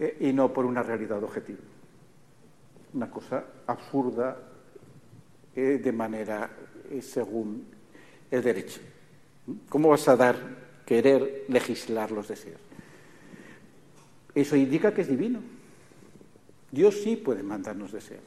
[0.00, 1.58] eh, y no por una realidad objetiva.
[2.94, 4.38] Una cosa absurda
[5.54, 6.50] eh, de manera
[6.90, 7.66] eh, según
[8.30, 8.80] el derecho.
[9.68, 10.36] ¿Cómo vas a dar,
[10.86, 12.60] querer legislar los deseos?
[14.34, 15.40] Eso indica que es divino.
[16.72, 18.22] Dios sí puede mandarnos deseos.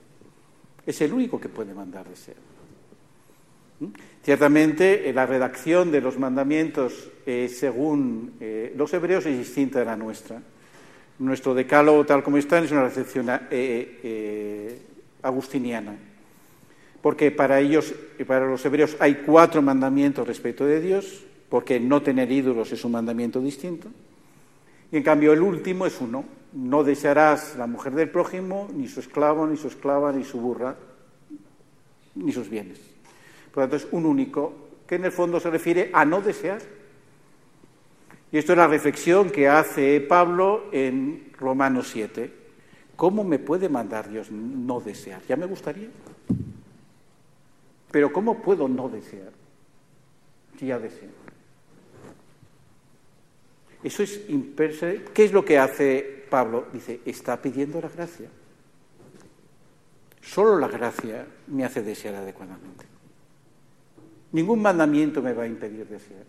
[0.86, 2.51] Es el único que puede mandar deseos.
[4.24, 9.86] Ciertamente, eh, la redacción de los mandamientos eh, según eh, los hebreos es distinta de
[9.86, 10.42] la nuestra.
[11.20, 13.30] Nuestro decálogo, tal como está, es una recepción
[15.22, 15.96] agustiniana.
[17.02, 17.94] Porque para ellos,
[18.28, 22.94] para los hebreos, hay cuatro mandamientos respecto de Dios, porque no tener ídolos es un
[22.94, 23.90] mandamiento distinto.
[24.92, 29.00] Y en cambio, el último es uno: no desearás la mujer del prójimo, ni su
[29.00, 30.76] esclavo, ni su esclava, ni su burra,
[32.16, 32.91] ni sus bienes.
[33.54, 34.54] Por lo tanto, es un único
[34.88, 36.62] que en el fondo se refiere a no desear.
[38.32, 42.34] Y esto es la reflexión que hace Pablo en Romanos 7.
[42.96, 45.22] ¿Cómo me puede mandar Dios no desear?
[45.28, 45.90] Ya me gustaría.
[47.92, 49.32] Pero ¿cómo puedo no desear?
[50.58, 51.10] Si ya deseo.
[53.84, 54.22] Eso es
[55.14, 56.68] ¿Qué es lo que hace Pablo?
[56.72, 58.30] Dice, está pidiendo la gracia.
[60.22, 62.91] Solo la gracia me hace desear adecuadamente.
[64.32, 66.24] Ningún mandamiento me va a impedir desear.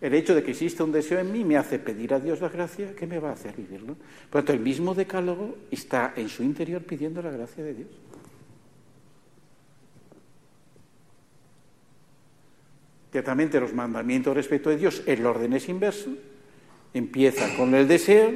[0.00, 2.50] El hecho de que exista un deseo en mí me hace pedir a Dios la
[2.50, 3.94] gracia ¿qué me va a hacer vivirlo.
[4.30, 7.88] Por lo tanto, el mismo decálogo está en su interior pidiendo la gracia de Dios.
[13.10, 16.10] Ciertamente los mandamientos respecto de Dios, el orden es inverso.
[16.92, 18.30] Empieza con el deseo,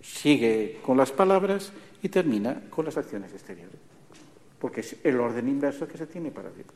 [0.00, 1.72] sigue con las palabras
[2.02, 3.85] y termina con las acciones exteriores.
[4.58, 6.66] Porque es el orden inverso que se tiene para Dios.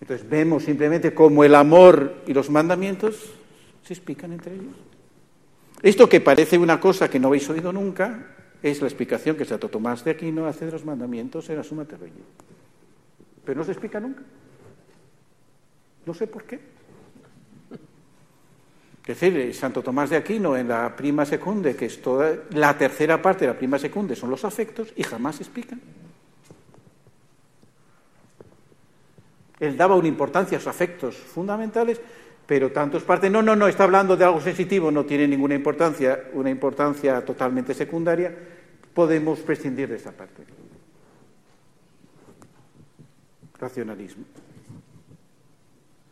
[0.00, 3.32] Entonces vemos simplemente cómo el amor y los mandamientos
[3.82, 4.74] se explican entre ellos.
[5.82, 9.68] Esto que parece una cosa que no habéis oído nunca es la explicación que Santo
[9.68, 12.14] Tomás de Aquino hace de los mandamientos en la Suma Terrella.
[13.44, 14.22] Pero no se explica nunca.
[16.04, 16.77] No sé por qué.
[19.08, 23.22] Es decir, Santo Tomás de Aquino en la prima secunde, que es toda la tercera
[23.22, 25.80] parte de la prima secunde, son los afectos y jamás se explican.
[29.58, 31.98] Él daba una importancia a los afectos fundamentales,
[32.46, 36.24] pero tantos partes, no, no, no, está hablando de algo sensitivo, no tiene ninguna importancia,
[36.34, 38.30] una importancia totalmente secundaria,
[38.92, 40.44] podemos prescindir de esa parte.
[43.58, 44.24] Racionalismo.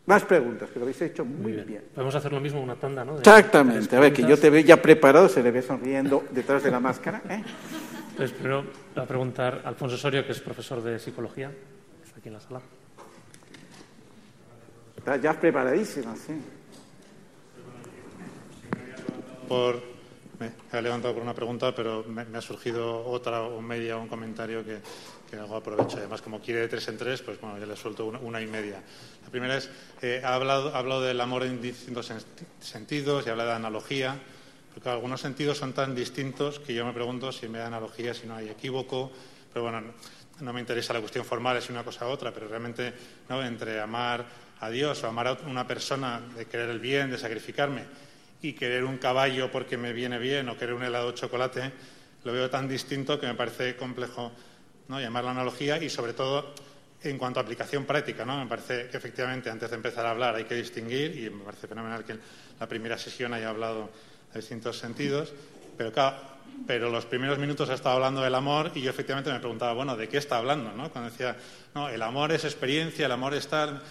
[0.07, 1.83] Más preguntas, que lo habéis hecho muy, bien.
[1.93, 3.17] Podemos hacer lo mismo una tanda, ¿no?
[3.17, 3.93] Exactamente.
[3.93, 6.79] A ver, que yo te veo ya preparado, se le ve sonriendo detrás de la
[6.79, 7.21] máscara.
[7.29, 7.43] ¿eh?
[8.11, 8.63] Entonces, primero
[8.95, 11.51] voy a preguntar a Alfonso Osorio, que es profesor de psicología,
[12.05, 12.61] está aquí en la sala.
[14.95, 16.41] Está ya preparadísimo, sí.
[19.49, 19.81] Por,
[20.39, 24.07] me he levantado por una pregunta, pero me, ha surgido otra o media o un
[24.07, 24.79] comentario que,
[25.29, 25.97] que hago aprovecho.
[25.97, 28.81] Además, como quiere de tres en tres, pues bueno, ya le suelto una y media.
[29.23, 29.69] La primera es,
[30.01, 32.11] eh, ha, hablado, hablado del amor en distintos
[32.59, 34.17] sentidos y habla de analogía,
[34.73, 38.27] porque algunos sentidos son tan distintos que yo me pregunto si me da analogía, si
[38.27, 39.11] no hay equívoco,
[39.51, 39.93] pero bueno,
[40.39, 42.93] no, me interesa la cuestión formal, es una cosa u otra, pero realmente
[43.27, 43.43] ¿no?
[43.43, 44.25] entre amar
[44.59, 47.83] a Dios o amar a una persona, de querer el bien, de sacrificarme,
[48.41, 51.71] y querer un caballo porque me viene bien o querer un helado de chocolate,
[52.23, 54.31] lo veo tan distinto que me parece complejo
[54.87, 54.99] ¿no?
[54.99, 56.53] llamar la analogía y sobre todo
[57.03, 58.37] en cuanto a aplicación práctica, ¿no?
[58.39, 61.67] Me parece que efectivamente antes de empezar a hablar hay que distinguir y me parece
[61.67, 62.17] fenomenal que
[62.59, 63.89] la primera sesión haya hablado
[64.33, 65.31] de distintos sentidos,
[65.77, 66.17] pero claro,
[66.89, 70.09] los primeros minutos ha estado hablando del amor y yo efectivamente me preguntaba, bueno, ¿de
[70.09, 70.71] qué está hablando?
[70.71, 70.91] ¿no?
[70.91, 71.35] Cuando decía,
[71.75, 73.81] no, el amor es experiencia, el amor es tal.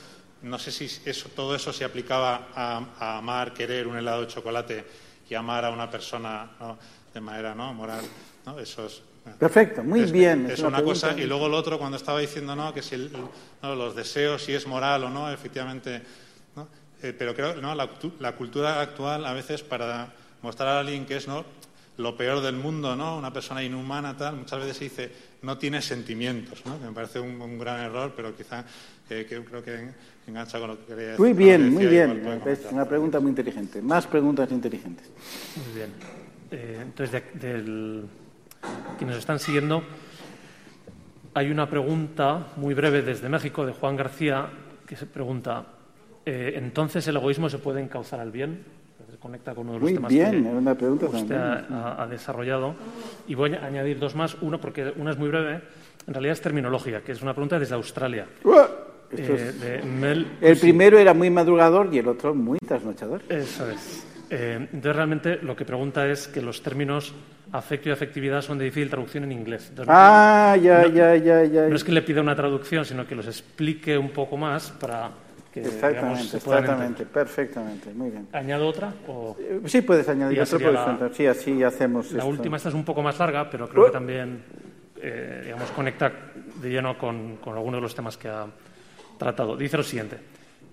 [0.42, 4.84] No sé si eso, todo eso se aplicaba a, amar, querer un helado de chocolate
[5.28, 6.50] y amar a una persona
[7.14, 7.72] de manera ¿no?
[7.72, 8.04] moral.
[8.44, 8.58] ¿no?
[8.58, 9.00] Eso es,
[9.38, 10.48] Perfecto, muy bien.
[10.50, 11.12] Es, una, cosa.
[11.18, 13.10] Y luego lo otro, cuando estaba diciendo no, que si
[13.62, 16.02] los deseos, si es moral o no, efectivamente.
[17.02, 17.88] Eh, pero creo que la,
[18.20, 21.44] la, cultura actual, a veces, para mostrar a alguien que es ¿no?
[21.98, 23.18] lo peor del mundo, ¿no?
[23.18, 25.12] una persona inhumana, tal, muchas veces se dice
[25.42, 26.78] no tiene sentimientos, ¿no?
[26.78, 28.64] que me parece un, gran error, pero quizá
[29.08, 29.90] eh, que creo que
[30.26, 31.20] engancha con lo que quería decir.
[31.20, 32.40] Muy bien, muy bien.
[32.46, 33.80] Es una pregunta muy inteligente.
[33.82, 35.06] Más preguntas inteligentes.
[35.56, 35.90] Muy bien.
[36.50, 38.08] Eh, entonces, del
[38.98, 39.82] quienes están siguiendo,
[41.34, 44.48] hay una pregunta muy breve desde México de Juan García
[44.86, 45.66] que se pregunta,
[46.24, 48.64] eh, ¿entonces el egoísmo se puede encauzar al bien?
[49.10, 52.74] Se conecta con uno de los temas que una pregunta usted ha, desarrollado.
[53.28, 54.36] Y voy a añadir dos más.
[54.40, 55.60] Uno, porque una es muy breve,
[56.06, 58.26] en realidad es terminológica, que es una pregunta desde Australia.
[59.12, 63.22] Eh, el primero era muy madrugador y el otro muy trasnochador.
[63.28, 64.06] Eso es.
[64.30, 67.14] Eh, entonces, realmente lo que pregunta es que los términos
[67.52, 69.72] afecto y afectividad son de difícil traducción en inglés.
[69.86, 71.68] ah, ya, ya, ya, ya.
[71.68, 75.10] No es que le pida una traducción, sino que los explique un poco más para
[75.52, 78.28] que exactamente, exactamente, perfectamente, muy bien.
[78.32, 78.92] ¿Añado otra?
[79.38, 82.12] Eh, sí, puedes añadir otra, sí, así hacemos.
[82.12, 84.42] La última, esta es un poco más larga, pero creo que también,
[85.00, 86.12] eh, digamos, conecta
[86.60, 88.46] de lleno con, con algunos de los temas que ha
[89.18, 89.56] tratado.
[89.56, 90.18] Dice lo siguiente: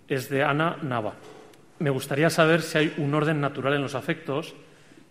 [0.08, 1.14] es de Ana Nava.
[1.80, 4.56] Me gustaría saber si hay un orden natural en los afectos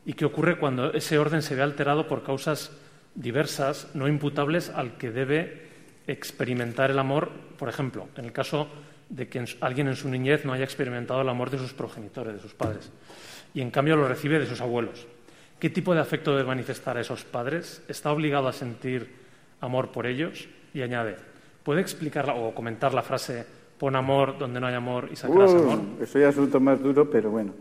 [0.05, 2.71] y qué ocurre cuando ese orden se ve alterado por causas
[3.15, 5.69] diversas, no imputables al que debe
[6.07, 8.69] experimentar el amor, por ejemplo, en el caso
[9.09, 12.41] de que alguien en su niñez no haya experimentado el amor de sus progenitores, de
[12.41, 12.91] sus padres,
[13.55, 15.07] y en cambio lo recibe de sus abuelos.
[15.59, 17.83] ¿Qué tipo de afecto debe manifestar a esos padres?
[17.87, 19.15] ¿Está obligado a sentir
[19.61, 20.49] amor por ellos?
[20.75, 21.17] Y añade,
[21.63, 23.47] ¿puede explicar o comentar la frase
[23.83, 25.81] pon amor donde no hay amor y sacarás amor.
[26.01, 27.53] Eso ya es asunto más duro, pero bueno.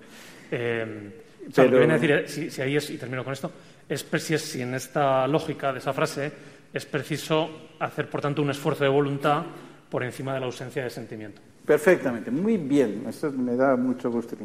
[0.52, 1.10] Eh,
[1.48, 3.49] lo que viene a decir, si, si, ahí es, y termino con esto,
[3.89, 6.31] es si, si en esta lógica de esa frase
[6.72, 7.49] es preciso
[7.80, 9.41] hacer, por tanto, un esfuerzo de voluntad
[9.89, 11.41] por encima de la ausencia de sentimiento.
[11.65, 14.38] Perfectamente, muy bien, eso me da mucho gusto.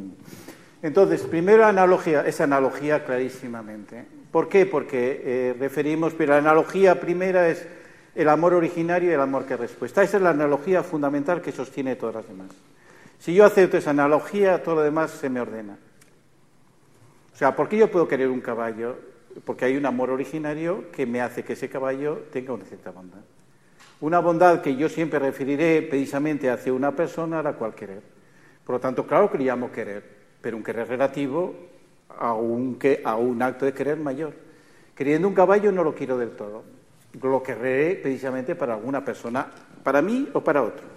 [0.81, 4.03] Entonces, primero analogía, esa analogía clarísimamente.
[4.33, 4.65] ¿Por qué?
[4.65, 7.69] Porque eh, referimos, pero la analogía primera es
[8.17, 10.03] el amor originario y el amor que respuesta.
[10.03, 12.49] Esa es la analogía fundamental que sostiene todas las demás.
[13.19, 15.77] Si yo acepto esa analogía, todo lo demás se me ordena.
[17.35, 18.97] O sea, ¿por qué yo puedo querer un caballo?
[19.45, 23.21] Porque hay un amor originario que me hace que ese caballo tenga una cierta bondad.
[24.01, 28.01] Una bondad que yo siempre referiré precisamente hacia una persona a la cual querer.
[28.65, 30.03] Por lo tanto, claro que le llamo querer,
[30.41, 31.55] pero un querer relativo
[32.09, 34.33] a a un acto de querer mayor.
[34.95, 36.76] Queriendo un caballo no lo quiero del todo.
[37.23, 39.47] Lo querré precisamente para alguna persona,
[39.83, 40.97] para mí o para otro.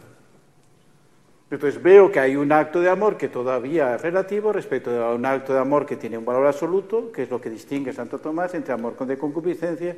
[1.51, 5.25] Entonces veo que hay un acto de amor que todavía es relativo respecto a un
[5.25, 8.53] acto de amor que tiene un valor absoluto, que es lo que distingue Santo Tomás
[8.53, 9.95] entre amor de concupiscencia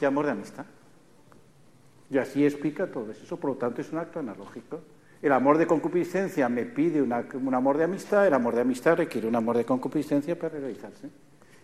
[0.00, 0.66] y amor de amistad.
[2.10, 3.36] Y así explica todo eso.
[3.36, 4.80] Por lo tanto, es un acto analógico.
[5.20, 7.12] El amor de concupiscencia me pide un
[7.54, 11.08] amor de amistad, el amor de amistad requiere un amor de concupiscencia para realizarse.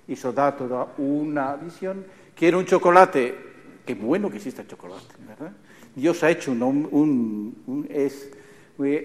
[0.08, 2.04] Y eso da toda una visión.
[2.34, 3.49] Quiero un chocolate,
[3.90, 5.50] qué bueno que exista el chocolate, ¿verdad?
[5.96, 8.30] Dios ha hecho un, es,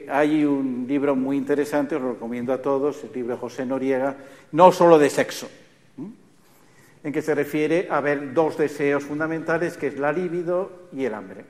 [0.07, 4.15] hay un libro muy interesante, os lo recomiendo a todos, el libro de José Noriega,
[4.51, 5.49] no solo de sexo,
[7.03, 11.15] en que se refiere a ver dos deseos fundamentales, que es la libido y el
[11.15, 11.45] hambre.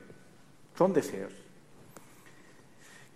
[0.78, 1.34] Son deseos.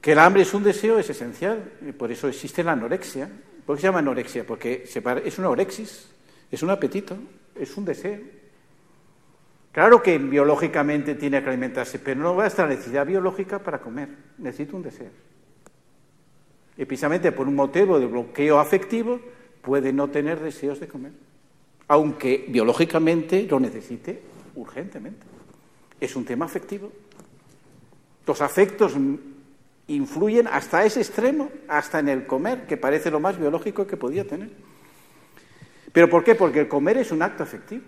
[0.01, 3.29] Que el hambre es un deseo es esencial, y por eso existe la anorexia.
[3.65, 4.45] ¿Por qué se llama anorexia?
[4.45, 6.09] Porque es una orexis,
[6.51, 7.15] es un apetito,
[7.55, 8.38] es un deseo.
[9.71, 14.75] Claro que biológicamente tiene que alimentarse, pero no basta la necesidad biológica para comer, necesita
[14.75, 15.11] un deseo.
[16.77, 19.19] Y precisamente por un motivo de bloqueo afectivo
[19.61, 21.11] puede no tener deseos de comer,
[21.87, 24.21] aunque biológicamente lo necesite
[24.55, 25.25] urgentemente.
[25.99, 26.91] Es un tema afectivo.
[28.25, 28.95] Los afectos
[29.87, 34.25] influyen hasta ese extremo, hasta en el comer, que parece lo más biológico que podía
[34.25, 34.49] tener.
[35.91, 36.35] ¿Pero por qué?
[36.35, 37.83] Porque el comer es un acto afectivo.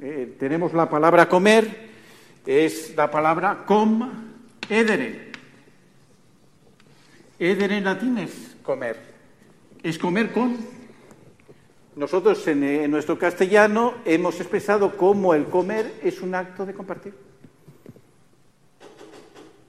[0.00, 1.88] Eh, tenemos la palabra comer,
[2.46, 4.08] es la palabra com
[4.68, 5.32] edere.
[7.38, 8.96] Edere en latín es comer.
[9.82, 10.56] Es comer con.
[11.96, 17.14] Nosotros en, en nuestro castellano hemos expresado cómo el comer es un acto de compartir.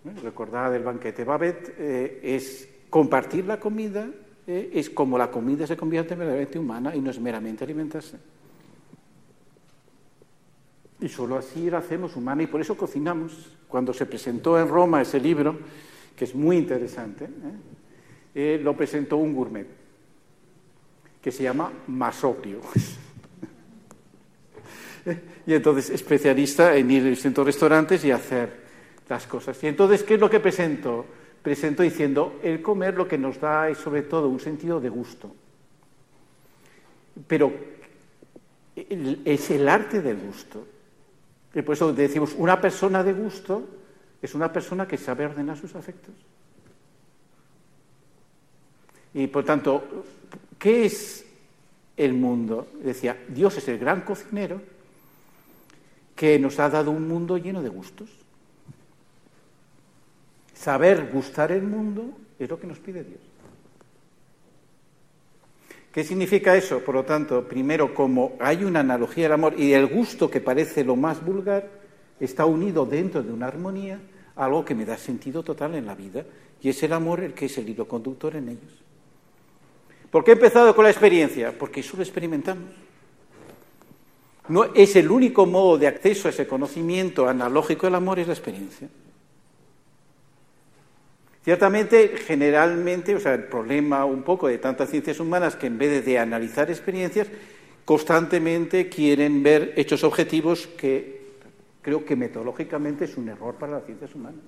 [0.05, 0.19] ¿Eh?
[0.21, 4.07] Recordad el banquete Babet, eh, es compartir la comida,
[4.45, 8.17] es como la comida se convierte en verdaderamente humana y no es meramente alimentarse.
[11.01, 13.55] Y solo así la hacemos humana y por eso cocinamos.
[13.67, 15.57] Cuando se presentó en Roma ese libro,
[16.15, 17.29] que es muy interesante, ¿eh?
[18.35, 19.67] Eh, lo presentó un gourmet
[21.21, 22.61] que se llama Masoprio.
[25.45, 28.61] y entonces especialista en ir a distintos restaurantes y hacer
[29.09, 29.61] las cosas.
[29.63, 31.05] Y entonces, ¿qué es lo que presentó?
[31.41, 35.35] Presentó diciendo, el comer lo que nos da es sobre todo un sentido de gusto.
[37.27, 37.51] Pero
[38.75, 40.65] es el arte del gusto.
[41.53, 43.67] Y por eso decimos, una persona de gusto
[44.21, 46.13] es una persona que sabe ordenar sus afectos.
[49.13, 50.05] Y por tanto,
[50.57, 51.25] ¿qué es
[51.97, 52.67] el mundo?
[52.83, 54.61] Decía, Dios es el gran cocinero
[56.15, 58.09] que nos ha dado un mundo lleno de gustos.
[60.53, 63.28] Saber gustar el mundo es lo que nos pide Dios.
[65.91, 66.79] ¿Qué significa eso?
[66.79, 70.83] Por lo tanto, primero, como hay una analogía del amor y el gusto que parece
[70.83, 71.67] lo más vulgar,
[72.19, 73.99] está unido dentro de una armonía
[74.35, 76.23] algo que me da sentido total en la vida,
[76.61, 78.71] y es el amor el que es el hilo conductor en ellos.
[80.09, 81.53] ¿Por qué he empezado con la experiencia?
[81.57, 82.71] Porque eso lo experimentamos.
[84.47, 88.33] No, es el único modo de acceso a ese conocimiento analógico del amor, es la
[88.33, 88.89] experiencia.
[91.43, 96.05] Ciertamente, generalmente, o sea, el problema un poco de tantas ciencias humanas que en vez
[96.05, 97.27] de analizar experiencias,
[97.85, 101.19] constantemente quieren ver hechos objetivos que
[101.81, 104.41] creo que metodológicamente es un error para las ciencias humanas.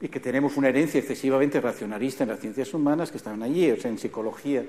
[0.00, 3.76] Y que tenemos una herencia excesivamente racionalista en las ciencias humanas que están allí, o
[3.76, 4.64] sea, en psicología.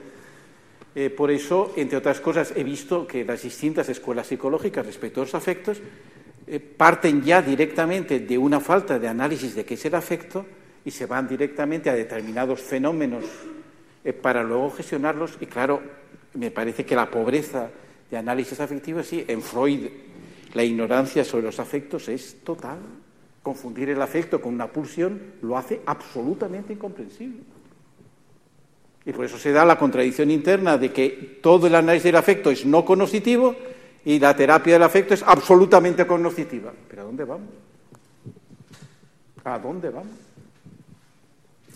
[0.93, 5.25] Eh, por eso, entre otras cosas, he visto que las distintas escuelas psicológicas respecto a
[5.25, 5.81] los afectos
[6.47, 10.45] eh, parten ya directamente de una falta de análisis de qué es el afecto
[10.85, 13.25] y se van directamente a determinados fenómenos
[14.05, 15.37] eh, para luego gestionarlos.
[15.41, 15.81] Y claro,
[16.35, 17.69] me parece que la pobreza
[18.09, 19.87] de análisis afectivo, sí, en Freud
[20.53, 22.79] la ignorancia sobre los afectos es total.
[23.43, 27.41] Confundir el afecto con una pulsión lo hace absolutamente incomprensible.
[29.05, 32.51] Y por eso se da la contradicción interna de que todo el análisis del afecto
[32.51, 33.55] es no conoscitivo
[34.07, 36.71] y la terapia del afecto es absolutamente cognoscitiva.
[36.87, 37.49] ¿Pero a dónde vamos?
[39.43, 40.13] ¿A dónde vamos?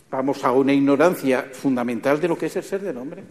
[0.09, 3.23] vamos a una ignorancia fundamental de lo que es el ser del hombre,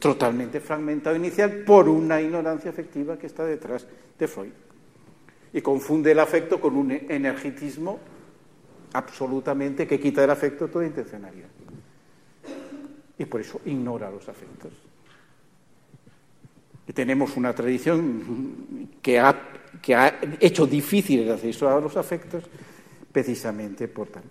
[0.00, 3.86] totalmente fragmentado inicial por una ignorancia afectiva que está detrás
[4.18, 4.52] de Freud.
[5.52, 8.00] Y confunde el afecto con un energetismo
[8.92, 11.48] absolutamente que quita del afecto toda intencionalidad.
[13.18, 14.89] Y por eso ignora los afectos.
[16.94, 22.44] Tenemos una tradición que ha hecho difícil el acceso a los afectos
[23.12, 24.22] precisamente por tal.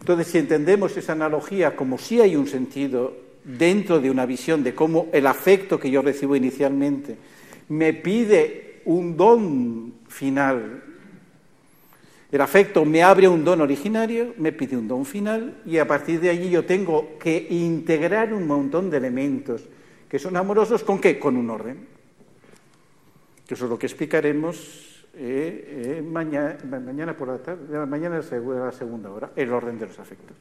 [0.00, 4.74] Entonces, si entendemos esa analogía como si hay un sentido dentro de una visión de
[4.74, 7.16] cómo el afecto que yo recibo inicialmente
[7.68, 10.82] me pide un don final,
[12.30, 16.20] el afecto me abre un don originario, me pide un don final y a partir
[16.20, 19.62] de allí yo tengo que integrar un montón de elementos
[20.08, 21.18] que son amorosos con qué?
[21.18, 21.95] Con un orden.
[23.48, 29.10] Eso es lo que explicaremos eh, eh, mañana, por la tarde, mañana a la segunda
[29.10, 30.36] hora, el orden de los afectos.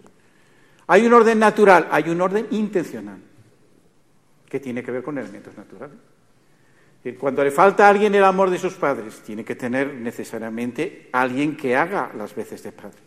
[0.88, 3.19] Hay un orden natural, hay un orden intencional,
[4.48, 5.98] que tiene que ver con elementos naturales.
[7.19, 11.56] Cuando le falta a alguien el amor de sus padres, tiene que tener necesariamente alguien
[11.56, 12.98] que haga las veces de padre.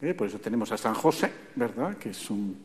[0.00, 0.14] ¿Eh?
[0.14, 1.96] Por eso tenemos a San José, ¿verdad?
[1.96, 2.56] Que es, un,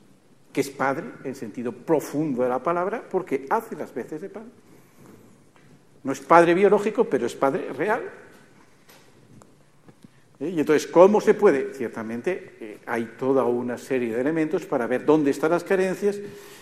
[0.53, 4.49] que es padre en sentido profundo de la palabra, porque hace las veces de padre.
[6.07, 8.01] No es padre biológico, pero es padre real.
[10.39, 10.53] ¿Eh?
[10.55, 11.73] Y entonces, ¿cómo se puede?
[11.73, 16.17] Ciertamente eh, hay toda una serie de elementos para ver dónde están las carencias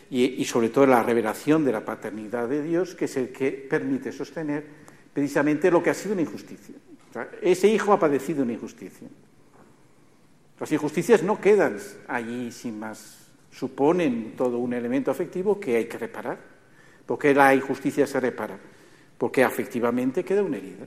[0.09, 4.11] y, sobre todo la revelación de la paternidad de Dios, que es el que permite
[4.11, 4.65] sostener
[5.13, 6.73] precisamente lo que ha sido una injusticia.
[7.39, 9.07] ese hijo ha padecido una injusticia.
[10.59, 11.77] Las injusticias no quedan
[12.07, 16.39] allí sin más, suponen todo un elemento afectivo que hay que reparar,
[17.05, 18.57] porque la injusticia se repara
[19.17, 20.85] porque afectivamente queda una herida.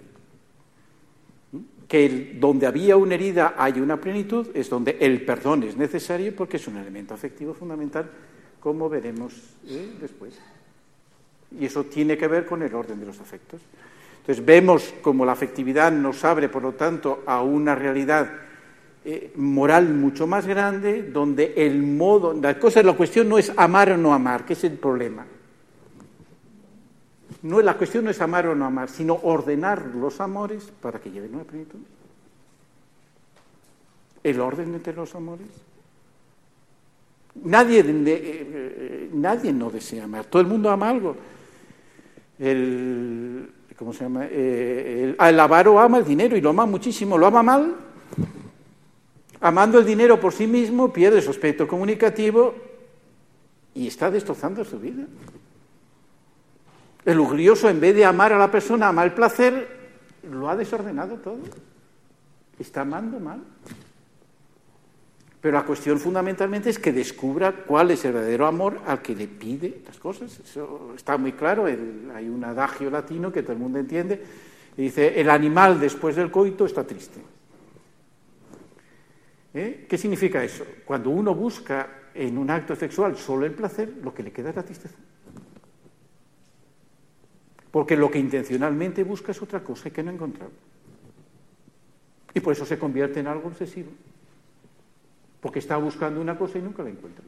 [1.87, 6.59] Que donde había una herida hay una plenitud, es donde el perdón es necesario porque
[6.59, 8.11] es un elemento afectivo fundamental,
[8.61, 9.33] como veremos
[9.67, 9.95] ¿eh?
[10.01, 10.39] después.
[11.59, 13.63] Y eso tiene que ver con el orden de los afectos.
[14.21, 18.31] Entonces vemos como la afectividad nos abre, por lo tanto, a una realidad
[19.07, 23.93] eh, moral mucho más grande, donde el modo, la cosa, la cuestión no es amar
[23.93, 25.25] o no amar, que es el problema
[27.49, 31.11] no, la cuestión no es amar o no amar, sino ordenar los amores para que
[31.11, 31.79] lleven una plenitud.
[34.23, 35.47] El orden entre los amores.
[37.45, 41.17] Nadie, eh, eh, nadie no desea amar, todo el mundo ama algo.
[42.39, 44.27] El, ¿Cómo se llama?
[44.31, 47.77] Eh, el, avaro ama el dinero y lo ama muchísimo, lo ama mal.
[49.41, 52.55] Amando el dinero por sí mismo, pierde su aspecto comunicativo
[53.73, 55.07] y está destrozando su vida.
[57.05, 59.69] El lujurioso, en vez de amar a la persona, ama el placer,
[60.31, 61.41] lo ha desordenado todo.
[62.59, 63.43] Está amando mal.
[65.41, 69.29] Pero la cuestión fundamentalmente es que descubra cuál es el verdadero amor al que le
[69.29, 70.39] pide las cosas.
[70.41, 71.67] Eso está muy claro.
[71.67, 74.21] hay un adagio latino que todo el mundo entiende.
[74.77, 77.21] Dice, el animal después del coito está triste.
[79.55, 79.87] ¿Eh?
[79.89, 80.65] ¿Qué significa eso?
[80.85, 84.57] Cuando uno busca en un acto sexual solo el placer, lo que le queda es
[84.57, 84.95] la tristeza.
[87.71, 90.53] Porque lo que intencionalmente busca es otra cosa que no ha encontrado.
[92.35, 93.91] Y por eso se convierte en algo obsesivo.
[95.41, 97.25] Porque está buscando una cosa y nunca la encuentra.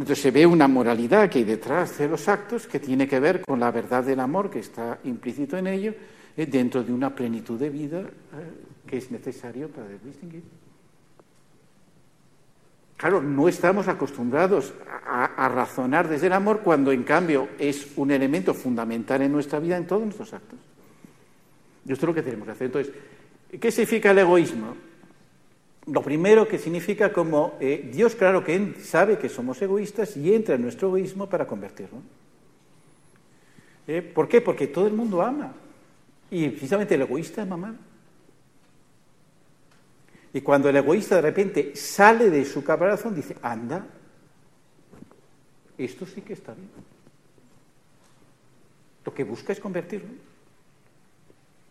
[0.00, 3.42] Entonces se ve una moralidad que hay detrás de los actos que tiene que ver
[3.42, 5.94] con la verdad del amor que está implícito en ello,
[6.36, 8.06] eh, dentro de una plenitud de vida eh,
[8.86, 10.42] que es necesario para distinguir.
[13.00, 14.74] Claro, no estamos acostumbrados
[15.06, 19.78] a, razonar desde el amor cuando en cambio es un elemento fundamental en nuestra vida,
[19.78, 20.58] en todos nuestros actos.
[21.86, 22.66] Y esto es lo que tenemos que hacer.
[22.66, 22.92] Entonces,
[23.58, 24.76] ¿qué significa el egoísmo?
[25.86, 30.56] Lo primero que significa como eh, Dios, claro que sabe que somos egoístas y entra
[30.56, 32.02] en nuestro egoísmo para convertirlo.
[33.88, 34.02] ¿Eh?
[34.02, 34.42] ¿Por qué?
[34.42, 35.54] Porque todo el mundo ama.
[36.30, 37.78] Y precisamente el egoísta ama mal.
[40.32, 43.84] Y cuando el egoísta de repente sale de su caparazón, dice, anda,
[45.76, 46.68] esto sí que está bien.
[49.04, 50.10] Lo que busca es convertirlo.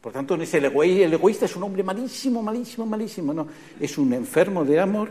[0.01, 3.33] Por tanto, no es el, el egoísta es un hombre malísimo, malísimo, malísimo.
[3.33, 3.47] No,
[3.79, 5.09] es un enfermo de amor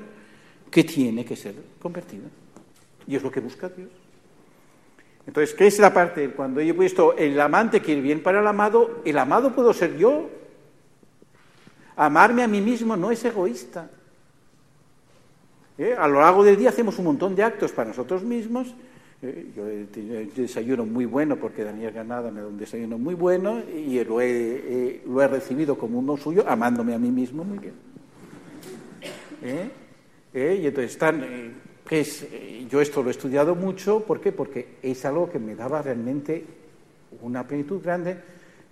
[0.70, 2.24] que tiene que ser convertido.
[3.06, 3.88] Y es lo que busca Dios.
[5.26, 6.30] Entonces, ¿qué es la parte?
[6.30, 9.96] Cuando yo he puesto el amante quiere bien para el amado, el amado puedo ser
[9.98, 10.30] yo,
[11.98, 13.90] Amarme a mí mismo no es egoísta.
[15.76, 15.94] ¿Eh?
[15.96, 18.74] A lo largo del día hacemos un montón de actos para nosotros mismos.
[19.20, 19.50] ¿Eh?
[19.54, 24.02] yo un desayuno muy bueno porque Daniel Ganada me da un desayuno muy bueno y
[24.04, 27.74] lo he, lo he recibido como uno suyo, amándome a mí mismo muy bien.
[29.42, 29.70] ¿eh?
[30.34, 30.60] ¿Eh?
[30.62, 31.50] Y entonces están, eh,
[31.90, 34.32] eh, yo esto lo he estudiado mucho, ¿por qué?
[34.32, 36.44] Porque es algo que me daba realmente
[37.22, 38.16] una plenitud grande.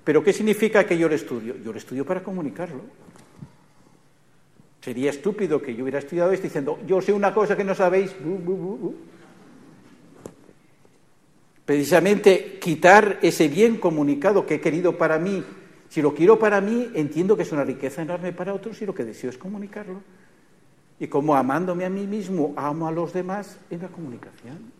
[0.05, 1.57] Pero ¿qué significa que yo lo estudio?
[1.65, 2.83] Yo lo estudio para comunicarlo.
[4.87, 8.15] Sería estúpido que yo hubiera estudiado esto diciendo, yo sé una cosa que no sabéis.
[11.65, 15.43] Precisamente quitar ese bien comunicado que he querido para mí.
[15.89, 18.95] Si lo quiero para mí, entiendo que es una riqueza enorme para otros y lo
[18.95, 20.03] que deseo es comunicarlo.
[21.01, 24.71] Y como amándome a mí mismo, amo a los demás en la comunicación.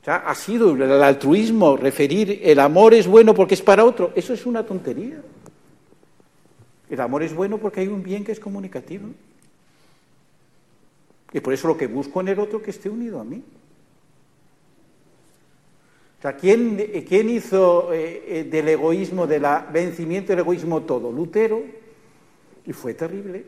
[0.00, 4.12] O sea, ha sido el altruismo referir el amor es bueno porque es para otro.
[4.16, 5.20] Eso es una tontería.
[6.88, 9.08] El amor es bueno porque hay un bien que es comunicativo.
[11.32, 13.42] Y por eso lo que busco en el otro que esté unido a mí.
[16.18, 21.12] O sea, ¿quién, quién hizo eh, eh, del egoísmo, del vencimiento del egoísmo todo?
[21.12, 21.62] Lutero.
[22.64, 23.44] Y fue terrible.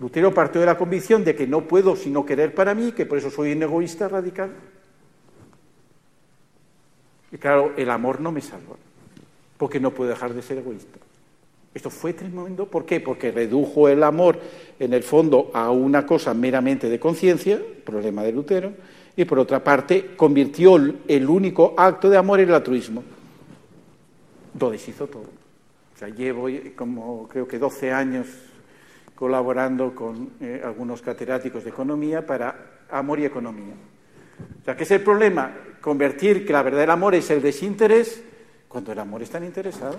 [0.00, 3.18] Lutero partió de la convicción de que no puedo sino querer para mí, que por
[3.18, 4.52] eso soy un egoísta radical.
[7.30, 8.76] Y claro, el amor no me salva,
[9.56, 10.98] porque no puedo dejar de ser egoísta.
[11.74, 12.66] Esto fue tremendo.
[12.66, 13.00] ¿Por qué?
[13.00, 14.38] Porque redujo el amor,
[14.78, 18.72] en el fondo, a una cosa meramente de conciencia, problema de Lutero,
[19.16, 23.02] y por otra parte, convirtió el único acto de amor en el altruismo.
[24.58, 25.22] Lo deshizo todo.
[25.94, 28.26] O sea, llevo como creo que 12 años
[29.14, 33.74] colaborando con eh, algunos catedráticos de economía para amor y economía.
[34.60, 35.54] O sea, ¿qué es el problema?
[35.80, 38.22] Convertir que la verdad del amor es el desinterés
[38.66, 39.96] cuando el amor es tan interesado.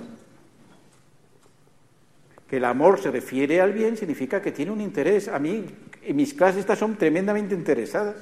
[2.50, 5.28] Que el amor se refiere al bien significa que tiene un interés.
[5.28, 5.66] A mí,
[6.02, 8.18] en mis clases estas son tremendamente interesadas.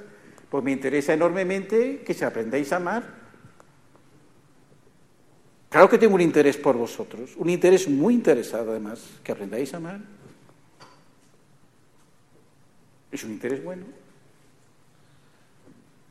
[0.49, 3.23] Pues me interesa enormemente que se aprendáis a amar.
[5.73, 9.77] Claro que tengo un interés por vosotros, un interés muy interesado además, que aprendáis a
[9.77, 10.01] amar.
[13.11, 13.83] Es un interés bueno.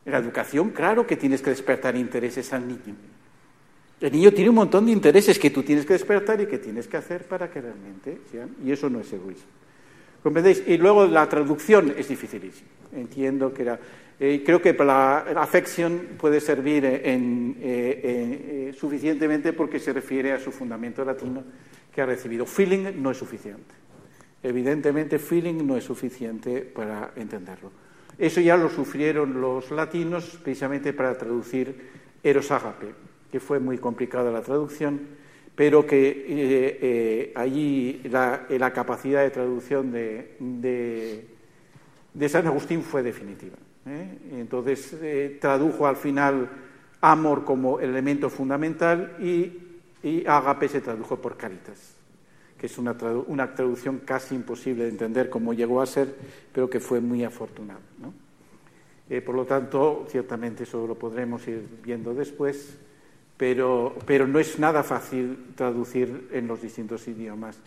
[0.04, 2.96] En la educación, claro que tienes que despertar intereses al niño.
[4.02, 6.88] El niño tiene un montón de intereses que tú tienes que despertar y que tienes
[6.88, 8.50] que hacer para que realmente sean.
[8.64, 9.46] Y eso no es egoísmo.
[10.24, 10.64] ¿Comprendéis?
[10.66, 12.68] Y luego la traducción es dificilísima.
[12.92, 13.78] Entiendo que era.
[14.18, 20.32] Eh, creo que la, la afección puede servir en, eh, eh, suficientemente porque se refiere
[20.32, 21.44] a su fundamento latino
[21.94, 22.44] que ha recibido.
[22.44, 23.74] Feeling no es suficiente.
[24.42, 27.70] Evidentemente, feeling no es suficiente para entenderlo.
[28.18, 32.94] Eso ya lo sufrieron los latinos precisamente para traducir eros agape,
[33.32, 35.00] que fue muy complicada la traducción,
[35.56, 41.26] pero que eh, eh, allí la, capacidad de traducción de,
[42.28, 43.56] San Agustín fue definitiva.
[43.86, 44.18] ¿eh?
[44.32, 44.94] Entonces
[45.40, 46.46] tradujo al final
[47.00, 49.58] amor como elemento fundamental y,
[50.26, 51.96] agape se tradujo por caritas
[52.58, 56.14] que es una, tradu una, traducción casi imposible de entender cómo llegó a ser,
[56.52, 57.80] pero que fue muy afortunada.
[59.26, 62.78] por lo tanto, ciertamente eso lo podremos ir viendo después,
[63.42, 67.58] pero, pero no es nada fácil traducir en los distintos idiomas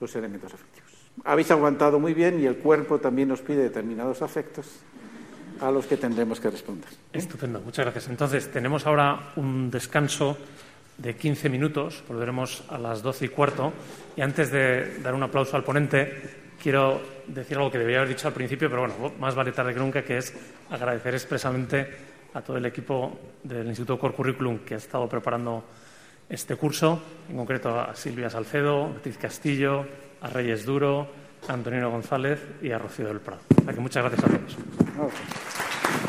[0.00, 0.90] los elementos afectivos.
[1.22, 4.80] Habéis aguantado muy bien y el cuerpo también nos pide determinados afectos
[5.60, 6.88] a los que tendremos que responder.
[7.12, 8.08] Estupendo, muchas gracias.
[8.08, 10.38] Entonces, tenemos ahora un descanso
[10.96, 13.74] de 15 minutos, volveremos a las 12 y cuarto.
[14.16, 18.28] Y antes de dar un aplauso al ponente, quiero decir algo que debería haber dicho
[18.28, 20.32] al principio, pero bueno, más vale tarde que nunca, que es
[20.70, 25.64] agradecer expresamente a todo el equipo del Instituto Core Curriculum que ha estado preparando
[26.28, 29.86] este curso, en concreto a Silvia Salcedo, Beatriz Castillo,
[30.20, 31.08] a Reyes Duro,
[31.48, 33.42] a Antonino González y a Rocío del Prado.
[33.78, 36.07] Muchas gracias a todos.